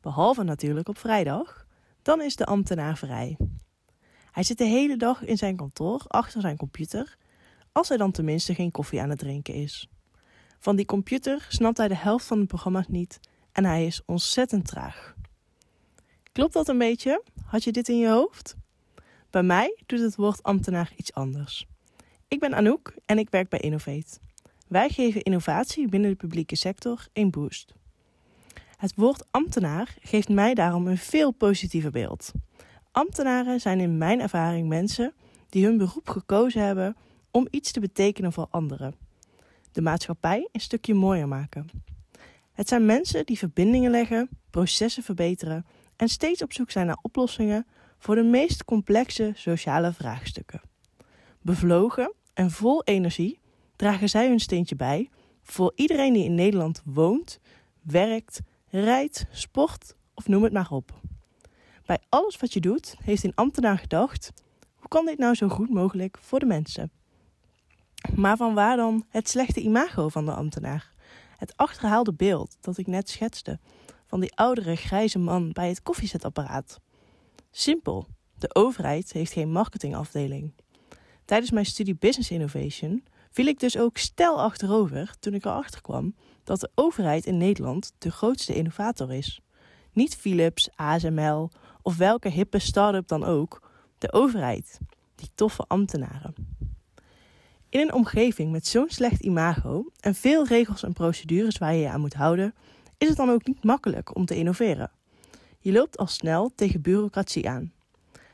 Behalve 0.00 0.42
natuurlijk 0.42 0.88
op 0.88 0.98
vrijdag, 0.98 1.66
dan 2.02 2.22
is 2.22 2.36
de 2.36 2.46
ambtenaar 2.46 2.98
vrij. 2.98 3.36
Hij 4.30 4.42
zit 4.42 4.58
de 4.58 4.64
hele 4.64 4.96
dag 4.96 5.22
in 5.24 5.36
zijn 5.36 5.56
kantoor 5.56 6.04
achter 6.06 6.40
zijn 6.40 6.56
computer, 6.56 7.16
als 7.72 7.88
hij 7.88 7.96
dan 7.96 8.10
tenminste 8.10 8.54
geen 8.54 8.70
koffie 8.70 9.00
aan 9.00 9.10
het 9.10 9.18
drinken 9.18 9.54
is. 9.54 9.88
Van 10.58 10.76
die 10.76 10.86
computer 10.86 11.46
snapt 11.48 11.76
hij 11.76 11.88
de 11.88 11.96
helft 11.96 12.26
van 12.26 12.40
de 12.40 12.46
programma's 12.46 12.88
niet 12.88 13.20
en 13.52 13.64
hij 13.64 13.86
is 13.86 14.02
ontzettend 14.06 14.66
traag. 14.66 15.14
Klopt 16.32 16.52
dat 16.52 16.68
een 16.68 16.78
beetje? 16.78 17.22
Had 17.44 17.64
je 17.64 17.72
dit 17.72 17.88
in 17.88 17.98
je 17.98 18.08
hoofd? 18.08 18.56
Bij 19.30 19.42
mij 19.42 19.78
doet 19.86 20.00
het 20.00 20.16
woord 20.16 20.42
ambtenaar 20.42 20.92
iets 20.96 21.14
anders. 21.14 21.66
Ik 22.28 22.40
ben 22.40 22.54
Anouk 22.54 22.94
en 23.06 23.18
ik 23.18 23.30
werk 23.30 23.48
bij 23.48 23.58
Innovate. 23.58 24.18
Wij 24.70 24.88
geven 24.88 25.22
innovatie 25.22 25.88
binnen 25.88 26.10
de 26.10 26.16
publieke 26.16 26.56
sector 26.56 27.06
een 27.12 27.30
boost. 27.30 27.74
Het 28.76 28.92
woord 28.94 29.24
ambtenaar 29.30 29.96
geeft 30.00 30.28
mij 30.28 30.54
daarom 30.54 30.86
een 30.86 30.98
veel 30.98 31.30
positiever 31.30 31.90
beeld. 31.90 32.32
Ambtenaren 32.90 33.60
zijn 33.60 33.80
in 33.80 33.98
mijn 33.98 34.20
ervaring 34.20 34.68
mensen 34.68 35.14
die 35.48 35.64
hun 35.64 35.78
beroep 35.78 36.08
gekozen 36.08 36.62
hebben 36.62 36.96
om 37.30 37.46
iets 37.50 37.72
te 37.72 37.80
betekenen 37.80 38.32
voor 38.32 38.46
anderen. 38.50 38.94
De 39.72 39.82
maatschappij 39.82 40.48
een 40.52 40.60
stukje 40.60 40.94
mooier 40.94 41.28
maken. 41.28 41.66
Het 42.52 42.68
zijn 42.68 42.86
mensen 42.86 43.26
die 43.26 43.38
verbindingen 43.38 43.90
leggen, 43.90 44.28
processen 44.50 45.02
verbeteren 45.02 45.66
en 45.96 46.08
steeds 46.08 46.42
op 46.42 46.52
zoek 46.52 46.70
zijn 46.70 46.86
naar 46.86 46.98
oplossingen 47.02 47.66
voor 47.98 48.14
de 48.14 48.22
meest 48.22 48.64
complexe 48.64 49.32
sociale 49.34 49.92
vraagstukken. 49.92 50.60
Bevlogen 51.42 52.12
en 52.34 52.50
vol 52.50 52.84
energie 52.84 53.39
dragen 53.80 54.08
zij 54.08 54.28
hun 54.28 54.40
steentje 54.40 54.76
bij 54.76 55.10
voor 55.42 55.72
iedereen 55.74 56.12
die 56.12 56.24
in 56.24 56.34
Nederland 56.34 56.82
woont, 56.84 57.40
werkt, 57.82 58.40
rijdt, 58.70 59.26
sport 59.30 59.94
of 60.14 60.28
noem 60.28 60.42
het 60.42 60.52
maar 60.52 60.70
op. 60.70 61.00
Bij 61.86 61.98
alles 62.08 62.36
wat 62.36 62.52
je 62.52 62.60
doet, 62.60 62.96
heeft 63.02 63.24
een 63.24 63.34
ambtenaar 63.34 63.78
gedacht: 63.78 64.32
hoe 64.74 64.88
kan 64.88 65.06
dit 65.06 65.18
nou 65.18 65.34
zo 65.34 65.48
goed 65.48 65.70
mogelijk 65.70 66.18
voor 66.20 66.38
de 66.38 66.46
mensen? 66.46 66.90
Maar 68.14 68.36
van 68.36 68.54
waar 68.54 68.76
dan 68.76 69.04
het 69.08 69.28
slechte 69.28 69.60
imago 69.60 70.08
van 70.08 70.24
de 70.24 70.34
ambtenaar? 70.34 70.92
Het 71.36 71.56
achterhaalde 71.56 72.12
beeld 72.12 72.56
dat 72.60 72.78
ik 72.78 72.86
net 72.86 73.10
schetste 73.10 73.58
van 74.06 74.20
die 74.20 74.34
oudere 74.34 74.76
grijze 74.76 75.18
man 75.18 75.52
bij 75.52 75.68
het 75.68 75.82
koffiezetapparaat. 75.82 76.80
Simpel, 77.50 78.06
de 78.38 78.54
overheid 78.54 79.12
heeft 79.12 79.32
geen 79.32 79.52
marketingafdeling. 79.52 80.52
Tijdens 81.24 81.50
mijn 81.50 81.66
studie 81.66 81.96
Business 81.96 82.30
Innovation 82.30 83.02
viel 83.30 83.46
ik 83.46 83.60
dus 83.60 83.78
ook 83.78 83.98
stel 83.98 84.40
achterover 84.40 85.14
toen 85.20 85.34
ik 85.34 85.44
erachter 85.44 85.80
kwam 85.80 86.14
dat 86.44 86.60
de 86.60 86.70
overheid 86.74 87.26
in 87.26 87.36
Nederland 87.36 87.92
de 87.98 88.10
grootste 88.10 88.54
innovator 88.54 89.12
is. 89.12 89.40
Niet 89.92 90.16
Philips, 90.16 90.68
ASML 90.74 91.50
of 91.82 91.96
welke 91.96 92.28
hippe 92.28 92.58
start-up 92.58 93.08
dan 93.08 93.24
ook, 93.24 93.70
de 93.98 94.12
overheid, 94.12 94.78
die 95.14 95.28
toffe 95.34 95.64
ambtenaren. 95.66 96.34
In 97.68 97.80
een 97.80 97.92
omgeving 97.92 98.52
met 98.52 98.66
zo'n 98.66 98.88
slecht 98.88 99.20
imago 99.20 99.90
en 100.00 100.14
veel 100.14 100.46
regels 100.46 100.82
en 100.82 100.92
procedures 100.92 101.58
waar 101.58 101.74
je 101.74 101.80
je 101.80 101.88
aan 101.88 102.00
moet 102.00 102.14
houden, 102.14 102.54
is 102.98 103.08
het 103.08 103.16
dan 103.16 103.30
ook 103.30 103.46
niet 103.46 103.64
makkelijk 103.64 104.16
om 104.16 104.24
te 104.24 104.36
innoveren. 104.36 104.90
Je 105.58 105.72
loopt 105.72 105.98
al 105.98 106.06
snel 106.06 106.52
tegen 106.54 106.80
bureaucratie 106.80 107.48
aan. 107.48 107.72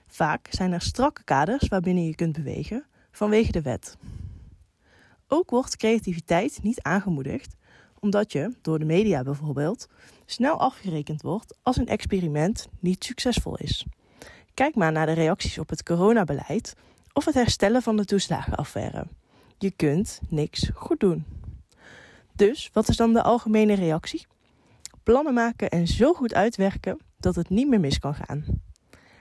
Vaak 0.07 0.47
zijn 0.51 0.73
er 0.73 0.81
strakke 0.81 1.25
kaders 1.25 1.69
waarbinnen 1.69 2.05
je 2.05 2.15
kunt 2.15 2.37
bewegen 2.37 2.87
vanwege 3.11 3.53
de 3.53 3.63
wet. 3.63 3.97
Ook 5.29 5.51
wordt 5.51 5.77
creativiteit 5.77 6.59
niet 6.63 6.83
aangemoedigd, 6.83 7.57
omdat 8.01 8.33
je, 8.33 8.53
door 8.63 8.79
de 8.79 8.85
media 8.85 9.23
bijvoorbeeld, 9.23 9.89
snel 10.27 10.61
afgerekend 10.61 11.23
wordt 11.23 11.59
als 11.63 11.77
een 11.77 11.87
experiment 11.87 12.69
niet 12.81 13.05
succesvol 13.05 13.57
is. 13.57 13.87
Kijk 14.55 14.75
maar 14.75 14.93
naar 14.93 15.07
de 15.07 15.13
reacties 15.13 15.59
op 15.59 15.69
het 15.69 15.83
coronabeleid 15.83 16.75
of 17.13 17.25
het 17.25 17.35
herstellen 17.35 17.83
van 17.83 17.97
de 17.97 18.05
toeslagenaffaire. 18.05 19.07
Je 19.59 19.71
kunt 19.71 20.21
niks 20.29 20.71
goed 20.75 21.01
doen. 21.01 21.25
Dus 22.33 22.71
wat 22.73 22.89
is 22.89 22.97
dan 22.97 23.13
de 23.13 23.23
algemene 23.23 23.75
reactie? 23.75 24.27
Plannen 25.03 25.35
maken 25.35 25.71
en 25.71 25.87
zo 25.87 26.13
goed 26.13 26.35
uitwerken 26.35 26.99
dat 27.19 27.35
het 27.35 27.49
niet 27.49 27.69
meer 27.69 27.81
mis 27.81 27.99
kan 27.99 28.15
gaan. 28.15 28.45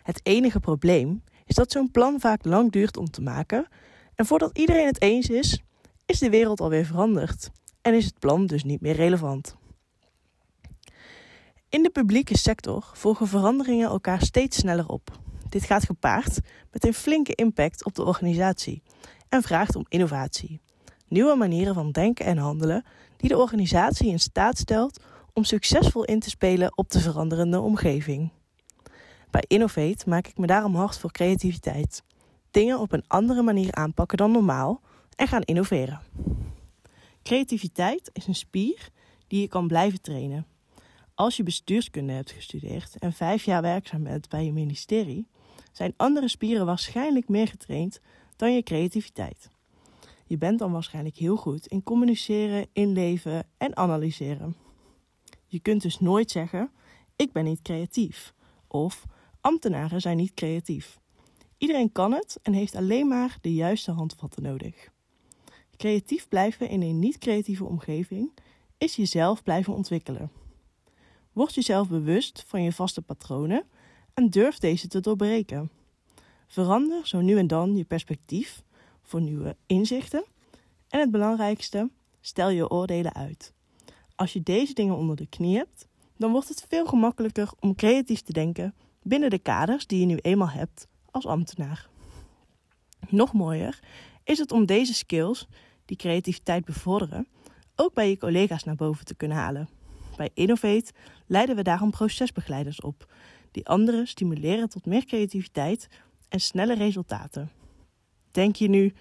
Het 0.01 0.19
enige 0.23 0.59
probleem 0.59 1.23
is 1.45 1.55
dat 1.55 1.71
zo'n 1.71 1.91
plan 1.91 2.19
vaak 2.19 2.45
lang 2.45 2.71
duurt 2.71 2.97
om 2.97 3.09
te 3.09 3.21
maken 3.21 3.67
en 4.15 4.25
voordat 4.25 4.57
iedereen 4.57 4.85
het 4.85 5.01
eens 5.01 5.29
is, 5.29 5.61
is 6.05 6.19
de 6.19 6.29
wereld 6.29 6.59
alweer 6.59 6.85
veranderd 6.85 7.51
en 7.81 7.93
is 7.93 8.05
het 8.05 8.19
plan 8.19 8.45
dus 8.45 8.63
niet 8.63 8.81
meer 8.81 8.95
relevant. 8.95 9.55
In 11.69 11.83
de 11.83 11.89
publieke 11.89 12.37
sector 12.37 12.91
volgen 12.93 13.27
veranderingen 13.27 13.89
elkaar 13.89 14.21
steeds 14.21 14.57
sneller 14.57 14.87
op. 14.87 15.19
Dit 15.49 15.63
gaat 15.63 15.85
gepaard 15.85 16.39
met 16.71 16.85
een 16.85 16.93
flinke 16.93 17.35
impact 17.35 17.85
op 17.85 17.95
de 17.95 18.03
organisatie 18.03 18.83
en 19.29 19.41
vraagt 19.41 19.75
om 19.75 19.85
innovatie. 19.87 20.61
Nieuwe 21.07 21.35
manieren 21.35 21.73
van 21.73 21.91
denken 21.91 22.25
en 22.25 22.37
handelen 22.37 22.85
die 23.17 23.29
de 23.29 23.37
organisatie 23.37 24.07
in 24.07 24.19
staat 24.19 24.57
stelt 24.57 25.03
om 25.33 25.43
succesvol 25.43 26.03
in 26.03 26.19
te 26.19 26.29
spelen 26.29 26.77
op 26.77 26.89
de 26.89 26.99
veranderende 26.99 27.59
omgeving. 27.59 28.31
Bij 29.31 29.43
Innovate 29.47 30.09
maak 30.09 30.27
ik 30.27 30.37
me 30.37 30.47
daarom 30.47 30.75
hard 30.75 30.97
voor 30.97 31.11
creativiteit. 31.11 32.03
Dingen 32.51 32.79
op 32.79 32.91
een 32.91 33.03
andere 33.07 33.41
manier 33.41 33.73
aanpakken 33.73 34.17
dan 34.17 34.31
normaal 34.31 34.81
en 35.15 35.27
gaan 35.27 35.41
innoveren. 35.41 36.01
Creativiteit 37.23 38.09
is 38.13 38.27
een 38.27 38.35
spier 38.35 38.89
die 39.27 39.41
je 39.41 39.47
kan 39.47 39.67
blijven 39.67 40.01
trainen. 40.01 40.47
Als 41.15 41.37
je 41.37 41.43
bestuurskunde 41.43 42.13
hebt 42.13 42.31
gestudeerd 42.31 42.97
en 42.97 43.13
vijf 43.13 43.43
jaar 43.43 43.61
werkzaam 43.61 44.03
bent 44.03 44.29
bij 44.29 44.45
je 44.45 44.51
ministerie, 44.51 45.27
zijn 45.71 45.93
andere 45.97 46.27
spieren 46.27 46.65
waarschijnlijk 46.65 47.29
meer 47.29 47.47
getraind 47.47 47.99
dan 48.35 48.53
je 48.53 48.63
creativiteit. 48.63 49.49
Je 50.27 50.37
bent 50.37 50.59
dan 50.59 50.71
waarschijnlijk 50.71 51.17
heel 51.17 51.35
goed 51.35 51.67
in 51.67 51.83
communiceren, 51.83 52.67
inleven 52.73 53.47
en 53.57 53.77
analyseren. 53.77 54.55
Je 55.45 55.59
kunt 55.59 55.81
dus 55.81 55.99
nooit 55.99 56.31
zeggen: 56.31 56.71
ik 57.15 57.31
ben 57.31 57.43
niet 57.43 57.61
creatief 57.61 58.33
of 58.67 59.05
ambtenaren 59.41 60.01
zijn 60.01 60.17
niet 60.17 60.33
creatief. 60.33 60.99
Iedereen 61.57 61.91
kan 61.91 62.11
het 62.11 62.39
en 62.41 62.53
heeft 62.53 62.75
alleen 62.75 63.07
maar 63.07 63.37
de 63.41 63.53
juiste 63.53 63.91
handvatten 63.91 64.43
nodig. 64.43 64.93
Creatief 65.77 66.27
blijven 66.27 66.69
in 66.69 66.81
een 66.81 66.99
niet-creatieve 66.99 67.65
omgeving 67.65 68.31
is 68.77 68.95
jezelf 68.95 69.43
blijven 69.43 69.73
ontwikkelen. 69.73 70.31
Word 71.33 71.55
jezelf 71.55 71.89
bewust 71.89 72.43
van 72.47 72.63
je 72.63 72.71
vaste 72.71 73.01
patronen 73.01 73.63
en 74.13 74.29
durf 74.29 74.57
deze 74.57 74.87
te 74.87 74.99
doorbreken. 74.99 75.69
Verander 76.47 77.07
zo 77.07 77.21
nu 77.21 77.37
en 77.37 77.47
dan 77.47 77.77
je 77.77 77.83
perspectief 77.83 78.63
voor 79.01 79.21
nieuwe 79.21 79.55
inzichten. 79.65 80.25
En 80.89 80.99
het 80.99 81.11
belangrijkste, 81.11 81.89
stel 82.21 82.49
je 82.49 82.69
oordelen 82.69 83.13
uit. 83.13 83.53
Als 84.15 84.33
je 84.33 84.43
deze 84.43 84.73
dingen 84.73 84.95
onder 84.95 85.15
de 85.15 85.27
knie 85.27 85.57
hebt, 85.57 85.87
dan 86.17 86.31
wordt 86.31 86.47
het 86.47 86.65
veel 86.69 86.85
gemakkelijker 86.85 87.49
om 87.59 87.75
creatief 87.75 88.21
te 88.21 88.33
denken 88.33 88.75
binnen 89.03 89.29
de 89.29 89.39
kaders 89.39 89.87
die 89.87 89.99
je 89.99 90.05
nu 90.05 90.17
eenmaal 90.17 90.49
hebt 90.49 90.87
als 91.11 91.25
ambtenaar. 91.25 91.89
Nog 93.09 93.33
mooier 93.33 93.79
is 94.23 94.37
het 94.37 94.51
om 94.51 94.65
deze 94.65 94.93
skills, 94.93 95.47
die 95.85 95.97
creativiteit 95.97 96.65
bevorderen, 96.65 97.27
ook 97.75 97.93
bij 97.93 98.09
je 98.09 98.17
collega's 98.17 98.63
naar 98.63 98.75
boven 98.75 99.05
te 99.05 99.15
kunnen 99.15 99.37
halen. 99.37 99.69
Bij 100.17 100.29
Innovate 100.33 100.91
leiden 101.25 101.55
we 101.55 101.61
daarom 101.61 101.91
procesbegeleiders 101.91 102.81
op, 102.81 103.13
die 103.51 103.67
anderen 103.67 104.07
stimuleren 104.07 104.69
tot 104.69 104.85
meer 104.85 105.05
creativiteit 105.05 105.87
en 106.29 106.39
snelle 106.39 106.75
resultaten. 106.75 107.51
Denk 108.31 108.55
je 108.55 108.69
nu, 108.69 108.93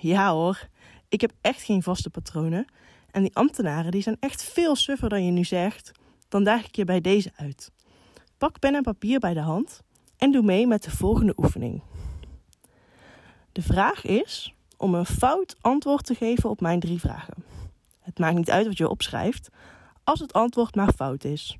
ja 0.00 0.32
hoor, 0.32 0.68
ik 1.08 1.20
heb 1.20 1.32
echt 1.40 1.62
geen 1.62 1.82
vaste 1.82 2.10
patronen 2.10 2.66
en 3.10 3.22
die 3.22 3.36
ambtenaren 3.36 3.90
die 3.90 4.02
zijn 4.02 4.16
echt 4.20 4.42
veel 4.42 4.76
suffer 4.76 5.08
dan 5.08 5.24
je 5.24 5.30
nu 5.30 5.44
zegt, 5.44 5.92
dan 6.28 6.44
daag 6.44 6.66
ik 6.66 6.76
je 6.76 6.84
bij 6.84 7.00
deze 7.00 7.32
uit. 7.36 7.70
Pak 8.38 8.58
pen 8.58 8.74
en 8.74 8.82
papier 8.82 9.18
bij 9.18 9.34
de 9.34 9.40
hand 9.40 9.80
en 10.16 10.32
doe 10.32 10.42
mee 10.42 10.66
met 10.66 10.82
de 10.82 10.90
volgende 10.90 11.32
oefening. 11.36 11.82
De 13.52 13.62
vraag 13.62 14.04
is 14.04 14.53
om 14.76 14.94
een 14.94 15.06
fout 15.06 15.56
antwoord 15.60 16.04
te 16.04 16.14
geven 16.14 16.50
op 16.50 16.60
mijn 16.60 16.80
drie 16.80 17.00
vragen. 17.00 17.44
Het 18.00 18.18
maakt 18.18 18.36
niet 18.36 18.50
uit 18.50 18.66
wat 18.66 18.76
je 18.76 18.88
opschrijft, 18.88 19.48
als 20.04 20.20
het 20.20 20.32
antwoord 20.32 20.74
maar 20.74 20.92
fout 20.92 21.24
is. 21.24 21.58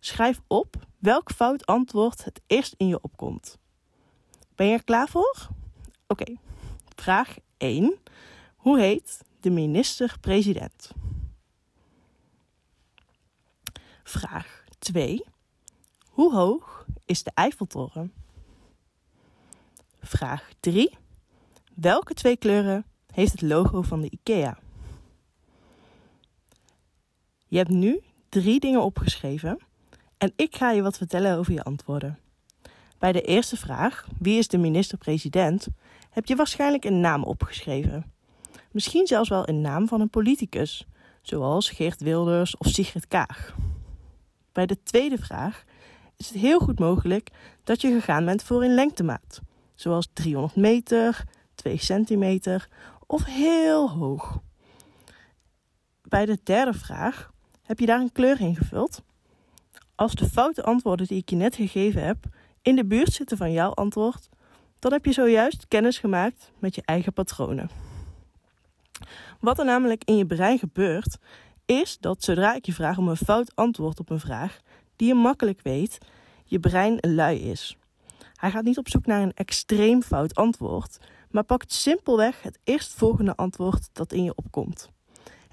Schrijf 0.00 0.40
op 0.46 0.76
welk 0.98 1.30
fout 1.30 1.66
antwoord 1.66 2.24
het 2.24 2.40
eerst 2.46 2.74
in 2.76 2.88
je 2.88 3.00
opkomt. 3.00 3.58
Ben 4.54 4.66
je 4.66 4.72
er 4.72 4.84
klaar 4.84 5.08
voor? 5.08 5.48
Oké. 6.06 6.36
Vraag 6.96 7.36
1. 7.56 7.98
Hoe 8.56 8.80
heet 8.80 9.24
de 9.40 9.50
minister-president? 9.50 10.90
Vraag 14.02 14.64
2. 14.78 15.24
Hoe 16.08 16.34
hoog 16.34 16.86
is 17.04 17.22
de 17.22 17.30
Eiffeltoren? 17.34 18.12
Vraag 20.00 20.48
3. 20.60 21.00
Welke 21.74 22.14
twee 22.14 22.36
kleuren 22.36 22.84
heeft 23.12 23.32
het 23.32 23.42
logo 23.42 23.82
van 23.82 24.00
de 24.00 24.10
IKEA? 24.10 24.58
Je 27.48 27.56
hebt 27.56 27.70
nu 27.70 28.00
drie 28.28 28.60
dingen 28.60 28.82
opgeschreven 28.82 29.58
en 30.18 30.32
ik 30.36 30.56
ga 30.56 30.70
je 30.70 30.82
wat 30.82 30.96
vertellen 30.96 31.36
over 31.36 31.52
je 31.52 31.62
antwoorden. 31.62 32.18
Bij 32.98 33.12
de 33.12 33.22
eerste 33.22 33.56
vraag, 33.56 34.08
wie 34.18 34.38
is 34.38 34.48
de 34.48 34.58
minister-president, 34.58 35.66
heb 36.10 36.26
je 36.26 36.36
waarschijnlijk 36.36 36.84
een 36.84 37.00
naam 37.00 37.24
opgeschreven. 37.24 38.12
Misschien 38.70 39.06
zelfs 39.06 39.28
wel 39.28 39.48
een 39.48 39.60
naam 39.60 39.88
van 39.88 40.00
een 40.00 40.10
politicus, 40.10 40.86
zoals 41.22 41.70
Geert 41.70 42.00
Wilders 42.00 42.56
of 42.56 42.66
Sigrid 42.66 43.08
Kaag. 43.08 43.54
Bij 44.52 44.66
de 44.66 44.82
tweede 44.82 45.18
vraag 45.18 45.64
is 46.16 46.28
het 46.28 46.38
heel 46.38 46.58
goed 46.58 46.78
mogelijk 46.78 47.30
dat 47.64 47.80
je 47.80 47.92
gegaan 47.92 48.24
bent 48.24 48.42
voor 48.42 48.64
een 48.64 48.74
lengtemaat, 48.74 49.40
zoals 49.74 50.08
300 50.12 50.56
meter, 50.56 51.24
2 51.62 51.78
centimeter 51.78 52.68
of 53.06 53.24
heel 53.24 53.90
hoog. 53.90 54.40
Bij 56.02 56.26
de 56.26 56.38
derde 56.42 56.72
vraag 56.72 57.32
heb 57.62 57.78
je 57.78 57.86
daar 57.86 58.00
een 58.00 58.12
kleur 58.12 58.40
ingevuld. 58.40 59.02
Als 59.94 60.14
de 60.14 60.28
foute 60.28 60.62
antwoorden 60.62 61.06
die 61.06 61.18
ik 61.18 61.30
je 61.30 61.36
net 61.36 61.54
gegeven 61.54 62.04
heb 62.04 62.24
in 62.62 62.76
de 62.76 62.84
buurt 62.84 63.12
zitten 63.12 63.36
van 63.36 63.52
jouw 63.52 63.70
antwoord, 63.70 64.28
dan 64.78 64.92
heb 64.92 65.04
je 65.04 65.12
zojuist 65.12 65.68
kennis 65.68 65.98
gemaakt 65.98 66.50
met 66.58 66.74
je 66.74 66.82
eigen 66.84 67.12
patronen. 67.12 67.70
Wat 69.40 69.58
er 69.58 69.64
namelijk 69.64 70.04
in 70.04 70.16
je 70.16 70.26
brein 70.26 70.58
gebeurt, 70.58 71.18
is 71.66 71.98
dat 71.98 72.24
zodra 72.24 72.54
ik 72.54 72.66
je 72.66 72.72
vraag 72.72 72.98
om 72.98 73.08
een 73.08 73.16
fout 73.16 73.54
antwoord 73.54 74.00
op 74.00 74.10
een 74.10 74.20
vraag 74.20 74.60
die 74.96 75.08
je 75.08 75.14
makkelijk 75.14 75.60
weet, 75.62 75.98
je 76.44 76.60
brein 76.60 76.98
lui 77.00 77.38
is. 77.38 77.76
Hij 78.34 78.50
gaat 78.50 78.64
niet 78.64 78.78
op 78.78 78.88
zoek 78.88 79.06
naar 79.06 79.22
een 79.22 79.34
extreem 79.34 80.02
fout 80.02 80.34
antwoord, 80.34 80.98
maar 81.32 81.44
pakt 81.44 81.72
simpelweg 81.72 82.42
het 82.42 82.58
eerstvolgende 82.64 83.36
antwoord 83.36 83.88
dat 83.92 84.12
in 84.12 84.24
je 84.24 84.34
opkomt. 84.34 84.90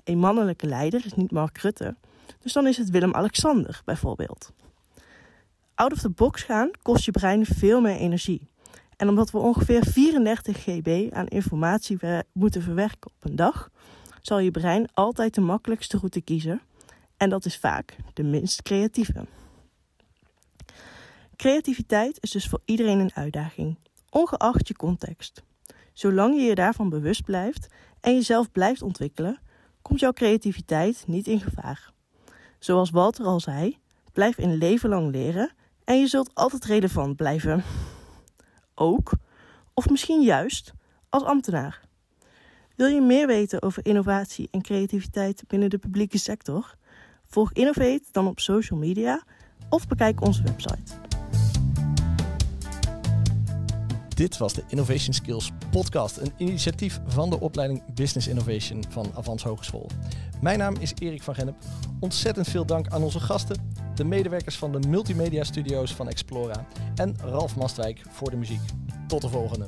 Een 0.04 0.18
mannelijke 0.18 0.68
leider 0.68 1.06
is 1.06 1.14
niet 1.14 1.32
Mark 1.32 1.58
Rutte, 1.58 1.96
dus 2.40 2.54
dan 2.54 2.68
is 2.68 2.78
het 2.78 2.90
Willem-Alexander 2.90 3.82
bijvoorbeeld. 3.86 4.52
Out 5.76 5.92
of 5.92 6.00
the 6.00 6.10
box 6.10 6.44
gaan 6.44 6.72
kost 6.82 7.06
je 7.06 7.12
brein 7.12 7.46
veel 7.46 7.82
meer 7.82 7.96
energie. 7.96 8.48
En 8.96 9.10
omdat 9.10 9.32
we 9.32 9.38
ongeveer 9.38 9.86
34 9.86 10.64
GB 10.64 11.14
aan 11.14 11.28
informatie 11.28 12.00
moeten 12.34 12.62
verwerken 12.62 13.12
op 13.12 13.30
een 13.30 13.36
dag, 13.36 13.70
zal 14.22 14.40
je 14.40 14.52
brein 14.52 14.90
altijd 14.94 15.34
de 15.36 15.42
makkelijkste 15.42 15.98
route 15.98 16.22
kiezen. 16.22 16.62
En 17.18 17.30
dat 17.30 17.46
is 17.46 17.58
vaak 17.58 17.96
de 18.14 18.24
minst 18.24 18.62
creatieve. 18.62 19.26
Creativiteit 21.36 22.18
is 22.20 22.32
dus 22.32 22.48
voor 22.48 22.62
iedereen 22.66 23.00
een 23.00 23.14
uitdaging, 23.14 23.78
ongeacht 24.10 24.68
je 24.68 24.76
context. 24.76 25.44
Zolang 26.00 26.36
je 26.36 26.41
je 26.41 26.56
daarvan 26.56 26.89
bewust 26.89 27.24
blijft 27.24 27.68
en 28.02 28.14
jezelf 28.14 28.52
blijft 28.52 28.82
ontwikkelen, 28.82 29.39
komt 29.82 30.00
jouw 30.00 30.12
creativiteit 30.12 31.04
niet 31.08 31.28
in 31.28 31.39
gevaar. 31.39 31.91
Zoals 32.60 32.89
Walter 32.89 33.26
al 33.26 33.39
zei, 33.39 33.78
blijf 34.14 34.38
een 34.38 34.56
leven 34.56 34.89
lang 34.89 35.12
leren 35.12 35.52
en 35.84 36.00
je 36.00 36.08
zult 36.08 36.32
altijd 36.34 36.66
relevant 36.66 37.16
blijven. 37.16 37.64
Ook, 38.76 39.12
of 39.74 39.89
misschien 39.89 40.22
juist, 40.22 40.74
als 41.10 41.24
ambtenaar. 41.24 41.82
Wil 42.76 42.88
je 42.88 43.02
meer 43.02 43.28
weten 43.28 43.62
over 43.62 43.86
innovatie 43.86 44.47
en 44.52 44.62
creativiteit 44.62 45.43
binnen 45.47 45.70
de 45.70 45.78
publieke 45.78 46.18
sector? 46.18 46.76
Volg 47.26 47.54
Innovate 47.54 48.04
dan 48.12 48.28
op 48.28 48.39
social 48.39 48.80
media 48.80 49.24
of 49.70 49.88
bekijk 49.88 50.22
onze 50.22 50.43
website. 50.43 51.09
Dit 54.20 54.38
was 54.38 54.54
de 54.54 54.64
Innovation 54.68 55.14
Skills 55.14 55.52
Podcast, 55.72 56.18
een 56.18 56.34
initiatief 56.38 57.00
van 57.06 57.30
de 57.30 57.40
opleiding 57.40 57.94
Business 57.94 58.28
Innovation 58.28 58.84
van 58.90 59.12
Avans 59.16 59.44
Hogeschool. 59.44 59.90
Mijn 60.42 60.58
naam 60.58 60.76
is 60.80 60.94
Erik 61.00 61.24
van 61.24 61.36
Gennep. 61.36 61.56
Ontzettend 62.00 62.48
veel 62.48 62.66
dank 62.66 62.88
aan 62.88 63.04
onze 63.04 63.20
gasten, 63.20 63.72
de 63.96 64.04
medewerkers 64.04 64.58
van 64.58 64.72
de 64.72 64.88
multimedia 64.88 65.44
studio's 65.44 65.94
van 65.94 66.10
Explora 66.10 66.66
en 66.96 67.16
Ralf 67.22 67.56
Mastwijk 67.56 68.02
voor 68.10 68.30
de 68.30 68.38
muziek. 68.38 68.62
Tot 69.08 69.22
de 69.22 69.30
volgende. 69.30 69.68